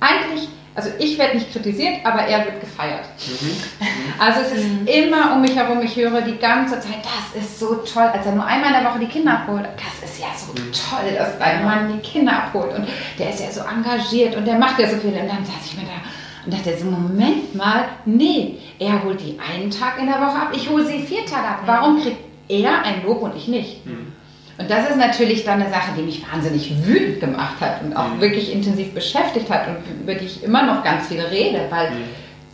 eigentlich, 0.00 0.48
also 0.74 0.90
ich 0.98 1.18
werde 1.18 1.36
nicht 1.36 1.52
kritisiert, 1.52 2.04
aber 2.04 2.22
er 2.22 2.44
wird 2.44 2.60
gefeiert. 2.60 3.04
Mhm. 3.26 3.82
Also 4.18 4.40
es 4.40 4.52
ist 4.52 4.66
immer 4.86 5.34
um 5.34 5.42
mich 5.42 5.56
herum, 5.56 5.80
ich 5.82 5.96
höre 5.96 6.22
die 6.22 6.38
ganze 6.38 6.80
Zeit, 6.80 7.00
das 7.02 7.42
ist 7.42 7.60
so 7.60 7.76
toll, 7.76 8.10
als 8.12 8.26
er 8.26 8.32
nur 8.32 8.44
einmal 8.44 8.74
in 8.74 8.82
der 8.82 8.90
Woche 8.90 9.00
die 9.00 9.06
Kinder 9.06 9.32
abholt. 9.32 9.64
Das 9.76 10.10
ist 10.10 10.20
ja 10.20 10.28
so 10.36 10.52
toll, 10.54 11.14
dass 11.16 11.38
dein 11.38 11.64
Mann 11.64 11.92
die 11.92 12.00
Kinder 12.00 12.32
abholt 12.32 12.74
und 12.74 12.88
der 13.18 13.30
ist 13.30 13.40
ja 13.40 13.50
so 13.50 13.60
engagiert 13.62 14.36
und 14.36 14.46
der 14.46 14.58
macht 14.58 14.78
ja 14.78 14.88
so 14.88 14.96
viel. 14.96 15.10
Und 15.10 15.28
dann 15.28 15.44
saß 15.44 15.66
ich 15.66 15.76
mir 15.76 15.84
da 15.84 16.02
und 16.44 16.52
dachte 16.52 16.76
so, 16.76 16.86
Moment 16.86 17.54
mal, 17.54 17.84
nee, 18.04 18.58
er 18.78 19.02
holt 19.04 19.20
die 19.20 19.38
einen 19.38 19.70
Tag 19.70 19.98
in 20.00 20.06
der 20.06 20.16
Woche 20.16 20.36
ab, 20.36 20.48
ich 20.52 20.68
hole 20.68 20.84
sie 20.84 21.00
vier 21.00 21.24
Tage 21.24 21.46
ab. 21.46 21.62
Warum 21.66 22.00
kriegt 22.02 22.31
er 22.48 22.84
ein 22.84 23.04
Lob 23.04 23.22
und 23.22 23.36
ich 23.36 23.48
nicht? 23.48 23.84
Mhm. 23.86 24.12
Und 24.58 24.70
das 24.70 24.90
ist 24.90 24.96
natürlich 24.98 25.44
dann 25.44 25.60
eine 25.62 25.70
Sache, 25.70 25.92
die 25.96 26.02
mich 26.02 26.22
wahnsinnig 26.30 26.70
wütend 26.86 27.20
gemacht 27.20 27.60
hat 27.60 27.82
und 27.82 27.96
auch 27.96 28.08
Mhm. 28.14 28.20
wirklich 28.20 28.52
intensiv 28.52 28.92
beschäftigt 28.94 29.50
hat 29.50 29.66
und 29.68 29.76
über 30.02 30.14
die 30.14 30.26
ich 30.26 30.44
immer 30.44 30.62
noch 30.64 30.84
ganz 30.84 31.08
viel 31.08 31.20
rede, 31.20 31.62
weil 31.70 31.90
Mhm. 31.90 32.04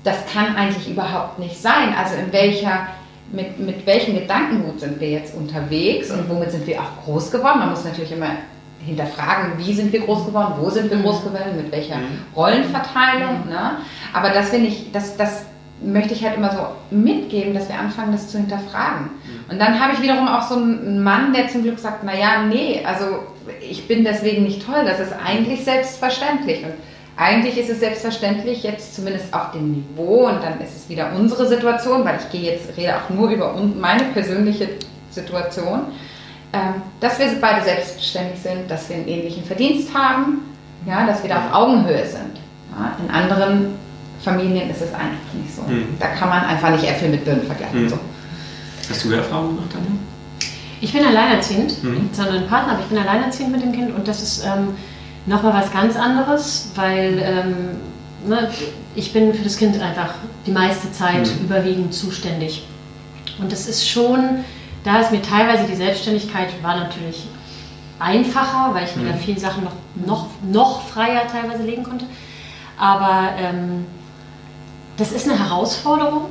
das 0.04 0.16
kann 0.32 0.54
eigentlich 0.56 0.88
überhaupt 0.88 1.38
nicht 1.38 1.60
sein. 1.60 1.94
Also 1.98 2.14
in 2.14 2.32
welcher, 2.32 2.86
mit, 3.32 3.58
mit 3.58 3.84
welchem 3.84 4.14
Gedankengut 4.14 4.80
sind 4.80 5.00
wir 5.00 5.10
jetzt 5.10 5.34
unterwegs 5.34 6.10
und 6.10 6.28
womit 6.30 6.52
sind 6.52 6.66
wir 6.66 6.80
auch 6.80 7.04
groß 7.04 7.30
geworden? 7.32 7.58
Man 7.58 7.70
muss 7.70 7.84
natürlich 7.84 8.12
immer 8.12 8.30
hinterfragen, 8.86 9.52
wie 9.58 9.72
sind 9.74 9.92
wir 9.92 10.00
groß 10.00 10.24
geworden, 10.26 10.54
wo 10.60 10.70
sind 10.70 10.88
wir 10.90 10.98
Mhm. 10.98 11.02
groß 11.02 11.24
geworden, 11.24 11.56
mit 11.56 11.70
welcher 11.72 11.96
Mhm. 11.96 12.20
Rollenverteilung. 12.36 13.48
Ne? 13.48 13.72
Aber 14.12 14.30
das 14.30 14.50
finde 14.50 14.68
ich, 14.68 14.92
das, 14.92 15.16
das 15.16 15.42
möchte 15.82 16.14
ich 16.14 16.24
halt 16.24 16.36
immer 16.36 16.50
so 16.50 16.94
mitgeben, 16.94 17.54
dass 17.54 17.68
wir 17.68 17.78
anfangen, 17.78 18.12
das 18.12 18.28
zu 18.28 18.38
hinterfragen. 18.38 19.10
Und 19.50 19.58
dann 19.58 19.80
habe 19.80 19.94
ich 19.94 20.02
wiederum 20.02 20.28
auch 20.28 20.42
so 20.42 20.56
einen 20.56 21.02
Mann, 21.02 21.32
der 21.32 21.48
zum 21.48 21.62
Glück 21.62 21.78
sagt, 21.78 22.04
naja, 22.04 22.42
nee, 22.42 22.82
also 22.84 23.20
ich 23.60 23.86
bin 23.86 24.04
deswegen 24.04 24.42
nicht 24.42 24.64
toll, 24.66 24.84
das 24.84 25.00
ist 25.00 25.12
eigentlich 25.24 25.64
selbstverständlich. 25.64 26.64
Und 26.64 26.74
eigentlich 27.16 27.58
ist 27.58 27.70
es 27.70 27.80
selbstverständlich, 27.80 28.62
jetzt 28.62 28.94
zumindest 28.94 29.32
auf 29.32 29.52
dem 29.52 29.72
Niveau, 29.72 30.28
und 30.28 30.42
dann 30.42 30.60
ist 30.60 30.76
es 30.76 30.88
wieder 30.88 31.12
unsere 31.16 31.46
Situation, 31.46 32.04
weil 32.04 32.18
ich 32.18 32.30
gehe 32.30 32.52
jetzt, 32.52 32.76
rede 32.76 32.96
auch 32.96 33.10
nur 33.10 33.30
über 33.30 33.54
meine 33.78 34.04
persönliche 34.12 34.68
Situation, 35.10 35.80
ähm, 36.52 36.82
dass 37.00 37.18
wir 37.18 37.26
beide 37.40 37.64
selbstständig 37.64 38.40
sind, 38.40 38.70
dass 38.70 38.88
wir 38.88 38.96
einen 38.96 39.08
ähnlichen 39.08 39.44
Verdienst 39.44 39.92
haben, 39.94 40.42
ja, 40.86 41.06
dass 41.06 41.22
wir 41.22 41.30
da 41.30 41.38
auf 41.38 41.54
Augenhöhe 41.54 42.06
sind. 42.06 42.38
Ja, 42.72 42.96
in 43.02 43.10
anderen 43.10 43.74
Familien 44.22 44.70
ist 44.70 44.82
es 44.82 44.92
einfach 44.92 45.32
nicht 45.34 45.54
so. 45.54 45.62
Mhm. 45.62 45.96
Da 45.98 46.08
kann 46.08 46.28
man 46.28 46.44
einfach 46.44 46.70
nicht 46.70 46.84
Äpfel 46.84 47.08
mit 47.10 47.24
Birnen 47.24 47.44
vergleichen. 47.44 47.84
Mhm. 47.84 47.88
So. 47.88 47.98
Hast 48.90 49.04
du 49.04 49.12
Erfahrungen 49.12 49.56
gemacht, 49.56 49.72
Tanja? 49.72 49.90
Ich 50.80 50.92
bin 50.92 51.04
alleinerziehend, 51.04 51.82
Mhm. 51.82 52.08
sondern 52.12 52.36
einen 52.38 52.46
Partner, 52.48 52.72
aber 52.74 52.82
ich 52.82 52.86
bin 52.88 52.98
alleinerziehend 52.98 53.52
mit 53.52 53.62
dem 53.62 53.72
Kind 53.72 53.94
und 53.94 54.06
das 54.06 54.22
ist 54.22 54.44
ähm, 54.44 54.76
nochmal 55.26 55.52
was 55.54 55.72
ganz 55.72 55.96
anderes, 55.96 56.70
weil 56.76 57.20
ähm, 57.22 57.54
ne, 58.28 58.48
ich 58.94 59.12
bin 59.12 59.34
für 59.34 59.42
das 59.44 59.56
Kind 59.56 59.80
einfach 59.80 60.14
die 60.46 60.52
meiste 60.52 60.90
Zeit 60.92 61.26
Mhm. 61.26 61.44
überwiegend 61.46 61.94
zuständig. 61.94 62.64
Und 63.40 63.52
das 63.52 63.68
ist 63.68 63.88
schon, 63.88 64.44
da 64.84 65.00
ist 65.00 65.10
mir 65.12 65.22
teilweise 65.22 65.64
die 65.64 65.76
Selbstständigkeit 65.76 66.48
war 66.62 66.76
natürlich 66.76 67.26
einfacher, 67.98 68.70
weil 68.74 68.84
ich 68.84 68.96
mir 68.96 69.02
Mhm. 69.04 69.08
da 69.12 69.14
viele 69.18 69.38
Sachen 69.40 69.64
noch, 69.64 69.72
noch, 70.06 70.26
noch 70.42 70.86
freier 70.88 71.22
teilweise 71.30 71.62
legen 71.64 71.82
konnte. 71.82 72.04
Aber 72.78 73.30
ähm, 73.38 73.86
das 74.98 75.12
ist 75.12 75.28
eine 75.28 75.38
Herausforderung. 75.38 76.26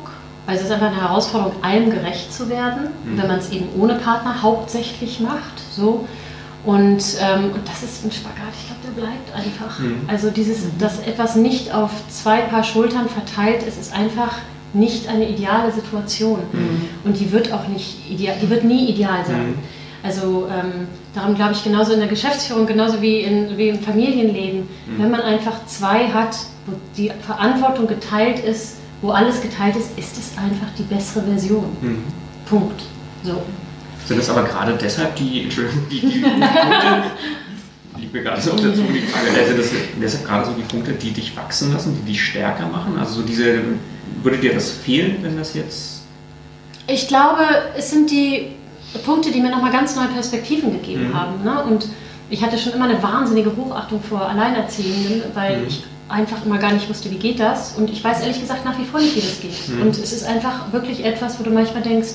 Also 0.46 0.62
es 0.62 0.68
ist 0.68 0.72
einfach 0.74 0.88
eine 0.88 1.02
Herausforderung, 1.02 1.54
allem 1.62 1.90
gerecht 1.90 2.34
zu 2.34 2.48
werden, 2.50 2.88
Mhm. 3.06 3.18
wenn 3.18 3.28
man 3.28 3.40
es 3.40 3.50
eben 3.50 3.68
ohne 3.78 3.96
Partner 3.96 4.42
hauptsächlich 4.42 5.20
macht. 5.20 5.60
So. 5.72 6.08
Und, 6.66 7.04
ähm, 7.22 7.52
und 7.54 7.68
das 7.68 7.84
ist 7.84 8.04
ein 8.06 8.12
Spagat, 8.12 8.54
ich 8.60 8.68
glaube, 8.68 8.82
der 8.86 9.02
bleibt 9.02 9.34
einfach. 9.36 9.80
Mhm. 9.80 10.02
Also 10.08 10.30
dieses, 10.30 10.60
dass 10.80 11.00
etwas 11.00 11.36
nicht 11.36 11.74
auf 11.74 11.92
zwei 12.10 12.40
Paar 12.42 12.64
Schultern 12.64 13.08
verteilt 13.10 13.64
ist, 13.64 13.80
ist 13.80 13.94
einfach 13.94 14.34
nicht 14.74 15.08
eine 15.08 15.28
ideale 15.30 15.72
Situation. 15.72 16.40
Und 17.06 17.20
die 17.20 17.32
wird 17.32 17.54
auch 17.54 17.68
nicht 17.70 18.10
ideal, 18.10 18.36
die 18.42 18.50
wird 18.50 18.64
nie 18.66 18.90
ideal 18.90 19.26
sein. 19.26 19.56
Also 20.04 20.48
ähm, 20.52 20.88
darum 21.14 21.36
glaube 21.36 21.54
ich 21.54 21.64
genauso 21.64 21.94
in 21.94 22.00
der 22.00 22.08
Geschäftsführung, 22.08 22.66
genauso 22.66 23.02
wie, 23.02 23.22
in, 23.22 23.58
wie 23.58 23.70
im 23.70 23.80
Familienleben. 23.80 24.62
Mhm. 24.62 25.02
Wenn 25.02 25.12
man 25.12 25.22
einfach 25.22 25.66
zwei 25.66 26.08
hat, 26.08 26.38
wo 26.66 26.74
die 26.96 27.12
Verantwortung 27.26 27.88
geteilt 27.88 28.40
ist, 28.40 28.78
wo 29.02 29.12
alles 29.12 29.42
geteilt 29.42 29.76
ist, 29.76 29.98
ist 29.98 30.18
es 30.18 30.38
einfach 30.38 30.68
die 30.78 30.84
bessere 30.84 31.24
Version. 31.24 31.66
Mhm. 31.82 32.04
Punkt. 32.46 32.82
So. 33.24 33.42
Sind 34.06 34.20
das 34.20 34.30
aber 34.30 34.44
gerade 34.44 34.78
deshalb 34.80 35.16
die, 35.16 35.44
Entschuldigung, 35.44 35.84
die, 35.92 36.00
die 36.00 36.20
Punkte, 36.20 37.04
liegt 37.98 38.14
mir 38.14 38.24
gerade 38.24 38.42
so 38.42 38.52
auf 38.52 38.62
der 38.62 38.74
Zunge 38.74 38.94
die 38.94 39.02
Frage, 39.02 39.28
also 39.38 39.58
das 39.58 39.70
sind 39.70 39.82
deshalb 40.02 40.26
gerade 40.26 40.46
so 40.46 40.52
die 40.54 40.62
Punkte, 40.62 40.94
die 40.94 41.12
dich 41.12 41.36
wachsen 41.36 41.74
lassen, 41.74 41.98
die 42.00 42.12
dich 42.12 42.24
stärker 42.24 42.68
machen? 42.68 42.98
Also 42.98 43.16
so 43.16 43.22
diese, 43.24 43.62
würde 44.24 44.38
dir 44.38 44.54
das 44.54 44.72
fehlen, 44.72 45.18
wenn 45.22 45.38
das 45.38 45.54
jetzt... 45.56 46.04
Ich 46.88 47.10
glaube, 47.10 47.44
es 47.76 47.92
sind 47.92 48.10
die 48.10 48.57
Punkte, 49.06 49.32
die 49.32 49.41
mir 49.41 49.50
nochmal 49.52 49.71
ganz 49.71 49.95
neue 49.95 50.08
Perspektiven 50.08 50.71
gegeben 50.71 51.10
Mhm. 51.10 51.13
haben. 51.13 51.43
Ne? 51.43 51.63
Und 51.63 51.88
ich 52.30 52.43
hatte 52.43 52.58
schon 52.58 52.73
immer 52.73 52.86
eine 52.86 53.02
wahnsinnige 53.02 53.56
Hochachtung 53.56 54.02
vor 54.02 54.28
Alleinerziehenden, 54.28 55.23
weil 55.34 55.62
Mhm. 55.62 55.67
ich 55.67 55.84
einfach 56.10 56.45
immer 56.45 56.58
gar 56.58 56.71
nicht 56.71 56.89
wusste, 56.89 57.12
wie 57.12 57.17
geht 57.17 57.39
das. 57.39 57.73
Und 57.78 57.89
ich 57.89 58.02
weiß 58.04 58.21
ehrlich 58.21 58.39
gesagt 58.39 58.63
nach 58.65 58.78
wie 58.80 58.86
vor 58.86 59.00
nicht, 59.00 59.15
wie 59.15 59.21
das 59.21 59.41
geht. 59.41 59.76
Mhm. 59.76 59.82
Und 59.84 59.89
es 59.97 60.13
ist 60.13 60.26
einfach 60.26 60.71
wirklich 60.71 61.04
etwas, 61.06 61.39
wo 61.39 61.43
du 61.43 61.50
manchmal 61.52 61.84
denkst, 61.84 62.10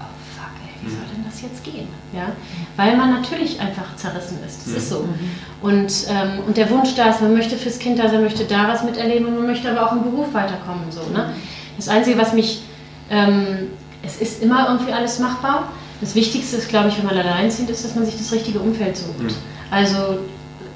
oh 0.00 0.04
fuck, 0.36 0.50
ey, 0.64 0.80
wie 0.82 0.86
Mhm. 0.90 0.96
soll 0.96 1.04
denn 1.14 1.24
das 1.24 1.40
jetzt 1.40 1.62
gehen? 1.64 1.86
Ja? 2.12 2.32
Weil 2.76 2.96
man 2.96 3.10
natürlich 3.12 3.60
einfach 3.60 3.94
zerrissen 3.96 4.38
ist. 4.46 4.62
Das 4.62 4.66
Mhm. 4.72 4.76
ist 4.76 4.88
so. 4.88 5.08
Und, 5.62 5.92
ähm, 6.08 6.40
und 6.46 6.56
der 6.56 6.68
Wunsch 6.70 6.94
da 6.96 7.10
ist, 7.10 7.20
man 7.20 7.32
möchte 7.32 7.56
fürs 7.56 7.78
Kind 7.78 7.98
da 8.00 8.08
sein, 8.08 8.22
möchte 8.22 8.44
da 8.44 8.66
was 8.68 8.82
miterleben 8.82 9.26
und 9.26 9.36
man 9.36 9.46
möchte 9.46 9.70
aber 9.70 9.86
auch 9.88 9.92
im 9.92 10.02
Beruf 10.02 10.34
weiterkommen. 10.34 10.82
So, 10.90 11.02
ne? 11.12 11.32
Das 11.76 11.88
Einzige, 11.88 12.18
was 12.18 12.32
mich, 12.32 12.62
ähm, 13.08 13.68
es 14.02 14.16
ist 14.20 14.42
immer 14.42 14.68
irgendwie 14.68 14.92
alles 14.92 15.20
machbar. 15.20 15.68
Das 16.02 16.16
Wichtigste 16.16 16.56
ist, 16.56 16.68
glaube 16.68 16.88
ich, 16.88 16.98
wenn 16.98 17.06
man 17.06 17.16
alleinziehend 17.16 17.70
ist, 17.70 17.84
dass 17.84 17.94
man 17.94 18.04
sich 18.04 18.18
das 18.18 18.32
richtige 18.32 18.58
Umfeld 18.58 18.96
sucht. 18.96 19.22
Mhm. 19.22 19.28
Also 19.70 20.18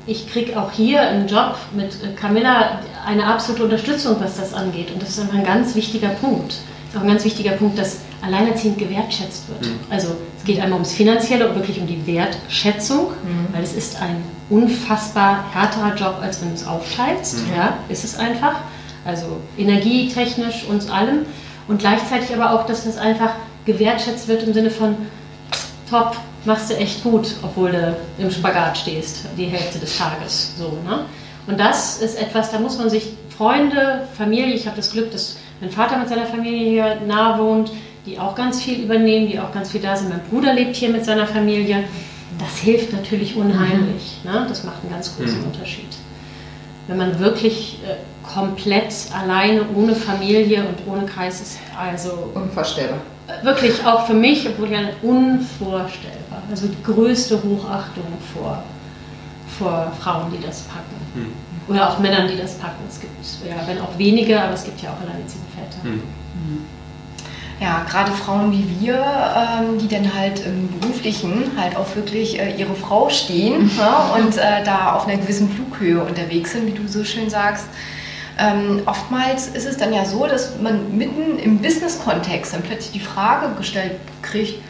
ich 0.07 0.31
kriege 0.31 0.59
auch 0.59 0.71
hier 0.71 1.03
einen 1.03 1.27
Job 1.27 1.57
mit 1.75 1.95
äh, 2.03 2.15
Camilla 2.15 2.81
eine 3.05 3.27
absolute 3.27 3.65
Unterstützung, 3.65 4.17
was 4.21 4.37
das 4.37 4.55
angeht. 4.55 4.93
Und 4.93 5.03
das 5.03 5.11
ist 5.11 5.21
einfach 5.21 5.35
ein 5.35 5.45
ganz 5.45 5.75
wichtiger 5.75 6.11
Punkt. 6.11 6.53
Das 6.53 6.95
ist 6.95 6.97
auch 6.97 7.03
ein 7.03 7.09
ganz 7.09 7.25
wichtiger 7.25 7.53
Punkt, 7.53 7.77
dass 7.77 7.99
alleinerziehend 8.23 8.79
gewertschätzt 8.79 9.49
wird. 9.49 9.67
Mhm. 9.67 9.81
Also 9.91 10.17
es 10.39 10.45
geht 10.45 10.61
einmal 10.61 10.75
ums 10.75 10.93
Finanzielle 10.93 11.49
und 11.49 11.57
wirklich 11.57 11.81
um 11.81 11.89
die 11.89 12.07
Wertschätzung, 12.07 13.09
weil 13.53 13.65
es 13.65 13.73
ist 13.73 14.01
ein 14.01 14.23
unfassbar 14.49 15.45
härterer 15.53 15.97
Job, 15.97 16.19
als 16.23 16.41
wenn 16.41 16.51
du 16.51 16.55
es 16.55 16.67
aufteilst. 16.67 17.47
Mhm. 17.47 17.57
Ja, 17.57 17.79
ist 17.89 18.05
es 18.05 18.17
einfach. 18.17 18.61
Also 19.05 19.27
energietechnisch 19.59 20.65
und 20.69 20.89
allem. 20.91 21.27
Und 21.69 21.79
gleichzeitig 21.79 22.33
aber 22.33 22.53
auch, 22.53 22.65
dass 22.67 22.85
das 22.85 22.97
einfach 22.97 23.31
gewertschätzt 23.67 24.29
wird 24.29 24.43
im 24.45 24.55
Sinne 24.55 24.71
von 24.71 24.97
top, 25.91 26.17
machst 26.45 26.71
du 26.71 26.75
echt 26.77 27.03
gut, 27.03 27.35
obwohl 27.43 27.73
du 27.73 27.97
im 28.19 28.31
Spagat 28.31 28.79
stehst, 28.79 29.25
die 29.37 29.47
Hälfte 29.47 29.79
des 29.79 29.99
Tages. 29.99 30.55
So, 30.59 30.79
ne? 30.89 31.01
Und 31.47 31.61
das 31.61 31.99
ist 31.99 32.19
etwas, 32.21 32.51
da 32.51 32.59
muss 32.59 32.79
man 32.79 32.89
sich 32.91 33.09
Freunde, 33.37 34.09
Familie, 34.17 34.55
ich 34.55 34.67
habe 34.67 34.77
das 34.77 34.91
Glück, 34.93 35.11
dass 35.13 35.37
mein 35.61 35.71
Vater 35.71 35.99
mit 35.99 36.09
seiner 36.09 36.27
Familie 36.27 36.71
hier 36.71 37.01
nah 37.07 37.39
wohnt, 37.39 37.71
die 38.07 38.19
auch 38.19 38.35
ganz 38.35 38.63
viel 38.63 38.81
übernehmen, 38.83 39.29
die 39.29 39.39
auch 39.39 39.53
ganz 39.53 39.71
viel 39.73 39.81
da 39.81 39.97
sind. 39.97 40.09
Mein 40.09 40.23
Bruder 40.31 40.55
lebt 40.55 40.75
hier 40.77 40.89
mit 40.91 41.05
seiner 41.05 41.27
Familie. 41.27 41.85
Das 42.39 42.59
hilft 42.59 42.93
natürlich 42.93 43.37
unheimlich. 43.37 44.19
Ne? 44.25 44.47
Das 44.49 44.65
macht 44.65 44.83
einen 44.83 44.93
ganz 44.93 45.17
großen 45.17 45.41
Mhm. 45.41 45.47
Unterschied. 45.47 45.89
Wenn 46.89 46.99
man 46.99 47.19
wirklich 47.19 47.79
äh, 47.85 47.95
komplett 48.27 48.93
alleine, 49.13 49.63
ohne 49.75 49.95
Familie 49.95 50.65
und 50.67 50.93
ohne 50.93 51.07
Kreis 51.07 51.41
ist, 51.41 51.59
also 51.79 52.31
Unvorstellbar. 52.35 52.99
Wirklich 53.43 53.85
auch 53.85 54.07
für 54.07 54.15
mich, 54.15 54.49
obwohl 54.49 54.71
ja 54.71 54.81
unvorstellbar. 55.03 56.43
Also 56.51 56.69
die 56.69 56.83
größte 56.83 57.43
Hochachtung 57.43 58.05
vor, 58.33 58.63
vor 59.59 59.93
Frauen, 60.01 60.33
die 60.33 60.45
das 60.45 60.63
packen. 60.63 60.97
Hm. 61.15 61.33
Oder 61.69 61.91
auch 61.91 61.99
Männern, 61.99 62.29
die 62.29 62.37
das 62.37 62.55
packen. 62.55 62.85
Es 62.89 63.01
gibt, 63.01 63.13
ja, 63.49 63.57
wenn 63.67 63.81
auch 63.81 63.99
wenige, 63.99 64.41
aber 64.41 64.55
es 64.55 64.65
gibt 64.65 64.81
ja 64.81 64.91
auch 64.91 65.01
alleinerziehende 65.01 65.49
Väter. 65.55 65.83
Hm. 65.83 66.03
Ja, 67.61 67.85
gerade 67.89 68.13
Frauen 68.13 68.53
wie 68.53 68.81
wir, 68.81 68.95
ähm, 68.95 69.79
die 69.79 69.89
dann 69.89 70.15
halt 70.15 70.45
im 70.45 70.69
Beruflichen 70.79 71.51
halt 71.57 71.75
auch 71.75 71.97
wirklich 71.97 72.39
äh, 72.39 72.55
ihre 72.55 72.75
Frau 72.75 73.09
stehen 73.09 73.71
ja, 73.79 74.15
und 74.15 74.37
äh, 74.37 74.63
da 74.63 74.93
auf 74.93 75.09
einer 75.09 75.17
gewissen 75.17 75.49
Flughöhe 75.49 76.05
unterwegs 76.05 76.53
sind, 76.53 76.67
wie 76.67 76.73
du 76.73 76.87
so 76.87 77.03
schön 77.03 77.31
sagst. 77.31 77.67
Ähm, 78.39 78.83
oftmals 78.85 79.49
ist 79.49 79.67
es 79.67 79.77
dann 79.77 79.93
ja 79.93 80.05
so, 80.05 80.27
dass 80.27 80.61
man 80.61 80.97
mitten 80.97 81.39
im 81.39 81.59
Business-Kontext 81.59 82.53
dann 82.53 82.63
plötzlich 82.63 82.93
die 82.93 83.01
Frage 83.01 83.55
gestellt 83.57 83.93
kriegt, 84.23 84.61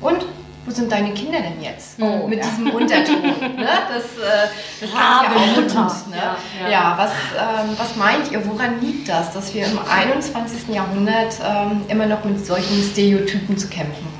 und 0.00 0.24
wo 0.66 0.72
sind 0.72 0.90
deine 0.90 1.12
Kinder 1.12 1.38
denn 1.40 1.62
jetzt? 1.62 1.96
Oh, 2.00 2.26
Mit 2.26 2.40
ja. 2.40 2.44
diesem 2.50 2.70
Unterton. 2.70 3.22
ne? 3.22 3.68
Das, 3.88 4.04
äh, 4.18 4.48
das 4.80 4.90
kennt 4.90 4.92
ja 4.92 5.32
auch 5.36 5.56
Mutter. 5.56 5.82
gut, 5.82 6.10
ne? 6.10 6.16
Ja, 6.16 6.36
ja, 6.60 6.70
ja. 6.70 6.94
was, 6.98 7.10
ähm, 7.10 7.70
was 7.78 7.96
meint 7.96 8.32
ihr, 8.32 8.44
woran 8.46 8.80
liegt 8.80 9.08
das, 9.08 9.32
dass 9.32 9.54
wir 9.54 9.64
im 9.64 9.78
21. 9.88 10.74
Jahrhundert 10.74 11.36
ähm, 11.44 11.82
immer 11.88 12.06
noch 12.06 12.24
mit 12.24 12.44
solchen 12.44 12.82
Stereotypen 12.82 13.56
zu 13.56 13.68
kämpfen 13.68 14.04
haben? 14.04 14.16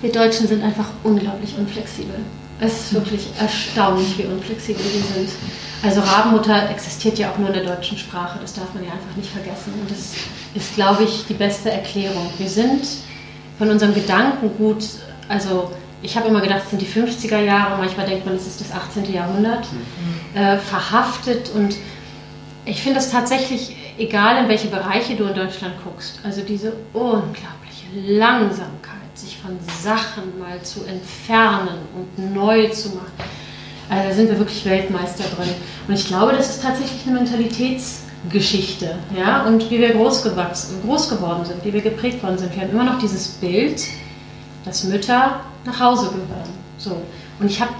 Wir 0.00 0.10
Deutschen 0.10 0.48
sind 0.48 0.62
einfach 0.62 0.86
unglaublich 1.02 1.54
unflexibel. 1.58 2.16
Es 2.60 2.72
ist 2.72 2.94
wirklich 2.94 3.28
erstaunlich, 3.38 4.16
wie 4.18 4.24
unflexibel 4.24 4.82
wir 4.84 5.02
sind. 5.02 5.30
Also 5.82 6.00
Rabenmutter 6.00 6.70
existiert 6.70 7.18
ja 7.18 7.30
auch 7.30 7.38
nur 7.38 7.48
in 7.48 7.54
der 7.54 7.64
deutschen 7.64 7.98
Sprache, 7.98 8.38
das 8.40 8.54
darf 8.54 8.72
man 8.74 8.84
ja 8.84 8.92
einfach 8.92 9.16
nicht 9.16 9.30
vergessen. 9.30 9.74
Und 9.80 9.90
das 9.90 10.14
ist, 10.54 10.74
glaube 10.74 11.04
ich, 11.04 11.26
die 11.26 11.34
beste 11.34 11.70
Erklärung. 11.70 12.30
Wir 12.38 12.48
sind 12.48 12.86
von 13.58 13.68
unserem 13.70 13.94
Gedankengut, 13.94 14.84
also 15.28 15.70
ich 16.02 16.16
habe 16.16 16.28
immer 16.28 16.40
gedacht, 16.40 16.62
es 16.64 16.70
sind 16.70 16.82
die 16.82 16.86
50er 16.86 17.38
Jahre, 17.38 17.78
manchmal 17.78 18.06
denkt 18.06 18.26
man, 18.26 18.34
es 18.36 18.46
ist 18.46 18.60
das 18.60 18.72
18. 18.72 19.12
Jahrhundert, 19.12 19.66
äh, 20.34 20.58
verhaftet. 20.58 21.50
Und 21.54 21.76
ich 22.66 22.82
finde 22.82 22.98
es 22.98 23.10
tatsächlich, 23.10 23.74
egal 23.98 24.42
in 24.42 24.48
welche 24.48 24.68
Bereiche 24.68 25.16
du 25.16 25.24
in 25.24 25.34
Deutschland 25.34 25.74
guckst, 25.82 26.20
also 26.22 26.42
diese 26.42 26.74
unglaubliche 26.92 27.86
Langsamkeit, 28.06 28.94
sich 29.14 29.38
von 29.38 29.58
Sachen 29.82 30.38
mal 30.38 30.60
zu 30.62 30.84
entfernen 30.84 31.78
und 31.94 32.34
neu 32.34 32.68
zu 32.68 32.90
machen. 32.90 33.12
Also 33.88 34.08
da 34.08 34.14
sind 34.14 34.28
wir 34.28 34.38
wirklich 34.38 34.64
Weltmeister 34.64 35.24
drin. 35.36 35.50
Und 35.86 35.94
ich 35.94 36.06
glaube, 36.06 36.32
das 36.32 36.50
ist 36.50 36.62
tatsächlich 36.62 37.06
eine 37.06 37.18
Mentalitätsgeschichte. 37.18 38.96
Ja? 39.16 39.44
Und 39.44 39.70
wie 39.70 39.78
wir 39.78 39.92
groß, 39.92 40.22
gewachsen, 40.22 40.80
groß 40.84 41.10
geworden 41.10 41.44
sind, 41.44 41.64
wie 41.64 41.72
wir 41.72 41.82
geprägt 41.82 42.22
worden 42.22 42.38
sind. 42.38 42.54
Wir 42.54 42.62
haben 42.62 42.70
immer 42.70 42.84
noch 42.84 42.98
dieses 42.98 43.28
Bild, 43.28 43.82
dass 44.64 44.84
Mütter 44.84 45.40
nach 45.66 45.80
Hause 45.80 46.06
gehören. 46.06 46.50
So. 46.78 46.96
Und 47.38 47.50
ich 47.50 47.60
habe 47.60 47.72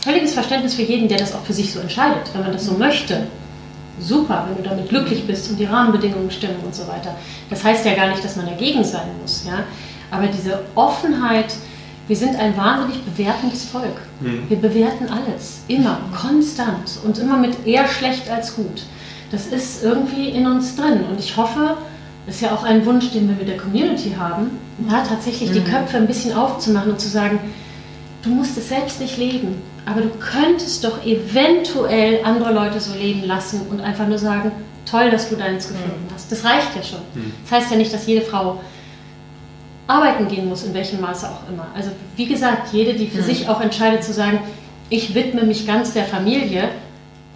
völliges 0.00 0.32
Verständnis 0.32 0.74
für 0.74 0.82
jeden, 0.82 1.08
der 1.08 1.18
das 1.18 1.34
auch 1.34 1.42
für 1.42 1.52
sich 1.52 1.72
so 1.72 1.80
entscheidet, 1.80 2.32
wenn 2.32 2.42
man 2.42 2.52
das 2.52 2.64
so 2.64 2.72
möchte. 2.72 3.26
Super, 3.98 4.46
wenn 4.48 4.62
du 4.62 4.68
damit 4.68 4.88
glücklich 4.88 5.26
bist 5.26 5.50
und 5.50 5.58
die 5.58 5.66
Rahmenbedingungen 5.66 6.30
stimmen 6.30 6.60
und 6.64 6.74
so 6.74 6.88
weiter. 6.88 7.14
Das 7.50 7.62
heißt 7.62 7.84
ja 7.84 7.94
gar 7.94 8.08
nicht, 8.08 8.24
dass 8.24 8.36
man 8.36 8.46
dagegen 8.46 8.82
sein 8.82 9.08
muss. 9.20 9.44
Ja? 9.46 9.64
Aber 10.10 10.26
diese 10.26 10.60
Offenheit, 10.74 11.54
wir 12.10 12.16
sind 12.16 12.34
ein 12.34 12.56
wahnsinnig 12.56 13.04
bewertendes 13.04 13.66
Volk. 13.66 13.94
Mhm. 14.18 14.42
Wir 14.48 14.56
bewerten 14.56 15.06
alles, 15.08 15.60
immer, 15.68 16.00
konstant 16.12 16.98
und 17.04 17.16
immer 17.18 17.36
mit 17.36 17.64
eher 17.64 17.86
schlecht 17.86 18.28
als 18.28 18.56
gut. 18.56 18.82
Das 19.30 19.46
ist 19.46 19.84
irgendwie 19.84 20.28
in 20.30 20.44
uns 20.44 20.74
drin 20.74 21.04
und 21.08 21.20
ich 21.20 21.36
hoffe, 21.36 21.76
das 22.26 22.34
ist 22.34 22.40
ja 22.40 22.50
auch 22.50 22.64
ein 22.64 22.84
Wunsch, 22.84 23.12
den 23.12 23.28
wir 23.28 23.36
mit 23.36 23.46
der 23.46 23.58
Community 23.58 24.16
haben, 24.18 24.58
ja, 24.90 25.04
tatsächlich 25.04 25.50
mhm. 25.50 25.54
die 25.54 25.60
Köpfe 25.60 25.98
ein 25.98 26.08
bisschen 26.08 26.34
aufzumachen 26.34 26.90
und 26.90 27.00
zu 27.00 27.08
sagen, 27.08 27.38
du 28.24 28.30
musst 28.30 28.58
es 28.58 28.70
selbst 28.70 29.00
nicht 29.00 29.16
leben, 29.16 29.62
aber 29.86 30.00
du 30.00 30.08
könntest 30.08 30.82
doch 30.82 31.06
eventuell 31.06 32.24
andere 32.24 32.52
Leute 32.52 32.80
so 32.80 32.92
leben 32.92 33.22
lassen 33.22 33.60
und 33.70 33.80
einfach 33.80 34.08
nur 34.08 34.18
sagen, 34.18 34.50
toll, 34.84 35.12
dass 35.12 35.28
du 35.28 35.36
deins 35.36 35.68
gefunden 35.68 36.08
mhm. 36.08 36.12
hast. 36.12 36.32
Das 36.32 36.44
reicht 36.44 36.74
ja 36.74 36.82
schon. 36.82 36.98
Mhm. 37.14 37.32
Das 37.44 37.60
heißt 37.60 37.70
ja 37.70 37.76
nicht, 37.76 37.94
dass 37.94 38.04
jede 38.08 38.22
Frau 38.22 38.58
arbeiten 39.90 40.28
gehen 40.28 40.48
muss, 40.48 40.62
in 40.64 40.72
welchem 40.72 41.00
Maße 41.00 41.28
auch 41.28 41.48
immer. 41.48 41.66
Also 41.74 41.90
wie 42.16 42.26
gesagt, 42.26 42.72
jede, 42.72 42.94
die 42.94 43.08
für 43.08 43.22
mhm. 43.22 43.26
sich 43.26 43.48
auch 43.48 43.60
entscheidet 43.60 44.04
zu 44.04 44.12
sagen, 44.12 44.40
ich 44.88 45.14
widme 45.14 45.42
mich 45.42 45.66
ganz 45.66 45.92
der 45.92 46.04
Familie, 46.04 46.68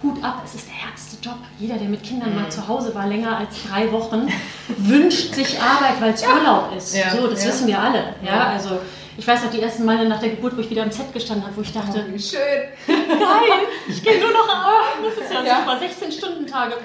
Hut 0.03 0.23
ab, 0.23 0.41
es 0.45 0.55
ist 0.55 0.67
der 0.67 0.75
härteste 0.75 1.17
Job. 1.21 1.37
Jeder, 1.59 1.75
der 1.75 1.87
mit 1.87 2.03
Kindern 2.03 2.31
mhm. 2.31 2.41
mal 2.41 2.49
zu 2.49 2.67
Hause 2.67 2.93
war, 2.93 3.07
länger 3.07 3.37
als 3.37 3.63
drei 3.67 3.91
Wochen, 3.91 4.27
wünscht 4.77 5.33
sich 5.33 5.59
Arbeit, 5.59 5.99
weil 5.99 6.13
es 6.13 6.21
ja. 6.21 6.33
Urlaub 6.33 6.75
ist. 6.77 6.95
Ja. 6.95 7.11
So, 7.11 7.27
das 7.27 7.43
ja. 7.43 7.49
wissen 7.49 7.67
wir 7.67 7.79
alle. 7.79 8.15
Ja, 8.23 8.49
also 8.49 8.79
ich 9.17 9.25
weiß 9.25 9.43
noch 9.43 9.51
die 9.51 9.61
ersten 9.61 9.85
Male 9.85 10.07
nach 10.07 10.19
der 10.19 10.29
Geburt, 10.29 10.57
wo 10.57 10.61
ich 10.61 10.69
wieder 10.69 10.83
am 10.83 10.91
Set 10.91 11.13
gestanden 11.13 11.45
habe, 11.45 11.55
wo 11.55 11.61
ich 11.61 11.71
dachte, 11.71 12.05
oh, 12.05 12.17
schön, 12.17 12.37
geil, 12.87 13.67
ich 13.87 14.03
gehe 14.03 14.19
nur 14.19 14.31
noch 14.31 14.49
arbeiten, 14.49 15.03
das 15.03 15.25
ist 15.25 15.33
ja, 15.33 15.43
ja. 15.43 15.59
super, 15.59 15.79
16 15.79 16.11
Stunden 16.11 16.47
Tage. 16.47 16.75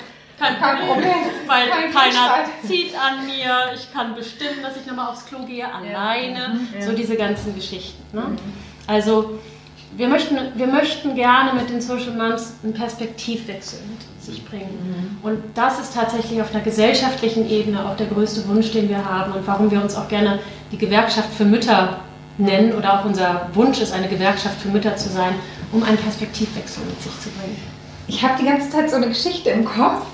Kein, 0.41 0.59
Kein 0.59 0.78
Problem, 0.78 0.95
Problem, 0.95 1.14
weil 1.47 1.68
Kein 1.68 1.93
keiner 1.93 2.45
zieht 2.66 2.95
an 2.95 3.26
mir, 3.26 3.74
ich 3.74 3.93
kann 3.93 4.14
bestimmen, 4.14 4.62
dass 4.62 4.74
ich 4.74 4.86
nochmal 4.86 5.09
aufs 5.11 5.26
Klo 5.26 5.41
gehe, 5.45 5.66
alleine, 5.70 6.55
mhm. 6.55 6.80
so 6.80 6.93
diese 6.93 7.14
ganzen 7.16 7.55
Geschichten. 7.55 8.03
Ne? 8.16 8.22
Mhm. 8.22 8.38
Also 8.86 9.38
wir 9.99 10.09
möchten, 10.09 10.38
wir 10.55 10.66
möchten 10.66 11.14
gerne 11.14 11.53
mit 11.53 11.68
den 11.68 11.82
Social 11.82 12.12
Moms 12.12 12.55
einen 12.62 12.72
Perspektivwechsel 12.72 13.80
mit 13.91 14.24
sich 14.24 14.43
bringen. 14.47 15.18
Mhm. 15.22 15.28
Und 15.28 15.43
das 15.55 15.78
ist 15.78 15.95
tatsächlich 15.95 16.41
auf 16.41 16.55
einer 16.55 16.64
gesellschaftlichen 16.64 17.51
Ebene 17.51 17.86
auch 17.86 17.97
der 17.99 18.07
größte 18.07 18.49
Wunsch, 18.49 18.72
den 18.72 18.88
wir 18.88 19.05
haben 19.05 19.32
und 19.32 19.47
warum 19.47 19.70
wir 19.70 19.82
uns 19.82 19.95
auch 19.95 20.09
gerne 20.09 20.38
die 20.72 20.78
Gewerkschaft 20.78 21.34
für 21.34 21.45
Mütter 21.45 22.01
nennen 22.38 22.72
oder 22.72 22.99
auch 22.99 23.05
unser 23.05 23.51
Wunsch 23.53 23.82
ist, 23.82 23.93
eine 23.93 24.09
Gewerkschaft 24.09 24.59
für 24.62 24.68
Mütter 24.68 24.97
zu 24.97 25.11
sein, 25.11 25.34
um 25.70 25.82
einen 25.82 25.99
Perspektivwechsel 25.99 26.82
mit 26.86 27.03
sich 27.03 27.12
zu 27.20 27.28
bringen. 27.28 27.61
Ich 28.07 28.22
habe 28.22 28.41
die 28.41 28.47
ganze 28.47 28.70
Zeit 28.70 28.88
so 28.88 28.97
eine 28.97 29.09
Geschichte 29.09 29.51
im 29.51 29.66
Kopf 29.66 30.07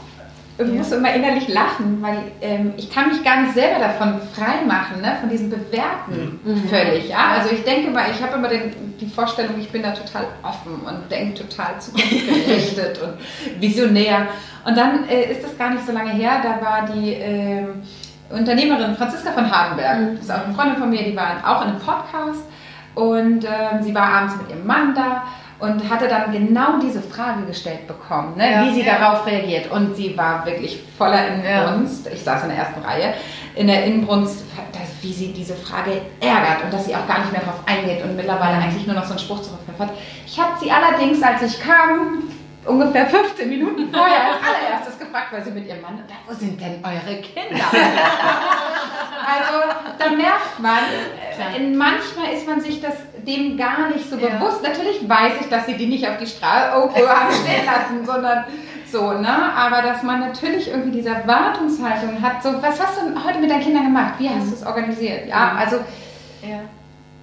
und 0.59 0.68
ja. 0.68 0.74
muss 0.74 0.92
immer 0.92 1.14
innerlich 1.14 1.48
lachen, 1.48 1.98
weil 2.00 2.18
ähm, 2.40 2.72
ich 2.76 2.90
kann 2.90 3.09
mich 3.09 3.22
gar 3.22 3.42
nicht 3.42 3.54
selber 3.54 3.78
davon 3.78 4.20
freimachen, 4.32 5.02
ne? 5.02 5.16
von 5.20 5.28
diesem 5.28 5.50
Bewerten 5.50 6.40
mhm. 6.44 6.52
mhm. 6.52 6.68
völlig. 6.68 7.09
Ja? 7.11 7.32
Also 7.38 7.54
ich 7.54 7.62
denke 7.64 7.90
mal, 7.90 8.07
ich 8.11 8.22
habe 8.22 8.36
immer 8.36 8.48
den, 8.48 8.72
die 8.98 9.07
Vorstellung, 9.07 9.59
ich 9.59 9.70
bin 9.70 9.82
da 9.82 9.90
total 9.90 10.26
offen 10.42 10.80
und 10.86 11.11
denke 11.11 11.46
total 11.46 11.74
zukunftsgerichtet 11.78 13.00
und 13.02 13.61
visionär. 13.61 14.28
Und 14.64 14.76
dann 14.76 15.07
äh, 15.09 15.30
ist 15.30 15.44
das 15.44 15.57
gar 15.59 15.70
nicht 15.70 15.86
so 15.86 15.92
lange 15.92 16.11
her, 16.11 16.40
da 16.42 16.64
war 16.64 16.88
die... 16.94 17.14
Äh, 17.14 17.66
Unternehmerin 18.28 18.96
Franziska 18.96 19.30
von 19.30 19.48
Hardenberg, 19.48 20.00
mhm. 20.00 20.16
das 20.16 20.24
ist 20.24 20.32
auch 20.32 20.44
eine 20.44 20.52
Freundin 20.52 20.78
von 20.78 20.90
mir, 20.90 21.04
die 21.04 21.14
war 21.14 21.36
auch 21.44 21.62
in 21.62 21.68
einem 21.68 21.78
Podcast 21.78 22.42
und 22.96 23.44
äh, 23.44 23.82
sie 23.82 23.94
war 23.94 24.02
abends 24.02 24.36
mit 24.36 24.50
ihrem 24.50 24.66
Mann 24.66 24.96
da 24.96 25.22
und 25.59 25.88
hatte 25.88 26.09
dann 26.09 26.32
genau 26.32 26.78
diese 26.82 27.00
Frage 27.00 27.46
gestellt 27.46 27.86
bekommen, 27.86 28.36
ne, 28.36 28.50
ja, 28.50 28.64
wie 28.64 28.74
sie 28.74 28.84
ja. 28.84 28.98
darauf 28.98 29.26
reagiert. 29.26 29.70
Und 29.70 29.96
sie 29.96 30.16
war 30.16 30.44
wirklich 30.44 30.82
voller 30.98 31.28
Inbrunst. 31.28 32.07
Ja. 32.07 32.12
Ich 32.12 32.22
saß 32.22 32.42
in 32.42 32.50
der 32.50 32.59
ersten 32.59 32.82
Reihe. 32.82 33.14
In 33.54 33.68
der 33.68 33.84
Inbrunst, 33.84 34.44
wie 35.00 35.12
sie 35.12 35.32
diese 35.32 35.54
Frage 35.54 36.02
ärgert 36.20 36.64
und 36.64 36.72
dass 36.72 36.84
sie 36.84 36.94
auch 36.94 37.07
gar 37.07 37.20
nicht 37.20 37.32
mehr 37.32 37.40
darauf 37.40 37.61
eingeht 37.66 38.04
und 38.04 38.16
mittlerweile 38.16 38.57
eigentlich 38.57 38.86
nur 38.86 38.96
noch 38.96 39.04
so 39.04 39.11
einen 39.11 39.18
Spruch 39.18 39.40
zurückpfeffert. 39.40 39.90
Ich 40.26 40.38
habe 40.38 40.52
sie 40.61 40.70
allerdings, 40.70 41.22
als 41.22 41.42
ich 41.42 41.61
kam, 41.61 42.24
ungefähr 42.67 43.07
15 43.07 43.49
Minuten 43.49 43.91
vorher 43.93 44.25
als 44.25 44.37
allererstes 44.43 44.99
gefragt, 44.99 45.33
weil 45.33 45.45
sie 45.45 45.51
mit 45.51 45.67
ihrem 45.67 45.81
Mann, 45.81 46.03
wo 46.27 46.35
sind 46.35 46.61
denn 46.61 46.83
eure 46.85 47.21
Kinder? 47.21 47.64
also 49.27 49.59
da 49.99 50.11
merkt 50.11 50.59
man, 50.59 50.79
äh, 50.79 51.61
manchmal 51.75 52.33
ist 52.33 52.47
man 52.47 52.61
sich 52.61 52.81
das 52.81 52.95
dem 53.27 53.57
gar 53.57 53.91
nicht 53.91 54.09
so 54.09 54.17
ja. 54.17 54.29
bewusst. 54.29 54.62
Natürlich 54.62 55.09
weiß 55.09 55.33
ich, 55.41 55.49
dass 55.49 55.67
sie 55.67 55.77
die 55.77 55.87
nicht 55.87 56.07
auf 56.09 56.19
die 56.19 56.27
Straße 56.27 56.77
oh, 56.77 57.09
haben 57.09 57.33
stehen 57.45 57.67
lassen, 57.67 58.05
sondern 58.05 58.45
so, 58.91 59.12
ne? 59.12 59.53
Aber 59.55 59.83
dass 59.83 60.03
man 60.03 60.21
natürlich 60.21 60.69
irgendwie 60.69 60.93
diese 60.93 61.09
Erwartungshaltung 61.09 62.23
hat, 62.23 62.43
so, 62.43 62.62
was 62.62 62.81
hast 62.81 63.01
du 63.01 63.25
heute 63.25 63.41
mit 63.41 63.51
deinen 63.51 63.62
Kindern 63.62 63.85
gemacht? 63.87 64.14
Wie 64.19 64.29
hast 64.29 64.45
mhm. 64.45 64.51
du 64.51 64.55
es 64.55 64.67
organisiert? 64.67 65.27
Ja, 65.27 65.57
also 65.59 65.77
ja 66.43 66.61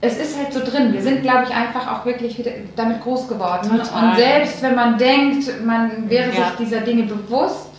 es 0.03 0.17
ist 0.17 0.37
halt 0.37 0.51
so 0.51 0.59
drin. 0.59 0.91
Wir 0.91 1.01
sind, 1.01 1.21
glaube 1.21 1.45
ich, 1.47 1.55
einfach 1.55 1.89
auch 1.89 2.05
wirklich 2.05 2.43
damit 2.75 3.01
groß 3.01 3.29
geworden. 3.29 3.69
Total. 3.69 4.09
Und 4.09 4.15
selbst 4.17 4.61
wenn 4.61 4.75
man 4.75 4.97
denkt, 4.97 5.65
man 5.65 6.09
wäre 6.09 6.27
ja. 6.27 6.33
sich 6.33 6.55
dieser 6.59 6.81
Dinge 6.81 7.03
bewusst, 7.03 7.69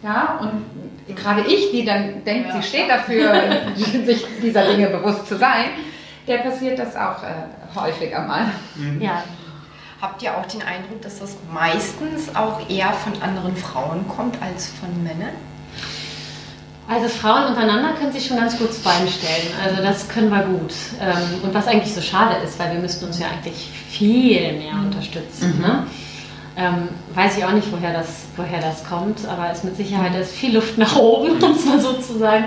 ja, 0.00 0.38
und 0.40 1.16
gerade 1.16 1.40
ich, 1.42 1.72
die 1.72 1.84
dann 1.84 2.24
denkt, 2.24 2.50
ja. 2.50 2.54
sie 2.54 2.62
steht 2.62 2.88
dafür, 2.88 3.34
sich 4.06 4.24
dieser 4.40 4.64
Dinge 4.64 4.90
bewusst 4.90 5.26
zu 5.26 5.36
sein, 5.36 5.70
der 6.28 6.38
passiert 6.38 6.78
das 6.78 6.94
auch 6.94 7.20
äh, 7.24 7.74
häufiger 7.74 8.20
mal. 8.20 8.46
Mhm. 8.76 9.00
Ja. 9.02 9.24
Habt 10.00 10.22
ihr 10.22 10.36
auch 10.36 10.46
den 10.46 10.62
Eindruck, 10.62 11.02
dass 11.02 11.18
das 11.18 11.36
meistens 11.52 12.34
auch 12.36 12.60
eher 12.70 12.92
von 12.92 13.20
anderen 13.22 13.56
Frauen 13.56 14.06
kommt 14.06 14.40
als 14.40 14.68
von 14.68 15.02
Männern? 15.02 15.34
Also 16.88 17.08
Frauen 17.08 17.46
untereinander 17.46 17.92
können 17.98 18.12
sich 18.12 18.26
schon 18.26 18.36
ganz 18.36 18.58
gut 18.58 18.72
zu 18.72 18.82
Bein 18.82 19.06
stellen. 19.08 19.52
Also 19.64 19.82
das 19.82 20.08
können 20.08 20.30
wir 20.30 20.42
gut. 20.42 20.72
Ähm, 21.00 21.42
und 21.42 21.54
was 21.54 21.66
eigentlich 21.68 21.94
so 21.94 22.00
schade 22.00 22.36
ist, 22.44 22.58
weil 22.58 22.72
wir 22.72 22.80
müssten 22.80 23.06
uns 23.06 23.18
ja 23.18 23.26
eigentlich 23.28 23.70
viel 23.88 24.52
mehr 24.54 24.74
unterstützen. 24.74 25.56
Mhm. 25.56 25.62
Ne? 25.62 25.86
Ähm, 26.56 26.88
weiß 27.14 27.38
ich 27.38 27.44
auch 27.44 27.52
nicht, 27.52 27.70
woher 27.72 27.92
das, 27.94 28.24
woher 28.36 28.60
das 28.60 28.84
kommt, 28.84 29.26
aber 29.26 29.50
es 29.50 29.58
ist 29.58 29.64
mit 29.64 29.76
Sicherheit 29.76 30.14
ist 30.20 30.32
viel 30.32 30.54
Luft 30.54 30.76
nach 30.76 30.96
oben, 30.96 31.42
um 31.42 31.52
es 31.52 31.64
mal 31.64 31.80
so 31.80 31.94
zu 31.94 32.18
sagen. 32.18 32.44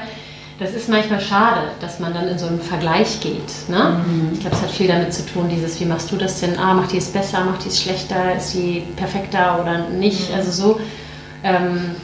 Das 0.60 0.74
ist 0.74 0.88
manchmal 0.88 1.20
schade, 1.20 1.70
dass 1.82 2.00
man 2.00 2.14
dann 2.14 2.28
in 2.28 2.40
so 2.40 2.46
einen 2.46 2.62
Vergleich 2.62 3.20
geht. 3.20 3.68
Ne? 3.68 4.04
Mhm. 4.06 4.30
Ich 4.34 4.40
glaube, 4.42 4.56
es 4.56 4.62
hat 4.62 4.72
viel 4.72 4.88
damit 4.88 5.14
zu 5.14 5.26
tun, 5.26 5.50
dieses, 5.50 5.80
wie 5.80 5.86
machst 5.86 6.12
du 6.12 6.18
das 6.18 6.40
denn? 6.40 6.58
Ah, 6.58 6.74
macht 6.74 6.92
die 6.92 6.98
es 6.98 7.10
besser, 7.10 7.44
macht 7.44 7.66
die 7.66 7.70
es 7.70 7.82
schlechter, 7.82 8.36
ist 8.36 8.54
die 8.54 8.84
perfekter 8.96 9.60
oder 9.62 9.90
nicht? 9.90 10.30
Mhm. 10.30 10.36
Also 10.36 10.52
so. 10.52 10.80
Ähm, 11.44 11.96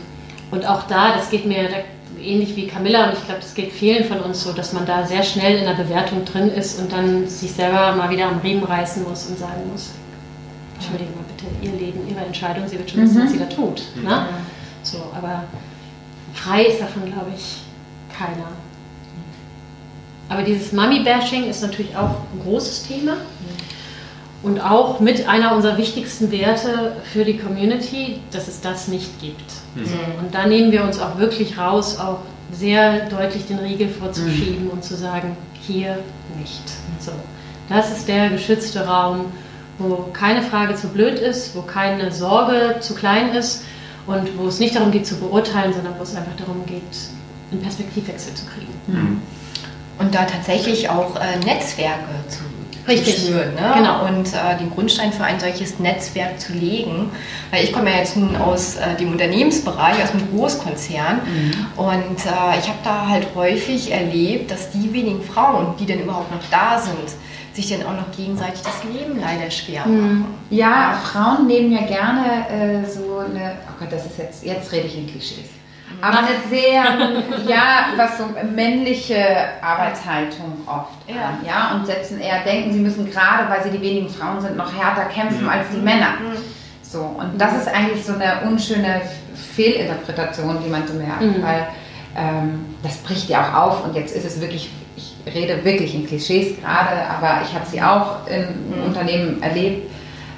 und 0.49 0.65
auch 0.65 0.83
da, 0.83 1.15
das 1.15 1.29
geht 1.29 1.45
mir, 1.45 1.69
da 1.69 1.77
ähnlich 2.19 2.55
wie 2.55 2.67
Camilla 2.67 3.09
und 3.09 3.17
ich 3.17 3.25
glaube, 3.25 3.41
das 3.41 3.53
geht 3.53 3.71
vielen 3.71 4.03
von 4.05 4.19
uns 4.19 4.43
so, 4.43 4.53
dass 4.53 4.73
man 4.73 4.85
da 4.85 5.05
sehr 5.05 5.23
schnell 5.23 5.57
in 5.57 5.65
der 5.65 5.73
Bewertung 5.73 6.25
drin 6.25 6.49
ist 6.49 6.79
und 6.79 6.91
dann 6.91 7.27
sich 7.27 7.51
selber 7.51 7.95
mal 7.95 8.09
wieder 8.09 8.27
am 8.27 8.39
Riemen 8.39 8.63
reißen 8.63 9.03
muss 9.03 9.27
und 9.27 9.37
sagen 9.37 9.69
muss, 9.71 9.91
entschuldige 10.75 11.09
mal 11.11 11.25
bitte, 11.35 11.45
ihr 11.61 11.79
Leben, 11.79 12.07
ihre 12.09 12.25
Entscheidung, 12.25 12.67
sie 12.67 12.77
wird 12.77 12.89
schon 12.89 13.03
wissen, 13.03 13.19
mhm. 13.19 13.23
was 13.23 13.31
sie 13.31 13.39
da 13.39 13.45
tut. 13.45 13.83
Mhm. 13.95 14.03
Ne? 14.03 14.27
So, 14.83 14.97
aber 15.15 15.43
frei 16.33 16.63
ist 16.65 16.81
davon, 16.81 17.05
glaube 17.05 17.31
ich, 17.35 17.57
keiner. 18.15 18.51
Aber 20.29 20.43
dieses 20.43 20.71
Mummy-Bashing 20.71 21.45
ist 21.49 21.61
natürlich 21.61 21.95
auch 21.95 22.09
ein 22.33 22.41
großes 22.43 22.83
Thema 22.83 23.17
und 24.43 24.59
auch 24.59 24.99
mit 24.99 25.27
einer 25.27 25.55
unserer 25.55 25.77
wichtigsten 25.77 26.31
Werte 26.31 26.93
für 27.11 27.23
die 27.23 27.37
Community, 27.37 28.19
dass 28.31 28.47
es 28.47 28.61
das 28.61 28.87
nicht 28.87 29.19
gibt. 29.19 29.51
Mhm. 29.75 30.23
Und 30.23 30.33
da 30.33 30.47
nehmen 30.47 30.71
wir 30.71 30.83
uns 30.83 30.99
auch 30.99 31.17
wirklich 31.17 31.57
raus, 31.57 31.99
auch 31.99 32.19
sehr 32.51 33.07
deutlich 33.09 33.45
den 33.45 33.59
Riegel 33.59 33.89
vorzuschieben 33.89 34.65
mhm. 34.65 34.71
und 34.71 34.83
zu 34.83 34.95
sagen, 34.95 35.37
hier 35.61 35.99
nicht. 36.39 36.63
So, 36.99 37.11
das 37.69 37.91
ist 37.91 38.07
der 38.07 38.29
geschützte 38.29 38.85
Raum, 38.85 39.27
wo 39.77 40.07
keine 40.11 40.41
Frage 40.41 40.75
zu 40.75 40.87
blöd 40.87 41.19
ist, 41.19 41.55
wo 41.55 41.61
keine 41.61 42.11
Sorge 42.11 42.77
zu 42.79 42.95
klein 42.95 43.33
ist 43.33 43.63
und 44.07 44.37
wo 44.37 44.47
es 44.47 44.59
nicht 44.59 44.75
darum 44.75 44.91
geht 44.91 45.05
zu 45.05 45.17
beurteilen, 45.17 45.73
sondern 45.73 45.93
wo 45.97 46.03
es 46.03 46.15
einfach 46.15 46.35
darum 46.37 46.65
geht, 46.65 46.81
einen 47.51 47.61
Perspektivwechsel 47.61 48.33
zu 48.33 48.45
kriegen. 48.47 48.73
Mhm. 48.87 49.21
Und 49.99 50.15
da 50.15 50.25
tatsächlich 50.25 50.89
auch 50.89 51.15
äh, 51.15 51.37
Netzwerke 51.45 52.09
zu 52.27 52.39
Richtig. 52.87 53.27
Schwören, 53.27 53.53
ne? 53.55 53.73
genau. 53.75 54.05
und 54.05 54.27
äh, 54.33 54.57
den 54.59 54.69
Grundstein 54.71 55.13
für 55.13 55.23
ein 55.23 55.39
solches 55.39 55.79
Netzwerk 55.79 56.39
zu 56.39 56.53
legen. 56.53 57.11
Weil 57.51 57.63
ich 57.63 57.73
komme 57.73 57.91
ja 57.91 57.97
jetzt 57.97 58.17
nun 58.17 58.35
aus 58.35 58.75
äh, 58.75 58.95
dem 58.99 59.11
Unternehmensbereich, 59.11 60.01
aus 60.03 60.11
einem 60.11 60.29
Großkonzern 60.35 61.21
mhm. 61.25 61.67
und 61.77 62.25
äh, 62.25 62.59
ich 62.59 62.67
habe 62.67 62.79
da 62.83 63.07
halt 63.07 63.27
häufig 63.35 63.91
erlebt, 63.91 64.51
dass 64.51 64.71
die 64.71 64.91
wenigen 64.93 65.21
Frauen, 65.21 65.75
die 65.79 65.85
denn 65.85 66.01
überhaupt 66.01 66.31
noch 66.31 66.41
da 66.49 66.79
sind, 66.79 66.95
sich 67.53 67.69
dann 67.69 67.85
auch 67.85 67.99
noch 67.99 68.15
gegenseitig 68.15 68.61
das 68.61 68.83
Leben 68.83 69.19
leider 69.19 69.51
schwer 69.51 69.85
mhm. 69.85 70.01
machen. 70.01 70.25
Ja, 70.49 70.69
ja, 70.69 71.01
Frauen 71.03 71.47
nehmen 71.47 71.71
ja 71.71 71.85
gerne 71.85 72.47
äh, 72.49 72.89
so 72.89 73.19
eine, 73.19 73.57
oh 73.67 73.73
Gott, 73.79 73.91
das 73.91 74.05
ist 74.05 74.17
jetzt, 74.17 74.45
jetzt 74.45 74.71
rede 74.71 74.87
ich 74.87 74.97
in 74.97 75.07
Klischees. 75.07 75.49
Aber 76.01 76.19
eine 76.19 76.27
sehr, 76.49 76.83
ja, 77.47 77.87
was 77.97 78.17
so 78.17 78.25
männliche 78.55 79.17
Arbeitshaltung 79.61 80.53
oft 80.65 80.89
Ja. 81.07 81.15
an, 81.29 81.37
ja, 81.45 81.75
und 81.75 81.85
setzen 81.85 82.19
eher, 82.19 82.43
denken, 82.43 82.73
sie 82.73 82.79
müssen 82.79 83.09
gerade, 83.09 83.49
weil 83.49 83.63
sie 83.63 83.69
die 83.69 83.81
wenigen 83.81 84.09
Frauen 84.09 84.41
sind, 84.41 84.57
noch 84.57 84.71
härter 84.75 85.05
kämpfen 85.05 85.43
Mhm. 85.43 85.49
als 85.49 85.67
die 85.73 85.79
Männer. 85.81 86.13
So, 86.83 87.01
und 87.01 87.39
das 87.39 87.55
ist 87.55 87.67
eigentlich 87.67 88.03
so 88.05 88.13
eine 88.13 88.41
unschöne 88.49 89.01
Fehlinterpretation, 89.55 90.57
die 90.63 90.69
man 90.69 90.87
so 90.87 90.93
merkt, 90.95 91.21
Mhm. 91.21 91.43
weil 91.43 91.67
ähm, 92.17 92.65
das 92.83 92.97
bricht 92.97 93.29
ja 93.29 93.41
auch 93.41 93.53
auf 93.67 93.85
und 93.85 93.95
jetzt 93.95 94.15
ist 94.15 94.25
es 94.25 94.41
wirklich, 94.41 94.69
ich 94.97 95.15
rede 95.33 95.63
wirklich 95.63 95.95
in 95.95 96.05
Klischees 96.05 96.59
gerade, 96.59 96.89
aber 97.09 97.41
ich 97.45 97.53
habe 97.53 97.65
sie 97.65 97.81
auch 97.81 98.27
in 98.27 98.83
Unternehmen 98.83 99.41
erlebt, 99.41 99.89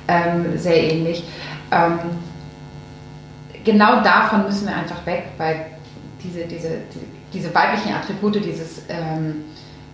ähm, 0.08 0.58
sehr 0.58 0.84
ähnlich. 0.91 1.24
Ähm, 1.72 1.99
genau 3.64 4.01
davon 4.01 4.43
müssen 4.45 4.68
wir 4.68 4.76
einfach 4.76 5.05
weg, 5.05 5.24
weil 5.38 5.66
diese, 6.24 6.45
diese, 6.45 6.70
die- 6.70 7.07
diese 7.34 7.53
weiblichen 7.55 7.93
Attribute, 7.93 8.36
dieses 8.36 8.84
ähm, 8.89 9.45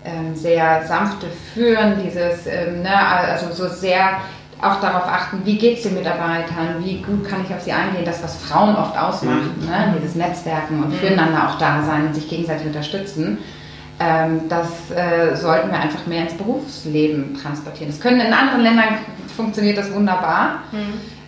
ähm, 0.04 0.36
sehr 0.36 0.86
sanfte 0.86 1.28
Führen, 1.54 1.94
dieses, 2.04 2.46
ähm, 2.48 2.82
ne, 2.82 2.96
also 3.08 3.52
so 3.54 3.68
sehr 3.74 4.20
auch 4.62 4.82
darauf 4.82 5.08
achten, 5.08 5.40
wie 5.46 5.58
geht 5.58 5.78
es 5.78 5.84
den 5.84 5.94
Mitarbeitern, 5.96 6.84
wie 6.84 7.02
gut 7.02 7.26
kann 7.30 7.46
ich 7.48 7.54
auf 7.56 7.62
sie 7.62 7.72
eingehen, 7.72 8.04
das, 8.04 8.22
was 8.22 8.36
Frauen 8.38 8.76
oft 8.76 8.98
ausmacht, 8.98 9.58
ne, 9.66 9.96
dieses 9.98 10.16
Netzwerken 10.16 10.84
und 10.84 10.94
füreinander 10.96 11.48
auch 11.50 11.58
da 11.58 11.82
sein 11.82 12.08
und 12.08 12.14
sich 12.16 12.28
gegenseitig 12.30 12.68
unterstützen. 12.68 13.38
Ähm, 14.02 14.42
das 14.50 14.68
äh, 14.92 15.36
sollten 15.38 15.72
wir 15.72 15.80
einfach 15.80 16.06
mehr 16.08 16.24
ins 16.24 16.34
Berufsleben 16.34 17.38
transportieren. 17.42 17.90
Das 17.92 18.00
können 18.02 18.20
in 18.20 18.34
anderen 18.34 18.62
Ländern 18.62 18.86
funktioniert 19.36 19.78
das 19.78 19.94
wunderbar, 19.94 20.64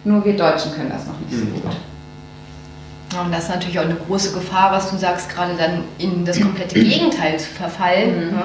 nur 0.03 0.23
wir 0.25 0.35
Deutschen 0.35 0.73
können 0.73 0.89
das 0.89 1.05
noch 1.07 1.17
nicht 1.19 1.31
so 1.33 1.45
Mhm. 1.45 1.53
gut. 1.61 1.71
Ja, 3.13 3.21
und 3.21 3.31
das 3.33 3.43
ist 3.43 3.49
natürlich 3.49 3.77
auch 3.79 3.83
eine 3.85 3.95
große 3.95 4.33
Gefahr, 4.33 4.71
was 4.71 4.89
du 4.89 4.97
sagst, 4.97 5.29
gerade 5.29 5.53
dann 5.55 5.83
in 5.97 6.23
das 6.25 6.39
komplette 6.39 6.75
Gegenteil 6.75 7.37
zu 7.39 7.49
verfallen. 7.49 8.27
Mhm. 8.27 8.35
Ne? 8.35 8.43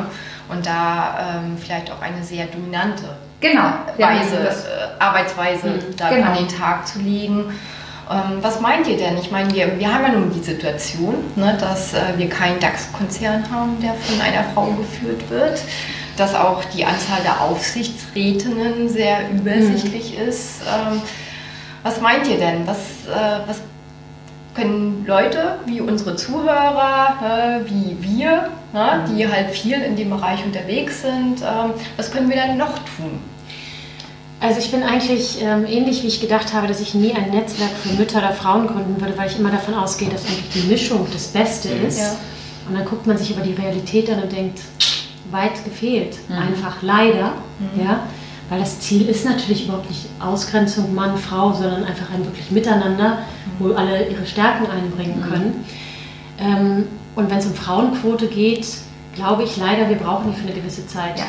Und 0.49 0.65
da 0.67 1.39
ähm, 1.45 1.57
vielleicht 1.61 1.91
auch 1.91 2.01
eine 2.01 2.23
sehr 2.23 2.47
dominante 2.47 3.05
Genau, 3.41 3.63
ja, 3.99 4.09
Weise, 4.11 4.37
das- 4.45 4.65
äh, 4.65 4.69
Arbeitsweise 4.99 5.67
Mhm, 5.69 5.97
genau. 5.97 6.27
an 6.31 6.35
den 6.39 6.49
Tag 6.49 6.87
zu 6.87 7.01
legen. 7.01 7.45
Ähm, 8.11 8.39
was 8.41 8.61
meint 8.61 8.87
ihr 8.87 8.97
denn? 8.97 9.19
Ich 9.19 9.31
meine, 9.33 9.53
wir, 9.53 9.79
wir 9.79 9.93
haben 9.93 10.05
ja 10.05 10.09
nun 10.13 10.33
die 10.33 10.43
Situation, 10.43 11.17
ne, 11.35 11.57
dass 11.61 11.93
äh, 11.93 11.99
wir 12.17 12.29
keinen 12.29 12.61
DAX-Konzern 12.61 13.45
haben, 13.51 13.81
der 13.83 13.95
von 13.95 14.21
einer 14.21 14.45
Frau 14.55 14.67
geführt 14.73 15.29
wird, 15.29 15.61
dass 16.17 16.35
auch 16.35 16.65
die 16.67 16.85
Anzahl 16.85 17.21
der 17.25 17.41
Aufsichtsrätinnen 17.41 18.89
sehr 18.89 19.29
übersichtlich 19.31 20.17
ist. 20.17 20.63
Ähm, 20.63 21.03
was 21.83 22.01
meint 22.01 22.27
ihr 22.29 22.39
denn? 22.39 22.67
Was, 22.67 22.77
äh, 23.13 23.41
was 23.47 23.61
können 24.57 25.05
Leute 25.07 25.59
wie 25.67 25.81
unsere 25.81 26.17
Zuhörer, 26.17 27.63
äh, 27.65 27.71
wie 27.71 27.97
wir, 28.01 28.49
ne, 28.73 29.05
die 29.09 29.29
halt 29.29 29.51
viel 29.51 29.81
in 29.81 29.97
dem 29.97 30.11
Bereich 30.11 30.45
unterwegs 30.45 31.03
sind, 31.03 31.43
ähm, 31.43 31.73
was 31.97 32.11
können 32.11 32.29
wir 32.29 32.37
dann 32.37 32.57
noch 32.57 32.75
tun? 32.97 33.21
Also 34.41 34.59
ich 34.59 34.71
bin 34.71 34.83
eigentlich 34.83 35.43
ähm, 35.43 35.65
ähnlich, 35.67 36.03
wie 36.03 36.09
ich 36.09 36.21
gedacht 36.21 36.53
habe, 36.53 36.67
dass 36.67 36.81
ich 36.81 36.95
nie 36.95 37.15
ein 37.15 37.31
Netzwerk 37.31 37.71
für 37.71 37.95
Mütter 37.95 38.19
oder 38.19 38.33
Frauen 38.33 38.67
gründen 38.67 39.01
würde, 39.01 39.17
weil 39.17 39.31
ich 39.31 39.39
immer 39.39 39.51
davon 39.51 39.75
ausgehe, 39.75 40.09
dass 40.09 40.27
eigentlich 40.27 40.51
die 40.55 40.69
Mischung 40.69 41.07
das 41.13 41.29
Beste 41.29 41.69
ist. 41.69 41.99
Ja. 42.01 42.17
Und 42.69 42.75
dann 42.75 42.85
guckt 42.85 43.07
man 43.07 43.17
sich 43.17 43.35
aber 43.35 43.45
die 43.47 43.55
Realität 43.55 44.11
an 44.11 44.23
und 44.23 44.33
denkt, 44.33 44.61
weit 45.31 45.65
gefehlt. 45.65 46.17
Mhm. 46.29 46.37
Einfach 46.37 46.83
leider. 46.83 47.33
Ja? 47.83 48.01
Weil 48.49 48.61
das 48.61 48.79
Ziel 48.81 49.09
ist 49.09 49.25
natürlich 49.25 49.65
überhaupt 49.65 49.89
nicht 49.91 50.07
Ausgrenzung 50.21 50.95
Mann, 50.95 51.17
Frau, 51.19 51.53
sondern 51.53 51.85
einfach 51.85 52.11
ein 52.15 52.25
wirklich 52.25 52.51
Miteinander, 52.51 53.19
wo 53.59 53.73
alle 53.73 54.09
ihre 54.09 54.27
Stärken 54.27 54.67
einbringen 54.71 55.23
können. 55.29 55.65
Ähm, 56.39 56.85
und 57.17 57.31
wenn 57.31 57.39
es 57.39 57.47
um 57.47 57.55
Frauenquote 57.55 58.29
geht, 58.29 58.67
glaube 59.15 59.43
ich 59.43 59.57
leider, 59.57 59.89
wir 59.89 59.97
brauchen 59.97 60.31
die 60.31 60.37
für 60.37 60.47
eine 60.47 60.57
gewisse 60.57 60.87
Zeit. 60.87 61.19
Ja. 61.19 61.25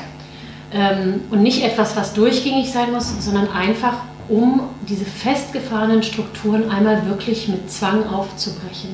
Ähm, 0.73 1.21
und 1.31 1.41
nicht 1.41 1.63
etwas, 1.63 1.95
was 1.95 2.13
durchgängig 2.13 2.71
sein 2.71 2.91
muss, 2.91 3.13
sondern 3.19 3.49
einfach, 3.49 3.93
um 4.29 4.61
diese 4.87 5.05
festgefahrenen 5.05 6.03
Strukturen 6.03 6.69
einmal 6.69 7.07
wirklich 7.07 7.47
mit 7.47 7.71
Zwang 7.71 8.05
aufzubrechen. 8.07 8.89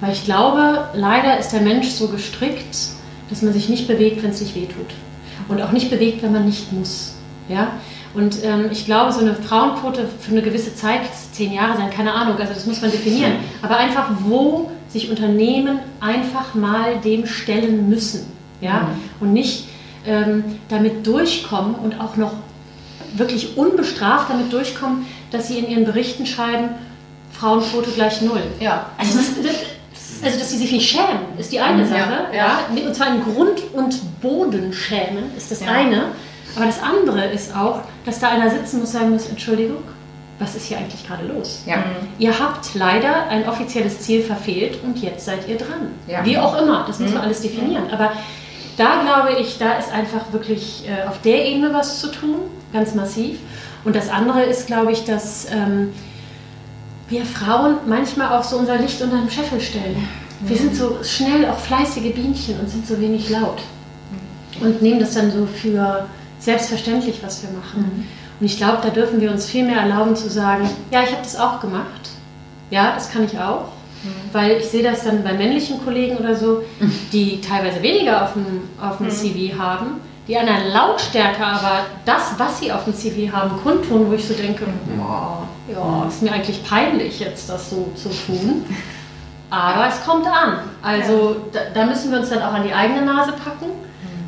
Weil 0.00 0.12
ich 0.12 0.24
glaube, 0.24 0.88
leider 0.94 1.38
ist 1.38 1.50
der 1.50 1.60
Mensch 1.60 1.90
so 1.90 2.08
gestrickt, 2.08 2.76
dass 3.30 3.42
man 3.42 3.52
sich 3.52 3.68
nicht 3.68 3.86
bewegt, 3.86 4.22
wenn 4.22 4.30
es 4.30 4.40
nicht 4.40 4.56
wehtut. 4.56 4.94
Und 5.48 5.62
auch 5.62 5.70
nicht 5.70 5.90
bewegt, 5.90 6.22
wenn 6.22 6.32
man 6.32 6.44
nicht 6.44 6.72
muss. 6.72 7.13
Ja? 7.48 7.72
Und 8.14 8.42
ähm, 8.44 8.66
ich 8.70 8.84
glaube, 8.86 9.12
so 9.12 9.20
eine 9.20 9.34
Frauenquote 9.34 10.08
für 10.20 10.30
eine 10.32 10.42
gewisse 10.42 10.74
Zeit, 10.74 11.00
zehn 11.32 11.52
Jahre 11.52 11.76
sein, 11.76 11.90
keine 11.90 12.12
Ahnung, 12.12 12.36
also 12.38 12.52
das 12.54 12.66
muss 12.66 12.80
man 12.80 12.90
definieren. 12.90 13.32
Aber 13.60 13.76
einfach, 13.76 14.08
wo 14.20 14.70
sich 14.88 15.10
Unternehmen 15.10 15.80
einfach 16.00 16.54
mal 16.54 16.96
dem 17.04 17.26
stellen 17.26 17.88
müssen. 17.88 18.30
Ja? 18.60 18.88
Und 19.20 19.32
nicht 19.32 19.66
ähm, 20.06 20.44
damit 20.68 21.06
durchkommen 21.06 21.74
und 21.74 22.00
auch 22.00 22.16
noch 22.16 22.32
wirklich 23.16 23.56
unbestraft 23.56 24.30
damit 24.30 24.52
durchkommen, 24.52 25.06
dass 25.30 25.48
sie 25.48 25.58
in 25.58 25.68
ihren 25.68 25.84
Berichten 25.84 26.26
schreiben, 26.26 26.70
Frauenquote 27.32 27.90
gleich 27.90 28.22
null. 28.22 28.42
Ja. 28.60 28.86
Also, 28.96 29.18
das, 29.18 29.26
das, 29.42 29.54
also 30.22 30.38
dass 30.38 30.50
sie 30.50 30.58
sich 30.58 30.70
nicht 30.72 30.88
schämen, 30.88 31.36
ist 31.38 31.50
die 31.52 31.58
eine 31.60 31.82
Ja, 31.82 31.88
Sache. 31.88 32.26
ja. 32.32 32.60
Ja. 32.76 32.86
Und 32.86 32.94
zwar 32.94 33.08
in 33.14 33.22
Grund 33.24 33.60
und 33.72 34.20
Boden 34.20 34.72
schämen 34.72 35.24
ist 35.36 35.50
das 35.50 35.60
Ja. 35.60 35.68
eine. 35.68 36.04
Aber 36.56 36.66
das 36.66 36.80
andere 36.82 37.26
ist 37.26 37.54
auch, 37.54 37.80
dass 38.04 38.20
da 38.20 38.28
einer 38.28 38.50
sitzen 38.50 38.80
muss 38.80 38.94
und 38.94 39.00
sagen 39.00 39.10
muss, 39.10 39.28
Entschuldigung, 39.28 39.82
was 40.38 40.54
ist 40.54 40.66
hier 40.66 40.78
eigentlich 40.78 41.06
gerade 41.06 41.26
los? 41.26 41.62
Ja. 41.66 41.84
Ihr 42.18 42.38
habt 42.38 42.74
leider 42.74 43.28
ein 43.28 43.48
offizielles 43.48 44.00
Ziel 44.00 44.22
verfehlt 44.22 44.78
und 44.82 44.98
jetzt 44.98 45.24
seid 45.24 45.48
ihr 45.48 45.56
dran. 45.56 45.92
Ja. 46.06 46.24
Wie 46.24 46.38
auch 46.38 46.60
immer, 46.60 46.84
das 46.86 46.98
muss 46.98 47.12
man 47.12 47.22
alles 47.22 47.40
definieren. 47.40 47.90
Aber 47.90 48.12
da 48.76 49.02
glaube 49.02 49.40
ich, 49.40 49.58
da 49.58 49.74
ist 49.74 49.92
einfach 49.92 50.32
wirklich 50.32 50.84
äh, 50.88 51.08
auf 51.08 51.20
der 51.22 51.46
Ebene 51.46 51.72
was 51.72 52.00
zu 52.00 52.10
tun, 52.10 52.40
ganz 52.72 52.94
massiv. 52.94 53.38
Und 53.84 53.94
das 53.94 54.08
andere 54.08 54.42
ist, 54.42 54.66
glaube 54.66 54.92
ich, 54.92 55.04
dass 55.04 55.46
ähm, 55.52 55.92
wir 57.08 57.24
Frauen 57.24 57.76
manchmal 57.86 58.36
auch 58.36 58.42
so 58.42 58.56
unser 58.56 58.78
Licht 58.78 59.00
unter 59.02 59.18
den 59.18 59.30
Scheffel 59.30 59.60
stellen. 59.60 60.08
Wir 60.40 60.56
sind 60.56 60.74
so 60.74 60.98
schnell 61.02 61.48
auch 61.48 61.58
fleißige 61.58 62.12
Bienchen 62.12 62.58
und 62.60 62.68
sind 62.68 62.86
so 62.86 63.00
wenig 63.00 63.30
laut. 63.30 63.62
Und 64.60 64.82
nehmen 64.82 65.00
das 65.00 65.14
dann 65.14 65.30
so 65.30 65.46
für 65.46 66.06
selbstverständlich, 66.44 67.20
was 67.22 67.42
wir 67.42 67.50
machen. 67.50 68.08
Und 68.38 68.46
ich 68.46 68.56
glaube, 68.56 68.78
da 68.82 68.90
dürfen 68.90 69.20
wir 69.20 69.30
uns 69.30 69.46
viel 69.46 69.64
mehr 69.64 69.80
erlauben 69.80 70.16
zu 70.16 70.28
sagen, 70.28 70.68
ja, 70.90 71.02
ich 71.02 71.10
habe 71.10 71.22
das 71.22 71.36
auch 71.36 71.60
gemacht. 71.60 72.10
Ja, 72.70 72.92
das 72.94 73.10
kann 73.10 73.24
ich 73.24 73.38
auch. 73.38 73.68
Weil 74.32 74.58
ich 74.58 74.66
sehe 74.66 74.82
das 74.82 75.04
dann 75.04 75.24
bei 75.24 75.32
männlichen 75.32 75.82
Kollegen 75.82 76.18
oder 76.18 76.34
so, 76.34 76.62
die 77.12 77.40
teilweise 77.40 77.80
weniger 77.82 78.24
auf 78.24 78.34
dem, 78.34 78.62
auf 78.78 78.98
dem 78.98 79.10
CV 79.10 79.58
haben, 79.58 80.00
die 80.28 80.36
an 80.36 80.46
einer 80.46 80.68
Lautstärke 80.68 81.42
aber 81.42 81.86
das, 82.04 82.34
was 82.36 82.60
sie 82.60 82.70
auf 82.70 82.84
dem 82.84 82.94
CV 82.94 83.32
haben, 83.32 83.56
kundtun, 83.62 84.10
wo 84.10 84.14
ich 84.14 84.26
so 84.26 84.34
denke, 84.34 84.66
boah, 84.96 85.48
ja, 85.72 86.06
ist 86.06 86.22
mir 86.22 86.32
eigentlich 86.32 86.62
peinlich 86.64 87.20
jetzt 87.20 87.48
das 87.48 87.70
so 87.70 87.90
zu 87.94 88.10
tun. 88.10 88.66
Aber 89.48 89.88
es 89.88 90.04
kommt 90.04 90.26
an. 90.26 90.58
Also 90.82 91.36
da, 91.52 91.60
da 91.72 91.86
müssen 91.86 92.10
wir 92.10 92.18
uns 92.18 92.28
dann 92.28 92.42
auch 92.42 92.52
an 92.52 92.64
die 92.64 92.74
eigene 92.74 93.02
Nase 93.02 93.32
packen, 93.32 93.70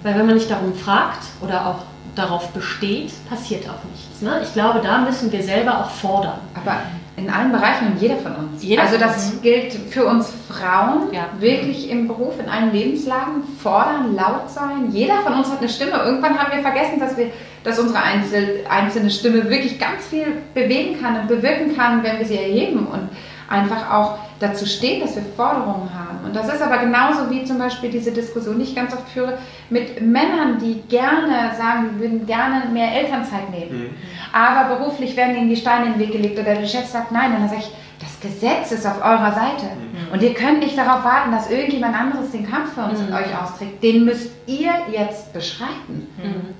weil 0.03 0.15
wenn 0.17 0.27
man 0.27 0.37
nicht 0.37 0.51
darum 0.51 0.75
fragt 0.75 1.25
oder 1.43 1.67
auch 1.67 1.96
darauf 2.17 2.49
besteht, 2.49 3.13
passiert 3.29 3.69
auch 3.69 3.85
nichts. 3.93 4.23
Ne? 4.23 4.41
Ich 4.43 4.53
glaube, 4.53 4.81
da 4.83 4.99
müssen 4.99 5.31
wir 5.31 5.43
selber 5.43 5.81
auch 5.81 5.91
fordern. 5.91 6.39
Aber 6.55 6.79
in 7.17 7.31
allen 7.31 7.51
Bereichen 7.53 7.93
und 7.93 8.01
jeder 8.01 8.17
von 8.17 8.35
uns. 8.35 8.63
Jeder 8.63 8.83
also 8.83 8.99
das 8.99 9.41
gilt 9.41 9.73
für 9.73 10.05
uns 10.07 10.33
Frauen, 10.49 11.13
Ja. 11.13 11.29
wirklich 11.39 11.89
im 11.91 12.09
Beruf, 12.09 12.35
in 12.39 12.49
allen 12.49 12.73
Lebenslagen, 12.73 13.43
fordern, 13.63 14.15
laut 14.15 14.51
sein. 14.51 14.91
Jeder 14.91 15.19
von 15.23 15.35
uns 15.35 15.51
hat 15.51 15.61
eine 15.61 15.69
Stimme. 15.69 15.93
Irgendwann 16.05 16.39
haben 16.39 16.53
wir 16.55 16.61
vergessen, 16.63 17.01
dass, 17.01 17.17
wir, 17.17 17.31
dass 17.65 17.79
unsere 17.79 18.03
einzel, 18.03 18.65
einzelne 18.69 19.11
Stimme 19.11 19.49
wirklich 19.49 19.79
ganz 19.79 20.07
viel 20.07 20.27
bewegen 20.55 21.01
kann 21.01 21.21
und 21.21 21.29
bewirken 21.29 21.75
kann, 21.77 22.03
wenn 22.03 22.19
wir 22.19 22.27
sie 22.27 22.37
erheben 22.37 22.87
und 22.87 23.09
einfach 23.49 23.91
auch 23.91 24.19
dazu 24.41 24.67
stehen, 24.67 25.01
dass 25.01 25.17
wir 25.17 25.23
Forderungen 25.37 25.89
haben. 25.95 26.06
Und 26.27 26.37
das 26.37 26.53
ist 26.53 26.61
aber 26.61 26.79
genauso 26.79 27.31
wie 27.31 27.45
zum 27.45 27.59
Beispiel 27.59 27.91
diese 27.91 28.13
Diskussion, 28.13 28.59
die 28.59 28.65
ich 28.65 28.75
ganz 28.75 28.93
oft 28.93 29.09
führe, 29.09 29.39
mit 29.71 30.01
Männern, 30.03 30.59
die 30.59 30.83
gerne 30.89 31.53
sagen, 31.57 31.91
wir 31.93 32.01
würden 32.01 32.27
gerne 32.27 32.65
mehr 32.73 32.93
Elternzeit 32.93 33.51
nehmen. 33.51 33.95
Aber 34.33 34.77
beruflich 34.77 35.17
werden 35.17 35.37
ihnen 35.37 35.49
die 35.49 35.57
Steine 35.57 35.87
in 35.87 35.93
den 35.93 36.01
Weg 36.01 36.13
gelegt 36.13 36.39
oder 36.39 36.55
der 36.55 36.67
Chef 36.67 36.87
sagt 36.87 37.13
nein. 37.13 37.33
Und 37.33 37.41
dann 37.41 37.49
sage 37.49 37.63
ich, 37.63 37.71
das 38.01 38.21
Gesetz 38.21 38.73
ist 38.73 38.87
auf 38.87 38.99
eurer 39.03 39.33
Seite. 39.33 39.67
Und 40.13 40.23
ihr 40.23 40.35
könnt 40.35 40.61
nicht 40.61 40.77
darauf 40.77 41.05
warten, 41.05 41.33
dass 41.33 41.51
irgendjemand 41.51 41.99
anderes 41.99 42.31
den 42.31 42.49
Kampf 42.49 42.75
für 42.75 42.83
uns 42.83 43.01
und 43.01 43.13
euch 43.13 43.35
austrägt. 43.41 43.83
Den 43.83 44.05
müsst 44.05 44.33
ihr 44.47 44.71
jetzt 44.93 45.33
beschreiten. 45.33 46.07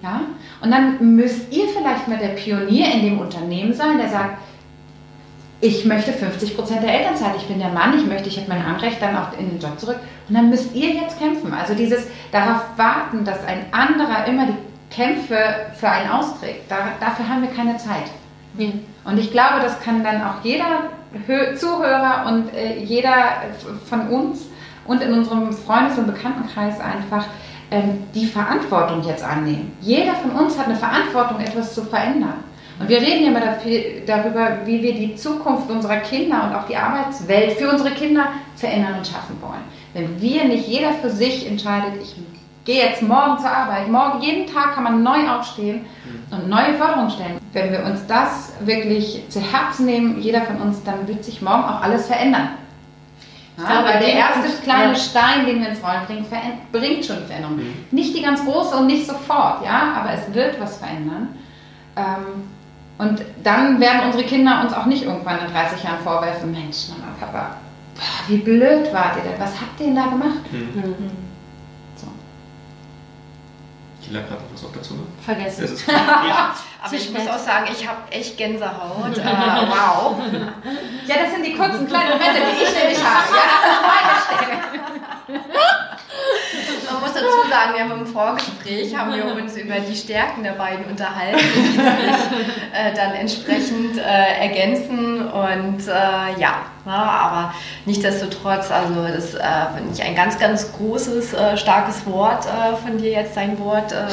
Ja? 0.03 0.23
Und 0.63 0.71
dann 0.71 1.17
müsst 1.17 1.53
ihr 1.53 1.69
vielleicht 1.69 2.09
mal 2.09 2.19
der 2.19 2.29
Pionier 2.29 2.93
in 2.93 3.03
dem 3.03 3.19
Unternehmen 3.21 3.75
sein, 3.75 3.99
der 3.99 4.09
sagt, 4.09 4.39
ich 5.61 5.85
möchte 5.85 6.13
50 6.13 6.57
Prozent 6.57 6.83
der 6.83 6.93
Elternzeit. 6.93 7.37
Ich 7.37 7.47
bin 7.47 7.59
der 7.59 7.71
Mann, 7.71 7.99
ich 7.99 8.07
möchte, 8.07 8.29
ich 8.29 8.37
habe 8.37 8.49
mein 8.49 8.65
Anrecht 8.65 9.01
dann 9.01 9.17
auch 9.17 9.39
in 9.39 9.51
den 9.51 9.59
Job 9.59 9.79
zurück. 9.79 9.99
Und 10.29 10.35
dann 10.35 10.51
müsst 10.51 10.75
ihr 10.75 10.91
jetzt 10.91 11.19
kämpfen. 11.19 11.55
Also 11.55 11.75
dieses 11.75 12.07
darauf 12.31 12.63
warten, 12.77 13.25
dass 13.25 13.45
ein 13.47 13.65
anderer 13.73 14.27
immer 14.27 14.47
die 14.47 14.95
Kämpfe 14.95 15.37
für 15.75 15.89
einen 15.89 16.11
austrägt, 16.11 16.71
da, 16.71 16.77
dafür 17.01 17.29
haben 17.29 17.43
wir 17.43 17.51
keine 17.51 17.77
Zeit. 17.77 18.11
Ja. 18.59 18.69
Und 19.05 19.19
ich 19.19 19.31
glaube, 19.31 19.61
das 19.63 19.81
kann 19.81 20.03
dann 20.03 20.23
auch 20.23 20.43
jeder 20.43 20.91
Hö 21.27 21.55
Zuhörer 21.55 22.27
und 22.27 22.55
äh, 22.55 22.79
jeder 22.79 23.15
von 23.89 24.09
uns 24.09 24.47
und 24.87 25.03
in 25.03 25.13
unserem 25.13 25.53
Freundes- 25.53 25.99
und 25.99 26.07
Bekanntenkreis 26.07 26.81
einfach 26.81 27.27
ähm, 27.71 28.05
die 28.15 28.27
Verantwortung 28.27 29.03
jetzt 29.03 29.25
annehmen. 29.25 29.77
Jeder 29.81 30.15
von 30.15 30.31
uns 30.33 30.59
hat 30.59 30.67
eine 30.67 30.77
Verantwortung, 30.77 31.41
etwas 31.41 31.75
zu 31.75 31.85
verändern. 31.85 32.45
Und 32.79 32.89
wir 32.89 33.01
reden 33.01 33.27
immer 33.27 33.41
darüber, 34.07 34.59
wie 34.67 34.83
wir 34.83 34.95
die 34.95 35.17
Zukunft 35.17 35.71
unserer 35.71 35.99
Kinder 35.99 36.45
und 36.45 36.55
auch 36.55 36.67
die 36.67 36.77
Arbeitswelt 36.77 37.53
für 37.53 37.71
unsere 37.71 37.91
Kinder 37.93 38.29
verändern 38.55 38.99
und 38.99 39.07
schaffen 39.07 39.37
wollen. 39.41 39.65
Wenn 39.95 40.21
wir 40.21 40.45
nicht 40.45 40.69
jeder 40.69 40.93
für 40.93 41.09
sich 41.09 41.49
entscheidet, 41.49 41.95
ich 42.03 42.17
gehe 42.67 42.85
jetzt 42.85 43.01
morgen 43.01 43.39
zur 43.39 43.51
Arbeit, 43.51 43.89
morgen 43.89 44.21
jeden 44.21 44.47
Tag 44.53 44.75
kann 44.75 44.85
man 44.85 45.03
neu 45.03 45.27
aufstehen 45.29 45.87
und 46.31 46.49
neue 46.49 46.75
Forderungen 46.75 47.11
stellen. 47.11 47.39
Wenn 47.53 47.73
wir 47.73 47.85
uns 47.85 48.07
das 48.07 48.53
wirklich 48.61 49.23
zu 49.31 49.41
Herzen 49.41 49.87
nehmen, 49.87 50.21
jeder 50.21 50.43
von 50.43 50.61
uns, 50.61 50.83
dann 50.85 51.09
wird 51.09 51.25
sich 51.25 51.41
morgen 51.41 51.65
auch 51.65 51.81
alles 51.81 52.07
verändern. 52.09 52.51
Ja, 53.57 53.83
weil 53.85 54.01
der 54.01 54.13
erste 54.13 54.63
kleine. 54.63 54.95
Stein, 54.97 55.47
den 55.47 55.61
wir 55.61 55.71
ins 55.71 55.83
Rollen 55.83 56.05
bringen, 56.07 56.27
bringt 56.73 57.07
schon 57.07 57.25
Veränderung. 57.25 57.61
Nicht 57.91 58.15
die 58.15 58.21
ganz 58.21 58.45
große 58.45 58.77
und 58.77 58.87
nicht 58.87 59.07
sofort, 59.07 59.65
ja, 59.65 59.95
aber 59.95 60.13
es 60.13 60.35
wird 60.35 60.61
was 60.61 60.77
verändern. 60.77 61.29
Ähm, 61.97 62.51
und 62.99 63.23
dann 63.43 63.79
werden 63.81 64.03
unsere 64.07 64.25
Kinder 64.25 64.63
uns 64.63 64.73
auch 64.73 64.87
nicht 64.87 65.03
irgendwann 65.05 65.39
in 65.41 65.53
30 65.53 65.83
Jahren 65.85 65.99
vorwerfen, 66.03 66.51
Mensch, 66.53 66.89
Mama, 66.89 67.13
Papa, 67.21 67.57
boah, 67.95 68.29
wie 68.29 68.39
blöd 68.39 68.93
wart 68.93 69.17
ihr 69.17 69.23
denn? 69.31 69.39
Was 69.41 69.53
habt 69.61 69.79
ihr 69.81 69.87
denn 69.87 69.97
da 69.97 70.07
gemacht? 70.07 70.39
Mhm. 70.51 70.95
So. 71.97 72.07
Ich 74.01 74.11
lag 74.11 74.23
gerade 74.29 74.43
noch 74.43 74.53
was 74.55 74.65
auf 74.65 74.73
der 74.73 74.83
Zunge. 74.83 75.03
Vergessen. 75.25 75.65
Es 75.65 75.71
ist 75.73 75.87
ja. 75.89 76.55
Aber 76.81 76.89
Zu 76.89 76.97
ich 76.97 77.05
spät. 77.05 77.19
muss 77.19 77.29
auch 77.29 77.39
sagen, 77.39 77.67
ich 77.71 77.87
habe 77.87 77.99
echt 78.11 78.37
Gänsehaut. 78.39 79.19
Äh, 79.19 79.25
wow. 79.69 80.17
Ja, 81.07 81.15
das 81.23 81.33
sind 81.35 81.45
die 81.45 81.55
kurzen 81.55 81.87
kleinen 81.87 82.11
Momente, 82.11 82.41
die 82.41 82.63
ich 82.65 82.75
nämlich 82.75 83.05
habe. 83.05 83.27
Ja, 83.35 83.47
das 83.63 83.73
ist 83.77 84.39
meine 84.39 85.43
Stelle. 85.43 85.45
Dazu 87.17 87.51
sagen, 87.51 87.75
wir 87.75 87.85
haben 87.85 88.01
im 88.01 88.07
Vorgespräch 88.07 88.95
haben 88.97 89.15
wir 89.15 89.25
uns 89.25 89.57
über 89.57 89.77
die 89.81 89.97
Stärken 89.97 90.43
der 90.43 90.53
beiden 90.53 90.85
unterhalten, 90.85 91.39
die 91.39 91.63
sich 91.63 91.79
äh, 92.73 92.95
dann 92.95 93.13
entsprechend 93.15 93.99
äh, 93.99 94.43
ergänzen 94.43 95.27
und 95.27 95.81
äh, 95.89 96.41
ja, 96.41 96.67
na, 96.85 96.95
aber 96.95 97.55
nichtsdestotrotz, 97.87 98.71
also 98.71 99.03
das 99.03 99.35
äh, 99.35 99.41
finde 99.75 99.93
ich 99.95 100.03
ein 100.03 100.15
ganz, 100.15 100.39
ganz 100.39 100.73
großes, 100.73 101.33
äh, 101.33 101.57
starkes 101.57 102.07
Wort 102.07 102.47
äh, 102.47 102.77
von 102.77 102.99
dir 102.99 103.11
jetzt, 103.11 103.37
dein 103.37 103.59
Wort. 103.59 103.93
Äh, 103.93 104.07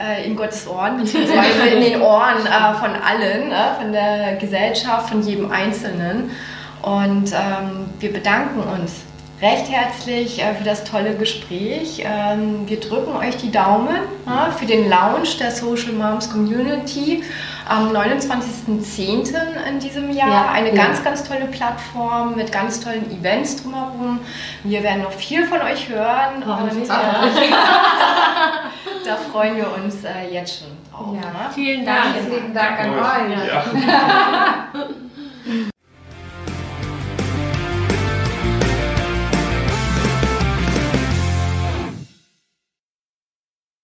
äh, 0.00 0.26
in 0.26 0.36
Gottes 0.36 0.68
Ohren, 0.68 0.98
beziehungsweise 0.98 1.68
in 1.74 1.80
den 1.80 2.00
Ohren 2.00 2.46
äh, 2.46 2.74
von 2.74 2.90
allen, 2.90 3.50
äh, 3.50 3.74
von 3.80 3.92
der 3.92 4.36
Gesellschaft, 4.36 5.08
von 5.08 5.22
jedem 5.22 5.50
Einzelnen. 5.50 6.30
Und 6.82 7.32
ähm, 7.32 7.90
wir 7.98 8.12
bedanken 8.12 8.60
uns 8.60 9.02
recht 9.40 9.70
herzlich 9.70 10.42
äh, 10.42 10.54
für 10.54 10.64
das 10.64 10.84
tolle 10.84 11.14
Gespräch. 11.14 12.02
Ähm, 12.04 12.68
wir 12.68 12.80
drücken 12.80 13.16
euch 13.16 13.36
die 13.36 13.50
Daumen 13.50 13.98
für 14.58 14.66
den 14.66 14.88
Launch 14.88 15.38
der 15.38 15.50
Social 15.50 15.92
Moms 15.92 16.30
Community 16.30 17.22
am 17.68 17.90
29.10. 17.94 19.34
in 19.68 19.78
diesem 19.78 20.10
Jahr. 20.10 20.28
Ja, 20.28 20.50
Eine 20.52 20.74
ja. 20.74 20.84
ganz, 20.84 21.04
ganz 21.04 21.24
tolle 21.24 21.46
Plattform 21.46 22.34
mit 22.36 22.50
ganz 22.50 22.80
tollen 22.80 23.10
Events 23.10 23.62
drumherum. 23.62 24.20
Wir 24.64 24.82
werden 24.82 25.02
noch 25.02 25.12
viel 25.12 25.46
von 25.46 25.60
euch 25.60 25.88
hören 25.88 26.42
und 26.42 26.86
ja. 26.86 27.24
da 29.04 29.16
freuen 29.30 29.56
wir 29.56 29.72
uns 29.72 30.04
äh, 30.04 30.32
jetzt 30.32 30.60
schon 30.60 30.68
drauf. 30.90 31.14
Ja. 31.14 31.30
ne? 31.30 31.50
Vielen 31.54 31.84
Dank. 31.84 32.14
Lieben 32.30 32.54
Dank 32.54 32.80
an 32.80 32.90
euch. 32.98 33.48
Ja. 33.48 33.64